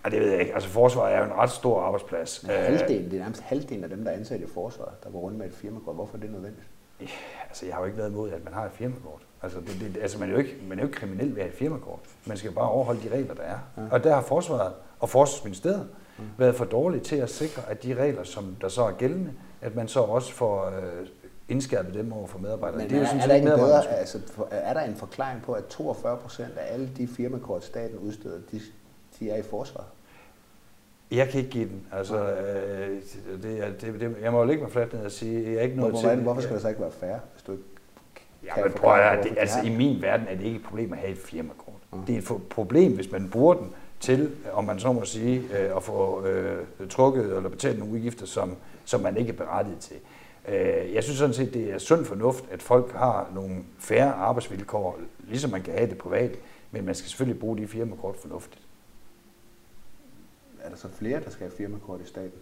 Ja, 0.05 0.09
det 0.09 0.19
ved 0.19 0.29
jeg 0.29 0.39
ikke. 0.39 0.53
Altså, 0.53 0.69
forsvaret 0.69 1.13
er 1.13 1.19
jo 1.19 1.25
en 1.25 1.33
ret 1.33 1.49
stor 1.49 1.81
arbejdsplads. 1.81 2.45
Ja, 2.47 2.63
halvdelen, 2.63 3.11
det 3.11 3.13
er 3.13 3.21
nærmest 3.21 3.41
halvdelen 3.41 3.83
af 3.83 3.89
dem, 3.89 4.03
der 4.03 4.11
er 4.11 4.15
ansat 4.15 4.41
i 4.41 4.47
forsvaret, 4.47 5.03
der 5.03 5.09
går 5.09 5.19
rundt 5.19 5.37
med 5.37 5.45
et 5.47 5.53
firmakort. 5.53 5.95
Hvorfor 5.95 6.17
er 6.17 6.21
det 6.21 6.31
nødvendigt? 6.31 6.67
Ja, 7.01 7.07
altså, 7.47 7.65
jeg 7.65 7.75
har 7.75 7.81
jo 7.81 7.85
ikke 7.85 7.97
noget 7.97 8.11
imod, 8.11 8.31
at 8.31 8.43
man 8.43 8.53
har 8.53 8.65
et 8.65 8.71
firmakort. 8.71 9.21
Altså, 9.41 9.59
det, 9.59 9.93
det, 9.95 10.01
altså 10.01 10.19
man, 10.19 10.29
er 10.29 10.33
jo 10.33 10.39
ikke, 10.39 10.57
man 10.69 10.77
er 10.77 10.83
jo 10.83 10.87
ikke 10.87 10.99
kriminel 10.99 11.29
ved 11.29 11.37
at 11.37 11.43
have 11.43 11.53
et 11.53 11.57
firmakort. 11.57 11.99
Man 12.25 12.37
skal 12.37 12.51
bare 12.51 12.69
overholde 12.69 13.09
de 13.09 13.15
regler, 13.15 13.33
der 13.33 13.43
er. 13.43 13.59
Ja. 13.77 13.81
Og 13.91 14.03
der 14.03 14.13
har 14.13 14.21
forsvaret 14.21 14.73
og 14.99 15.09
forsvarsministeriet 15.09 15.87
ja. 16.19 16.23
været 16.37 16.55
for 16.55 16.65
dårlige 16.65 17.01
til 17.01 17.15
at 17.15 17.29
sikre, 17.29 17.61
at 17.69 17.83
de 17.83 17.93
regler, 17.93 18.23
som 18.23 18.55
der 18.61 18.67
så 18.67 18.83
er 18.83 18.91
gældende, 18.91 19.33
at 19.61 19.75
man 19.75 19.87
så 19.87 19.99
også 19.99 20.33
får 20.33 20.65
øh, 20.65 21.07
indskærpet 21.49 21.93
dem 21.93 22.13
over 22.13 22.27
for 22.27 22.39
medarbejderne. 22.39 22.83
Men 22.83 22.89
det 22.89 22.97
er, 22.97 23.01
jo 23.01 23.05
sådan, 23.05 23.21
er, 23.21 23.27
der 23.27 23.36
en 23.36 23.60
bedre, 23.60 23.88
altså, 23.88 24.19
er 24.51 24.73
der 24.73 24.81
en 24.81 24.95
forklaring 24.95 25.41
på, 25.41 25.53
at 25.53 25.65
42 25.65 26.17
procent 26.17 26.57
af 26.57 26.73
alle 26.73 26.89
de 26.97 27.07
firmakort, 27.07 27.65
staten 27.65 27.97
udsteder, 27.97 28.39
de, 28.51 28.62
de 29.19 29.29
er 29.29 29.38
i 29.38 29.41
forsvaret? 29.41 29.88
Jeg 31.12 31.29
kan 31.29 31.39
ikke 31.39 31.51
give 31.51 31.69
den. 31.69 31.88
Altså, 31.91 32.31
øh, 32.31 33.01
det, 33.43 33.65
er, 33.65 33.69
det, 33.81 33.99
det, 33.99 34.15
jeg 34.21 34.31
må 34.31 34.39
jo 34.39 34.45
ligge 34.45 34.63
mig 34.63 34.71
fladt 34.71 34.93
ned 34.93 35.05
og 35.05 35.12
sige, 35.12 35.43
jeg 35.43 35.53
er 35.53 35.62
ikke 35.62 35.75
noget 35.75 35.91
Hvor, 35.91 36.01
til... 36.01 36.19
Hvorfor 36.19 36.41
skal 36.41 36.53
det 36.53 36.62
så 36.62 36.67
ikke 36.69 36.81
være 36.81 36.91
fair, 36.91 37.15
hvis 37.33 37.43
du 37.43 37.51
ikke 37.51 37.63
Ja, 38.43 38.63
men 38.63 38.73
prøv 38.73 38.99
at, 38.99 39.23
det, 39.23 39.38
altså, 39.38 39.57
i 39.63 39.69
min 39.69 40.01
verden 40.01 40.27
er 40.27 40.36
det 40.36 40.43
ikke 40.43 40.55
et 40.55 40.63
problem 40.63 40.93
at 40.93 40.99
have 40.99 41.12
et 41.12 41.17
firmakort. 41.17 41.75
Mm. 41.93 42.01
Det 42.01 42.15
er 42.15 42.36
et 42.36 42.41
problem, 42.49 42.95
hvis 42.95 43.12
man 43.12 43.29
bruger 43.29 43.53
den 43.53 43.73
til, 43.99 44.31
om 44.53 44.63
man 44.63 44.79
så 44.79 44.91
må 44.91 45.05
sige, 45.05 45.43
øh, 45.60 45.75
at 45.75 45.83
få 45.83 46.25
øh, 46.25 46.57
trukket 46.89 47.38
eller 47.38 47.49
betalt 47.49 47.79
nogle 47.79 47.93
udgifter, 47.93 48.25
som, 48.25 48.55
som 48.86 49.01
man 49.01 49.17
ikke 49.17 49.31
er 49.31 49.38
berettiget 49.38 49.79
til. 49.79 49.95
Øh, 50.47 50.93
jeg 50.93 51.03
synes 51.03 51.17
sådan 51.17 51.33
set, 51.33 51.53
det 51.53 51.71
er 51.71 51.77
sund 51.77 52.05
fornuft, 52.05 52.45
at 52.51 52.62
folk 52.62 52.91
har 52.91 53.31
nogle 53.33 53.55
færre 53.79 54.13
arbejdsvilkår, 54.13 54.99
ligesom 55.27 55.51
man 55.51 55.62
kan 55.62 55.73
have 55.73 55.89
det 55.89 55.97
private, 55.97 56.39
men 56.71 56.86
man 56.86 56.95
skal 56.95 57.10
selvfølgelig 57.10 57.39
bruge 57.39 57.57
de 57.57 57.67
firmakort 57.67 58.15
fornuftigt. 58.17 58.62
Er 60.62 60.69
der 60.69 60.75
så 60.75 60.88
flere, 60.88 61.23
der 61.23 61.29
skal 61.29 61.47
have 61.47 61.57
firmakort 61.57 62.01
i 62.01 62.05
staten? 62.05 62.39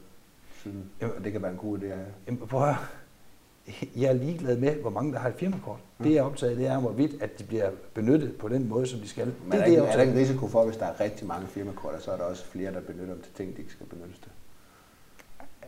Synes, 0.59 0.85
jamen, 1.01 1.23
det 1.23 1.31
kan 1.31 1.41
være 1.41 1.51
en 1.51 1.57
god 1.57 1.79
idé 1.79 1.85
at 1.85 1.97
have. 1.97 2.07
Jamen, 2.27 2.47
prøv 2.47 2.69
at 2.69 2.75
jeg 3.95 4.09
er 4.09 4.13
ligeglad 4.13 4.57
med, 4.57 4.75
hvor 4.75 4.89
mange 4.89 5.13
der 5.13 5.19
har 5.19 5.29
et 5.29 5.35
firmakort. 5.35 5.79
Det 6.03 6.09
jeg 6.09 6.17
er 6.17 6.23
optaget, 6.23 6.57
det 6.57 6.67
er, 6.67 6.79
hvorvidt 6.79 7.21
at 7.21 7.39
de 7.39 7.43
bliver 7.43 7.71
benyttet 7.93 8.37
på 8.37 8.47
den 8.47 8.69
måde, 8.69 8.87
som 8.87 8.99
de 8.99 9.07
skal. 9.07 9.33
Men 9.43 9.51
det, 9.51 9.59
er, 9.59 9.65
det, 9.65 9.77
er, 9.77 9.83
er 9.83 9.91
der 9.91 10.01
ikke 10.01 10.13
en 10.13 10.19
risiko 10.19 10.47
for, 10.47 10.65
hvis 10.65 10.77
der 10.77 10.85
er 10.85 10.99
rigtig 10.99 11.27
mange 11.27 11.47
firmakort, 11.47 12.03
så 12.03 12.11
er 12.11 12.17
der 12.17 12.23
også 12.23 12.45
flere, 12.45 12.73
der 12.73 12.81
benytter 12.81 13.13
dem 13.13 13.21
til 13.21 13.33
ting, 13.33 13.55
de 13.55 13.61
ikke 13.61 13.71
skal 13.71 13.85
benyttes 13.85 14.19
til? 14.19 14.31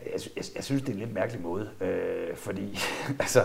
Jeg, 0.05 0.21
jeg, 0.35 0.45
jeg 0.55 0.63
synes, 0.63 0.81
det 0.81 0.89
er 0.89 0.93
en 0.93 0.99
lidt 0.99 1.13
mærkelig 1.13 1.41
måde, 1.41 1.69
øh, 1.81 2.35
fordi 2.35 2.79
altså, 3.19 3.43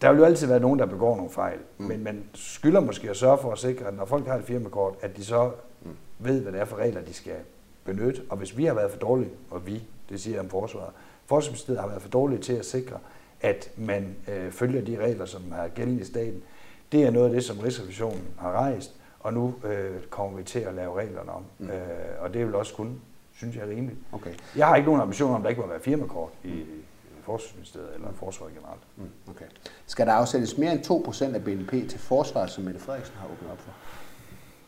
der 0.00 0.12
vil 0.12 0.18
jo 0.18 0.24
altid 0.24 0.46
være 0.46 0.60
nogen, 0.60 0.78
der 0.78 0.86
begår 0.86 1.16
nogle 1.16 1.30
fejl, 1.30 1.58
mm. 1.78 1.84
men 1.84 2.04
man 2.04 2.24
skylder 2.34 2.80
måske 2.80 3.10
at 3.10 3.16
sørge 3.16 3.38
for 3.38 3.52
at 3.52 3.58
sikre, 3.58 3.86
at 3.86 3.94
når 3.94 4.04
folk 4.04 4.26
har 4.26 4.34
et 4.34 4.44
firmakort, 4.44 4.94
at 5.00 5.16
de 5.16 5.24
så 5.24 5.50
mm. 5.82 5.96
ved, 6.18 6.40
hvad 6.40 6.52
det 6.52 6.60
er 6.60 6.64
for 6.64 6.76
regler, 6.76 7.00
de 7.00 7.14
skal 7.14 7.36
benytte. 7.84 8.22
Og 8.28 8.36
hvis 8.36 8.56
vi 8.56 8.64
har 8.64 8.74
været 8.74 8.90
for 8.90 8.98
dårlige, 8.98 9.30
og 9.50 9.66
vi, 9.66 9.82
det 10.08 10.20
siger 10.20 10.34
jeg 10.34 10.40
om 10.40 10.48
forsvaret, 10.48 10.90
Forsvarsministeriet 11.26 11.80
har 11.80 11.88
været 11.88 12.02
for 12.02 12.08
dårlige 12.08 12.38
til 12.38 12.52
at 12.52 12.66
sikre, 12.66 12.98
at 13.40 13.70
man 13.76 14.16
øh, 14.28 14.50
følger 14.50 14.84
de 14.84 14.96
regler, 15.04 15.24
som 15.24 15.42
er 15.52 15.68
gældende 15.68 16.00
i 16.00 16.04
staten. 16.04 16.42
Det 16.92 17.02
er 17.02 17.10
noget 17.10 17.26
af 17.26 17.32
det, 17.32 17.44
som 17.44 17.58
Rigsrevisionen 17.58 18.24
har 18.38 18.52
rejst, 18.52 18.94
og 19.20 19.32
nu 19.32 19.54
øh, 19.64 20.02
kommer 20.10 20.38
vi 20.38 20.44
til 20.44 20.58
at 20.58 20.74
lave 20.74 20.98
reglerne 20.98 21.32
om. 21.32 21.44
Mm. 21.58 21.70
Øh, 21.70 21.74
og 22.18 22.34
det 22.34 22.46
vil 22.46 22.54
også 22.54 22.74
kun, 22.74 23.00
synes 23.36 23.56
jeg, 23.56 23.68
rimeligt. 23.68 23.98
Okay. 24.12 24.34
Jeg 24.56 24.66
har 24.66 24.76
ikke 24.76 24.86
nogen 24.86 25.00
ambition 25.00 25.30
om, 25.30 25.36
at 25.36 25.42
der 25.42 25.48
ikke 25.48 25.60
må 25.60 25.66
være 25.66 25.80
firmakort 25.80 26.30
i, 26.44 26.48
i 26.48 26.84
Forsvarsministeriet 27.22 27.94
eller 27.94 28.12
forsvaret 28.12 28.54
generelt. 28.54 28.80
Mm. 28.96 29.30
Okay. 29.30 29.44
Skal 29.86 30.06
der 30.06 30.12
afsættes 30.12 30.58
mere 30.58 30.72
end 30.72 31.30
2% 31.32 31.34
af 31.34 31.44
BNP 31.44 31.70
til 31.70 31.98
forsvar, 31.98 32.46
som 32.46 32.64
Mette 32.64 32.80
Frederiksen 32.80 33.16
har 33.18 33.26
åbnet 33.26 33.50
op 33.50 33.60
for? 33.60 33.72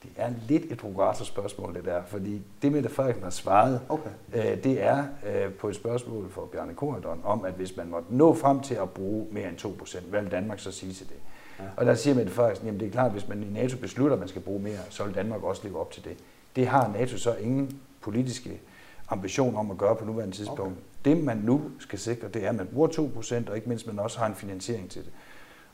Det 0.03 0.11
er 0.17 0.31
lidt 0.49 0.73
et 0.73 0.79
provokatorspørgsmål, 0.79 1.75
det 1.75 1.85
der, 1.85 2.03
fordi 2.07 2.43
det, 2.63 2.73
Mette 2.73 2.89
Frederiksen 2.89 3.23
har 3.23 3.31
svaret, 3.31 3.81
okay. 3.89 4.11
øh, 4.33 4.65
det 4.65 4.83
er 4.83 5.05
øh, 5.27 5.53
på 5.53 5.69
et 5.69 5.75
spørgsmål 5.75 6.31
fra 6.31 6.43
Bjarne 6.53 6.75
Korydon 6.75 7.21
om, 7.25 7.45
at 7.45 7.53
hvis 7.53 7.77
man 7.77 7.89
måtte 7.89 8.17
nå 8.17 8.35
frem 8.35 8.61
til 8.61 8.75
at 8.75 8.91
bruge 8.91 9.27
mere 9.31 9.49
end 9.49 9.65
2%, 9.65 10.05
hvad 10.05 10.23
vil 10.23 10.31
Danmark 10.31 10.59
så 10.59 10.73
sige 10.73 10.93
til 10.93 11.09
det? 11.09 11.17
Ja. 11.59 11.65
Og 11.77 11.87
der 11.87 11.95
siger 11.95 12.15
Mette 12.15 12.33
Frederiksen, 12.33 12.69
at 12.69 12.81
det 12.81 12.87
er 12.87 12.93
klart, 12.93 13.07
at 13.07 13.13
hvis 13.13 13.29
man 13.29 13.43
i 13.43 13.47
NATO 13.47 13.77
beslutter, 13.77 14.17
at 14.17 14.21
man 14.21 14.29
skal 14.29 14.43
bruge 14.43 14.61
mere, 14.61 14.79
så 14.91 15.05
vil 15.05 15.15
Danmark 15.15 15.43
også 15.43 15.63
leve 15.65 15.81
op 15.81 15.91
til 15.91 16.05
det. 16.05 16.17
Det 16.57 16.67
har 16.67 16.93
NATO 16.99 17.19
så 17.19 17.35
ingen 17.35 17.81
politiske 18.01 18.61
ambition 19.09 19.57
om 19.57 19.71
at 19.71 19.79
gøre 19.79 19.97
på 19.97 20.05
nuværende 20.05 20.37
tidspunkt. 20.37 20.61
Okay. 20.61 20.81
Det 21.05 21.25
man 21.25 21.37
nu 21.37 21.71
skal 21.79 21.99
sikre, 21.99 22.29
det 22.29 22.45
er, 22.45 22.49
at 22.49 22.55
man 22.55 22.67
bruger 22.67 22.89
2%, 22.89 23.51
og 23.51 23.57
ikke 23.57 23.69
mindst 23.69 23.87
man 23.87 23.99
også 23.99 24.19
har 24.19 24.27
en 24.27 24.35
finansiering 24.35 24.91
til 24.91 25.05
det. 25.05 25.13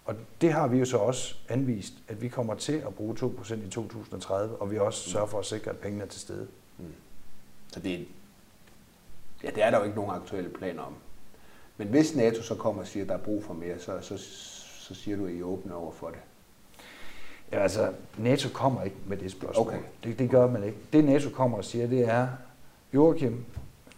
Og 0.05 0.15
det 0.41 0.53
har 0.53 0.69
vi 0.69 0.79
jo 0.79 0.85
så 0.85 0.99
også 0.99 1.35
anvist, 1.49 1.95
at 2.09 2.23
vi 2.23 2.29
kommer 2.29 2.55
til 2.55 2.73
at 2.73 2.95
bruge 2.95 3.17
2% 3.21 3.55
i 3.55 3.69
2030, 3.69 4.57
og 4.57 4.71
vi 4.71 4.79
også 4.79 5.11
sørger 5.11 5.27
for 5.27 5.39
at 5.39 5.47
sikre, 5.47 5.71
at 5.71 5.79
pengene 5.79 6.05
er 6.05 6.09
til 6.09 6.21
stede. 6.21 6.49
Mm. 6.79 6.85
Så 7.73 7.81
det, 7.81 8.07
ja, 9.45 9.51
det 9.51 9.63
er 9.63 9.71
der 9.71 9.79
jo 9.79 9.85
ikke 9.85 9.97
nogen 9.97 10.11
aktuelle 10.11 10.51
planer 10.51 10.83
om. 10.83 10.95
Men 11.77 11.89
hvis 11.89 12.17
NATO 12.17 12.43
så 12.43 12.55
kommer 12.55 12.83
og 12.83 12.89
siger, 12.89 13.05
at 13.05 13.09
der 13.09 13.15
er 13.15 13.23
brug 13.23 13.45
for 13.45 13.55
mere, 13.55 13.79
så, 13.79 13.99
så, 14.01 14.19
så 14.79 14.95
siger 14.95 15.17
du, 15.17 15.27
at 15.27 15.33
I 15.33 15.39
er 15.39 15.45
åbne 15.45 15.75
over 15.75 15.93
for 15.93 16.09
det. 16.09 16.19
Ja, 17.53 17.59
altså, 17.59 17.89
NATO 18.19 18.49
kommer 18.49 18.83
ikke 18.83 18.97
med 19.07 19.17
det 19.17 19.31
spørgsmål. 19.31 19.67
Okay. 19.67 19.79
Det, 20.05 20.19
det 20.19 20.31
gør 20.31 20.51
man 20.51 20.65
ikke. 20.65 20.79
Det 20.93 21.05
NATO 21.05 21.31
kommer 21.31 21.59
og 21.59 21.65
siger, 21.65 21.87
det 21.87 22.09
er, 22.09 22.29
Joachim, 22.95 23.45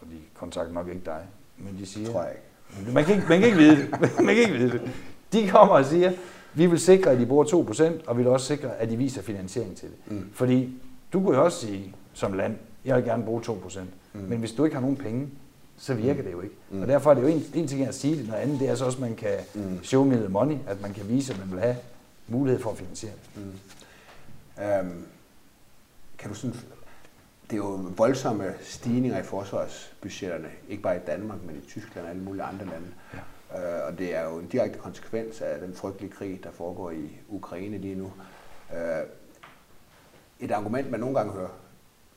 og 0.03 0.07
de 0.11 0.17
kontakter 0.35 0.73
nok 0.73 0.89
ikke 0.89 1.03
dig, 1.05 1.21
men 1.59 1.79
de 1.79 1.87
siger... 1.87 2.11
Tror 2.11 2.23
jeg 2.23 2.33
ikke. 2.33 2.93
Man 2.93 3.05
kan 3.05 3.15
ikke, 3.15 3.29
man 3.29 3.39
kan 3.39 3.47
ikke 3.49 3.59
vide 3.59 3.77
det. 3.77 3.91
Man 4.01 4.35
kan 4.35 4.37
ikke 4.37 4.53
vide 4.53 4.73
det. 4.73 4.91
De 5.33 5.49
kommer 5.49 5.75
og 5.75 5.85
siger, 5.85 6.13
vi 6.55 6.67
vil 6.67 6.79
sikre, 6.79 7.11
at 7.11 7.19
de 7.19 7.27
bruger 7.27 7.45
2%, 7.45 8.09
og 8.09 8.19
vi 8.19 8.23
vil 8.23 8.33
også 8.33 8.47
sikre, 8.47 8.77
at 8.77 8.91
de 8.91 8.97
viser 8.97 9.23
finansiering 9.23 9.77
til 9.77 9.89
det. 9.89 10.13
Mm. 10.13 10.31
Fordi 10.33 10.79
du 11.13 11.21
kunne 11.23 11.37
jo 11.37 11.45
også 11.45 11.67
sige 11.67 11.95
som 12.13 12.33
land, 12.33 12.57
jeg 12.85 12.97
vil 12.97 13.05
gerne 13.05 13.25
bruge 13.25 13.43
2%, 13.43 13.81
mm. 14.13 14.21
men 14.21 14.39
hvis 14.39 14.53
du 14.53 14.65
ikke 14.65 14.75
har 14.75 14.81
nogen 14.81 14.97
penge, 14.97 15.29
så 15.77 15.95
virker 15.95 16.23
mm. 16.23 16.25
det 16.25 16.33
jo 16.33 16.41
ikke. 16.41 16.55
Mm. 16.71 16.83
Og 16.83 16.89
derfor 16.89 17.11
er 17.11 17.15
det 17.15 17.23
jo 17.23 17.27
en, 17.27 17.45
en 17.55 17.69
ting 17.69 17.87
at 17.87 17.95
sige 17.95 18.17
det, 18.17 18.27
noget 18.27 18.41
andet 18.41 18.61
det 18.61 18.69
er 18.69 18.75
så 18.75 18.85
også, 18.85 18.97
at 18.97 19.03
man 19.03 19.15
kan 19.15 19.35
mm. 19.55 19.79
show 19.83 20.05
me 20.05 20.17
the 20.17 20.29
money, 20.29 20.57
at 20.67 20.83
man 20.83 20.93
kan 20.93 21.09
vise, 21.09 21.33
at 21.33 21.39
man 21.39 21.51
vil 21.51 21.61
have 21.61 21.77
mulighed 22.29 22.63
for 22.63 22.71
at 22.71 22.79
finansiere. 22.79 23.15
Mm. 23.37 23.53
Um, 24.81 25.07
kan 26.19 26.29
du 26.29 26.35
sådan, 26.35 26.57
det 27.51 27.53
er 27.53 27.57
jo 27.57 27.81
voldsomme 27.97 28.55
stigninger 28.61 29.19
i 29.19 29.23
forsvarsbudgetterne, 29.23 30.49
ikke 30.69 30.83
bare 30.83 30.97
i 30.97 31.01
Danmark, 31.07 31.43
men 31.43 31.57
i 31.57 31.61
Tyskland 31.61 32.07
og 32.07 32.11
alle 32.11 32.23
mulige 32.23 32.43
andre 32.43 32.67
lande. 32.67 32.89
Ja. 33.15 33.19
Øh, 33.55 33.87
og 33.87 33.99
det 33.99 34.17
er 34.17 34.25
jo 34.25 34.39
en 34.39 34.47
direkte 34.47 34.79
konsekvens 34.79 35.41
af 35.41 35.61
den 35.61 35.75
frygtelige 35.75 36.13
krig, 36.13 36.41
der 36.45 36.51
foregår 36.51 36.91
i 36.91 37.19
Ukraine 37.29 37.79
lige 37.79 37.95
nu. 37.95 38.13
Øh, 38.75 39.03
et 40.41 40.51
argument, 40.51 40.91
man 40.91 41.01
nogle 41.01 41.17
gange 41.17 41.33
hører 41.33 41.49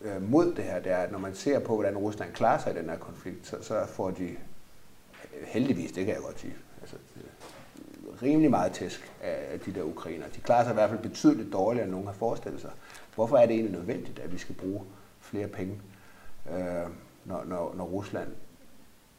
øh, 0.02 0.30
mod 0.30 0.54
det 0.54 0.64
her, 0.64 0.80
det 0.80 0.92
er, 0.92 0.98
at 0.98 1.12
når 1.12 1.20
man 1.20 1.36
ser 1.36 1.60
på, 1.60 1.76
hvordan 1.76 1.98
Rusland 1.98 2.34
klarer 2.34 2.60
sig 2.60 2.74
i 2.74 2.78
den 2.78 2.90
her 2.90 2.98
konflikt, 2.98 3.48
så, 3.48 3.58
så 3.62 3.86
får 3.88 4.12
de 4.12 4.36
heldigvis, 5.46 5.92
det 5.92 6.06
kan 6.06 6.14
jeg 6.14 6.24
godt 6.24 6.40
sige, 6.40 6.56
altså, 6.82 6.96
rimelig 8.24 8.50
meget 8.50 8.72
tæsk 8.72 9.12
af 9.22 9.60
de 9.60 9.74
der 9.74 9.84
ukrainer. 9.84 10.28
De 10.36 10.42
klarer 10.42 10.64
sig 10.64 10.72
i 10.72 10.74
hvert 10.74 10.90
fald 10.90 11.02
betydeligt 11.02 11.54
dårligere, 11.54 11.84
end 11.84 11.92
nogen 11.92 12.08
har 12.08 12.14
forestillet 12.14 12.62
sig. 12.62 12.72
Hvorfor 13.16 13.38
er 13.38 13.46
det 13.46 13.56
egentlig 13.56 13.76
nødvendigt, 13.80 14.20
at 14.20 14.34
vi 14.34 14.38
skal 14.38 14.56
bruge 14.56 14.82
flere 15.20 15.48
penge, 15.48 15.82
øh, 16.52 16.88
når, 17.26 17.44
når, 17.44 17.74
når 17.76 17.86
Rusland 17.86 18.28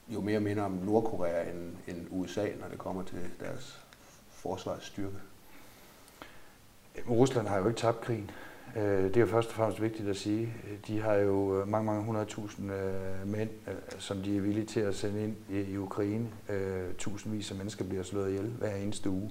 jo 0.08 0.20
mere 0.20 0.40
minder 0.40 0.62
om 0.62 0.72
Nordkorea 0.72 1.50
end, 1.50 1.76
end 1.86 2.06
USA, 2.10 2.46
når 2.60 2.68
det 2.68 2.78
kommer 2.78 3.02
til 3.02 3.18
deres 3.40 3.80
forsvarsstyrke. 4.30 5.16
Rusland 7.10 7.46
har 7.46 7.58
jo 7.58 7.68
ikke 7.68 7.80
tabt 7.80 8.00
krigen. 8.00 8.30
Øh, 8.76 9.04
det 9.04 9.16
er 9.16 9.20
jo 9.20 9.26
først 9.26 9.48
og 9.48 9.54
fremmest 9.54 9.82
vigtigt 9.82 10.08
at 10.08 10.16
sige. 10.16 10.52
De 10.86 11.00
har 11.00 11.14
jo 11.14 11.60
øh, 11.60 11.68
mange, 11.68 11.86
mange 11.86 12.04
hundredtusind 12.04 12.72
øh, 12.72 13.28
mænd, 13.28 13.50
som 13.98 14.16
de 14.16 14.36
er 14.36 14.40
villige 14.40 14.66
til 14.66 14.80
at 14.80 14.94
sende 14.94 15.22
ind 15.22 15.36
i 15.68 15.76
Ukraine. 15.76 16.26
Tusindvis 16.98 17.50
af 17.50 17.56
mennesker 17.56 17.84
bliver 17.84 18.02
slået 18.02 18.28
ihjel 18.28 18.50
hver 18.58 18.74
eneste 18.74 19.10
uge. 19.10 19.30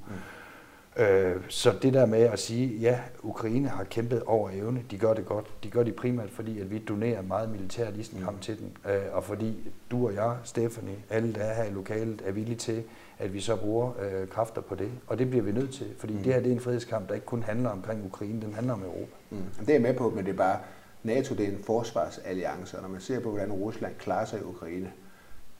Øh, 0.97 1.35
så 1.47 1.73
det 1.81 1.93
der 1.93 2.05
med 2.05 2.19
at 2.19 2.39
sige, 2.39 2.77
ja, 2.77 2.99
Ukraine 3.23 3.69
har 3.69 3.83
kæmpet 3.83 4.23
over 4.23 4.49
evne, 4.49 4.83
de 4.91 4.97
gør 4.97 5.13
det 5.13 5.25
godt. 5.25 5.63
De 5.63 5.69
gør 5.69 5.83
det 5.83 5.95
primært, 5.95 6.29
fordi 6.29 6.59
at 6.59 6.71
vi 6.71 6.77
donerer 6.79 7.21
meget 7.21 7.49
militært 7.49 7.97
isenkram 7.97 8.33
mm. 8.33 8.39
til 8.39 8.57
øh, 8.85 9.01
og 9.11 9.23
fordi 9.23 9.71
du 9.91 10.07
og 10.07 10.13
jeg, 10.13 10.37
Stephanie, 10.43 10.95
alle 11.09 11.33
der 11.33 11.41
er 11.41 11.53
her 11.53 11.63
i 11.63 11.73
lokalet, 11.73 12.21
er 12.25 12.31
villige 12.31 12.57
til, 12.57 12.83
at 13.19 13.33
vi 13.33 13.41
så 13.41 13.55
bruger 13.55 13.91
øh, 14.01 14.27
kræfter 14.27 14.61
på 14.61 14.75
det. 14.75 14.91
Og 15.07 15.19
det 15.19 15.29
bliver 15.29 15.43
vi 15.43 15.51
nødt 15.51 15.73
til, 15.73 15.95
fordi 15.97 16.13
mm. 16.13 16.23
det 16.23 16.33
her 16.33 16.39
det 16.41 16.49
er 16.49 16.53
en 16.53 16.59
frihedskamp, 16.59 17.09
der 17.09 17.15
ikke 17.15 17.25
kun 17.25 17.43
handler 17.43 17.69
omkring 17.69 18.05
Ukraine, 18.05 18.41
den 18.41 18.53
handler 18.53 18.73
om 18.73 18.83
Europa. 18.83 19.15
Mm. 19.29 19.65
Det 19.65 19.75
er 19.75 19.79
med 19.79 19.93
på, 19.93 20.09
men 20.09 20.25
det 20.25 20.31
er 20.31 20.37
bare, 20.37 20.59
NATO 21.03 21.35
det 21.35 21.45
er 21.45 21.51
en 21.51 21.63
forsvarsalliance, 21.63 22.77
og 22.77 22.81
når 22.81 22.89
man 22.89 23.01
ser 23.01 23.19
på, 23.19 23.29
hvordan 23.29 23.51
Rusland 23.51 23.95
klarer 23.95 24.25
sig 24.25 24.39
i 24.39 24.43
Ukraine, 24.43 24.91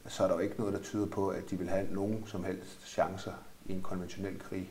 så 0.08 0.24
er 0.24 0.28
der 0.28 0.36
jo 0.36 0.42
ikke 0.42 0.56
noget, 0.58 0.74
der 0.74 0.80
tyder 0.80 1.06
på, 1.06 1.28
at 1.28 1.50
de 1.50 1.58
vil 1.58 1.70
have 1.70 1.88
nogen 1.92 2.24
som 2.26 2.44
helst 2.44 2.88
chancer 2.88 3.34
i 3.66 3.74
en 3.74 3.82
konventionel 3.82 4.40
krig 4.40 4.70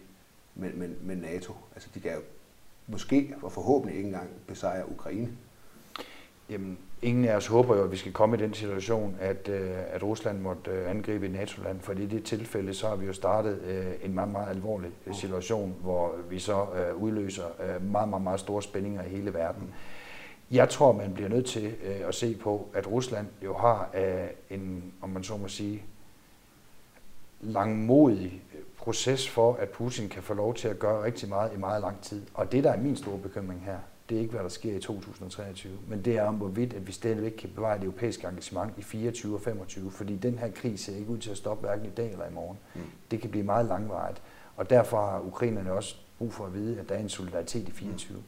med, 0.55 0.73
med, 0.73 0.89
med 0.89 1.17
NATO. 1.17 1.55
Altså 1.75 1.89
de 1.95 2.01
kan 2.01 2.15
jo 2.15 2.21
måske 2.87 3.35
og 3.43 3.53
forhåbentlig 3.53 3.97
ikke 3.97 4.07
engang 4.07 4.31
besejre 4.47 4.91
Ukraine. 4.91 5.29
Jamen, 6.51 6.79
ingen 7.03 7.25
af 7.25 7.37
os 7.37 7.47
håber 7.47 7.77
jo, 7.77 7.85
at 7.85 7.93
vi 7.93 7.97
skal 7.97 8.13
komme 8.13 8.37
i 8.37 8.41
den 8.41 8.55
situation, 8.55 9.17
at, 9.21 9.49
øh, 9.49 9.71
at 9.91 10.03
Rusland 10.03 10.41
måtte 10.41 10.71
øh, 10.71 10.91
angribe 10.91 11.27
et 11.27 11.33
NATO-land, 11.33 11.81
for 11.81 11.93
i 11.93 12.07
det 12.07 12.25
tilfælde, 12.25 12.75
så 12.75 12.89
har 12.89 12.97
vi 12.97 13.07
jo 13.07 13.13
startet 13.13 13.61
øh, 13.63 13.87
en 14.05 14.15
meget, 14.15 14.31
meget 14.31 14.49
alvorlig 14.49 14.91
øh, 15.07 15.15
situation, 15.15 15.77
hvor 15.83 16.15
vi 16.31 16.39
så 16.39 16.63
øh, 16.63 17.03
udløser 17.03 17.45
øh, 17.45 17.91
meget, 17.91 18.09
meget, 18.09 18.23
meget 18.23 18.41
store 18.41 18.63
spændinger 18.63 19.05
i 19.05 19.09
hele 19.09 19.35
verden. 19.35 19.75
Jeg 20.51 20.69
tror, 20.69 20.93
man 20.93 21.15
bliver 21.15 21.29
nødt 21.29 21.47
til 21.47 21.75
at 22.09 22.15
se 22.15 22.37
på, 22.37 22.69
at 22.75 22.87
Rusland 22.87 23.27
jo 23.45 23.55
har 23.55 23.91
en, 24.51 24.93
om 25.01 25.11
man 25.11 25.25
så 25.25 25.37
må 25.37 25.49
sige, 25.49 25.83
langmodig 27.41 28.43
proces 28.77 29.29
for, 29.29 29.55
at 29.55 29.69
Putin 29.69 30.09
kan 30.09 30.23
få 30.23 30.35
lov 30.35 30.55
til 30.55 30.69
at 30.69 30.79
gøre 30.79 31.05
rigtig 31.05 31.29
meget 31.29 31.53
i 31.55 31.57
meget 31.57 31.81
lang 31.81 32.01
tid. 32.01 32.23
Og 32.35 32.53
det, 32.53 32.65
der 32.65 32.73
er 32.73 32.77
min 32.77 32.97
store 32.97 33.19
bekymring 33.19 33.63
her, 33.65 33.79
det 34.09 34.17
er 34.17 34.21
ikke, 34.21 34.33
hvad 34.33 34.43
der 34.43 34.49
sker 34.49 34.77
i 34.77 34.81
2023, 34.81 35.73
men 35.89 36.05
det 36.05 36.17
er 36.17 36.23
om, 36.23 36.35
hvorvidt 36.35 36.75
at 36.75 36.87
vi 36.87 36.93
stadigvæk 36.93 37.33
kan 37.33 37.51
bevare 37.55 37.79
det 37.79 37.85
europæiske 37.85 38.27
engagement 38.27 38.73
i 38.77 38.83
24 38.83 39.35
og 39.35 39.41
25, 39.41 39.91
fordi 39.91 40.17
den 40.17 40.39
her 40.39 40.51
krig 40.51 40.79
ser 40.79 40.97
ikke 40.97 41.11
ud 41.11 41.19
til 41.19 41.31
at 41.31 41.37
stoppe 41.37 41.67
hverken 41.67 41.87
i 41.87 41.91
dag 41.91 42.13
eller 42.13 42.27
i 42.27 42.33
morgen. 42.33 42.59
Mm. 42.75 42.81
Det 43.11 43.21
kan 43.21 43.31
blive 43.31 43.45
meget 43.45 43.67
langvarigt, 43.67 44.23
og 44.57 44.71
derfor 44.71 45.11
har 45.11 45.21
ukrainerne 45.21 45.73
også 45.73 45.97
brug 46.19 46.33
for 46.33 46.47
at 46.47 46.55
vide, 46.55 46.81
at 46.81 46.89
der 46.89 46.95
er 46.95 46.99
en 46.99 47.09
solidaritet 47.09 47.69
i 47.69 47.73
24. 47.73 48.19
Mm. 48.19 48.25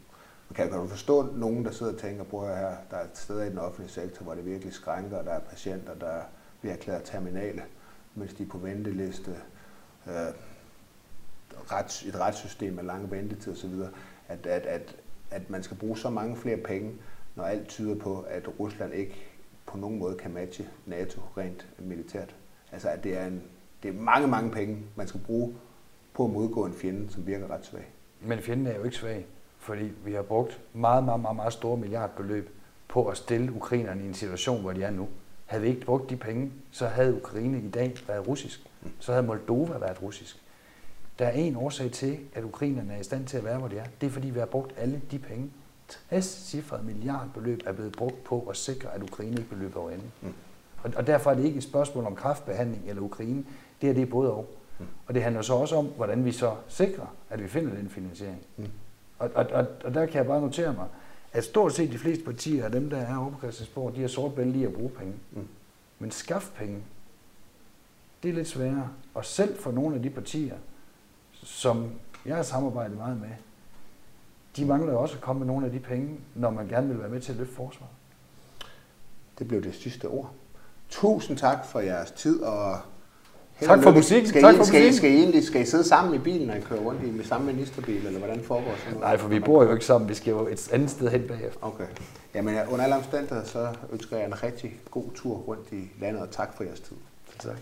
Kan, 0.55 0.71
kan 0.71 0.79
du 0.79 0.87
forstå 0.87 1.33
nogen, 1.37 1.65
der 1.65 1.71
sidder 1.71 1.93
og 1.93 1.99
tænker, 1.99 2.25
på 2.25 2.47
her, 2.47 2.75
der 2.91 2.97
er 2.97 3.07
steder 3.15 3.45
i 3.45 3.51
den 3.51 3.59
offentlige 3.59 3.91
sektor, 3.91 4.25
hvor 4.25 4.35
det 4.35 4.47
virkelig 4.47 4.73
skrænker, 4.73 5.23
der 5.23 5.31
er 5.31 5.41
patienter, 5.41 5.95
der 5.95 6.23
bliver 6.61 6.75
erklæret 6.75 7.03
terminale, 7.05 7.63
mens 8.15 8.35
de 8.35 8.43
er 8.43 8.47
på 8.49 8.59
venteliste, 8.59 9.31
øh, 10.07 10.13
ret, 11.73 12.05
et 12.09 12.21
retssystem 12.21 12.73
med 12.73 12.85
lange 12.85 13.11
ventetid 13.11 13.53
osv., 13.53 13.75
at, 14.29 14.47
at, 14.47 14.67
at, 14.67 14.97
at 15.31 15.51
man 15.51 15.63
skal 15.63 15.77
bruge 15.77 15.99
så 15.99 16.11
mange 16.11 16.37
flere 16.37 16.57
penge, 16.57 16.93
når 17.37 17.45
alt 17.45 17.69
tyder 17.69 17.95
på, 17.95 18.21
at 18.21 18.49
Rusland 18.61 18.95
ikke 18.95 19.15
på 19.67 19.79
nogen 19.79 19.99
måde 19.99 20.17
kan 20.17 20.31
matche 20.31 20.69
NATO 20.87 21.21
rent 21.37 21.67
militært. 21.79 22.35
Altså 22.73 22.89
at 22.89 23.05
det 23.05 23.19
er, 23.19 23.27
en, 23.27 23.43
det 23.83 23.89
er 23.89 23.93
mange, 23.93 24.29
mange 24.29 24.51
penge, 24.51 24.79
man 24.97 25.09
skal 25.09 25.21
bruge 25.21 25.55
på 26.15 26.25
at 26.25 26.31
modgå 26.31 26.65
en 26.65 26.73
fjende, 26.73 27.11
som 27.11 27.27
virker 27.27 27.51
ret 27.51 27.67
svag. 27.67 27.85
Men 28.21 28.39
fjenden 28.39 28.67
er 28.67 28.77
jo 28.77 28.85
ikke 28.85 28.97
svag, 28.97 29.27
fordi 29.59 29.93
vi 30.05 30.13
har 30.13 30.23
brugt 30.23 30.61
meget, 30.73 31.05
meget, 31.05 31.21
meget, 31.21 31.37
meget 31.37 31.53
store 31.53 31.77
milliardbeløb 31.77 32.51
på 32.89 33.07
at 33.07 33.17
stille 33.17 33.53
ukrainerne 33.53 34.05
i 34.05 34.07
en 34.07 34.15
situation, 34.15 34.61
hvor 34.61 34.73
de 34.73 34.83
er 34.83 34.91
nu. 34.91 35.09
Havde 35.47 35.63
vi 35.63 35.69
ikke 35.69 35.87
brugt 35.87 36.11
de 36.11 36.17
penge, 36.17 36.53
så 36.71 36.87
havde 36.87 37.17
Ukraine 37.17 37.59
i 37.59 37.71
dag 37.71 37.95
været 38.07 38.29
russisk. 38.29 38.61
Så 38.99 39.13
havde 39.13 39.27
Moldova 39.27 39.79
været 39.79 40.03
russisk. 40.03 40.43
Der 41.21 41.27
er 41.27 41.33
en 41.33 41.57
årsag 41.57 41.91
til, 41.91 42.19
at 42.35 42.45
ukrainerne 42.45 42.95
er 42.95 43.01
i 43.01 43.05
stand 43.05 43.27
til 43.27 43.37
at 43.37 43.45
være, 43.45 43.59
hvor 43.59 43.69
de 43.69 43.77
er. 43.77 43.85
Det 44.01 44.07
er, 44.07 44.11
fordi 44.11 44.31
vi 44.31 44.39
har 44.39 44.47
brugt 44.47 44.73
alle 44.77 45.03
de 45.11 45.19
penge. 45.19 45.51
60 46.09 46.25
cifrede 46.25 46.83
milliardbeløb 46.83 47.61
er 47.67 47.73
blevet 47.73 47.93
brugt 47.93 48.25
på 48.25 48.47
at 48.51 48.57
sikre, 48.57 48.95
at 48.95 49.03
Ukraine 49.03 49.37
ikke 49.37 49.51
vil 49.51 49.59
løbe 49.59 49.79
over 49.79 49.91
enden. 49.91 50.13
Mm. 50.23 50.33
Og, 50.83 50.91
og 50.97 51.07
derfor 51.07 51.31
er 51.31 51.35
det 51.35 51.45
ikke 51.45 51.57
et 51.57 51.63
spørgsmål 51.63 52.07
om 52.07 52.17
kraftbehandling 52.17 52.89
eller 52.89 53.03
Ukraine. 53.03 53.45
Det 53.81 53.91
er 53.91 53.95
det 53.95 54.11
både 54.11 54.33
og. 54.33 54.51
Mm. 54.79 54.87
Og 55.07 55.15
det 55.15 55.23
handler 55.23 55.43
så 55.43 55.55
også 55.55 55.77
om, 55.77 55.87
hvordan 55.87 56.25
vi 56.25 56.33
så 56.33 56.55
sikrer, 56.69 57.15
at 57.31 57.43
vi 57.43 57.49
finder 57.49 57.75
den 57.75 57.89
finansiering. 57.89 58.43
Mm. 58.57 58.67
Og, 59.19 59.31
og, 59.35 59.47
og, 59.47 59.67
og 59.85 59.95
der 59.95 60.07
kan 60.07 60.17
jeg 60.17 60.27
bare 60.27 60.41
notere 60.41 60.73
mig, 60.73 60.87
at 61.33 61.45
stort 61.45 61.73
set 61.73 61.93
de 61.93 61.99
fleste 61.99 62.25
partier 62.25 62.65
af 62.65 62.73
dem, 62.73 62.91
der 62.91 62.97
er 62.97 63.19
oppe 63.19 63.33
på 63.33 63.41
Christiansborg, 63.41 63.95
de 63.95 64.01
har 64.01 64.09
sort 64.09 64.35
bælte 64.35 64.59
i 64.59 64.65
at 64.65 64.73
bruge 64.73 64.91
penge. 64.91 65.15
Mm. 65.33 65.49
Men 65.99 66.11
skaffe 66.11 66.53
penge, 66.57 66.79
det 68.23 68.29
er 68.29 68.33
lidt 68.33 68.49
sværere. 68.49 68.89
Og 69.15 69.25
selv 69.25 69.59
for 69.59 69.73
nogle 69.73 69.97
af 69.97 70.03
de 70.03 70.11
partier, 70.11 70.55
som 71.43 71.91
jeg 72.27 72.37
har 72.37 72.43
samarbejdet 72.43 72.97
meget 72.97 73.21
med, 73.21 73.29
de 74.57 74.65
mangler 74.65 74.93
også 74.93 75.15
at 75.15 75.21
komme 75.21 75.41
med 75.41 75.47
nogle 75.47 75.67
af 75.67 75.73
de 75.73 75.79
penge, 75.79 76.21
når 76.35 76.51
man 76.51 76.69
gerne 76.69 76.89
vil 76.89 76.99
være 76.99 77.09
med 77.09 77.21
til 77.21 77.33
at 77.33 77.39
løfte 77.39 77.55
forsvaret. 77.55 77.93
Det 79.39 79.49
blev 79.49 79.63
det 79.63 79.75
sidste 79.75 80.05
ord. 80.09 80.31
Tusind 80.91 81.37
tak 81.37 81.67
for 81.67 81.81
jeres 81.81 82.11
tid, 82.11 82.41
og 82.43 82.79
tak 83.61 83.83
for 83.83 83.91
musikken. 83.91 84.29
Skal, 84.29 84.43
tak 84.43 84.55
I, 84.55 84.57
for 84.57 84.65
skal, 84.65 84.87
I, 84.87 84.93
skal, 84.93 85.11
I 85.11 85.15
egentlig, 85.15 85.45
skal 85.45 85.63
I 85.63 85.65
sidde 85.65 85.85
sammen 85.85 86.15
i 86.15 86.19
bilen, 86.19 86.47
når 86.47 86.55
I 86.55 86.61
kører 86.61 86.81
rundt 86.81 87.03
i 87.03 87.11
med 87.11 87.25
samme 87.25 87.47
ministerbil, 87.47 88.07
eller 88.07 88.19
hvordan 88.19 88.45
foregår 88.45 88.71
sådan 88.77 88.93
noget? 88.93 89.01
Nej, 89.01 89.19
for 89.19 89.29
vi 89.29 89.41
bor 89.41 89.65
jo 89.65 89.73
ikke 89.73 89.85
sammen. 89.85 90.09
Vi 90.09 90.15
skal 90.15 90.31
jo 90.31 90.47
et 90.47 90.73
andet 90.73 90.91
sted 90.91 91.09
hen 91.09 91.29
bagefter. 91.29 91.59
Okay. 91.63 91.87
Jamen, 92.35 92.59
under 92.69 92.85
alle 92.85 92.97
omstændigheder, 92.97 93.45
så 93.45 93.69
ønsker 93.93 94.17
jeg 94.17 94.27
en 94.27 94.43
rigtig 94.43 94.81
god 94.91 95.05
tur 95.15 95.37
rundt 95.37 95.73
i 95.73 95.91
landet, 96.01 96.23
og 96.23 96.31
tak 96.31 96.57
for 96.57 96.65
jeres 96.65 96.81
tid. 96.81 96.97
Tak. 97.39 97.57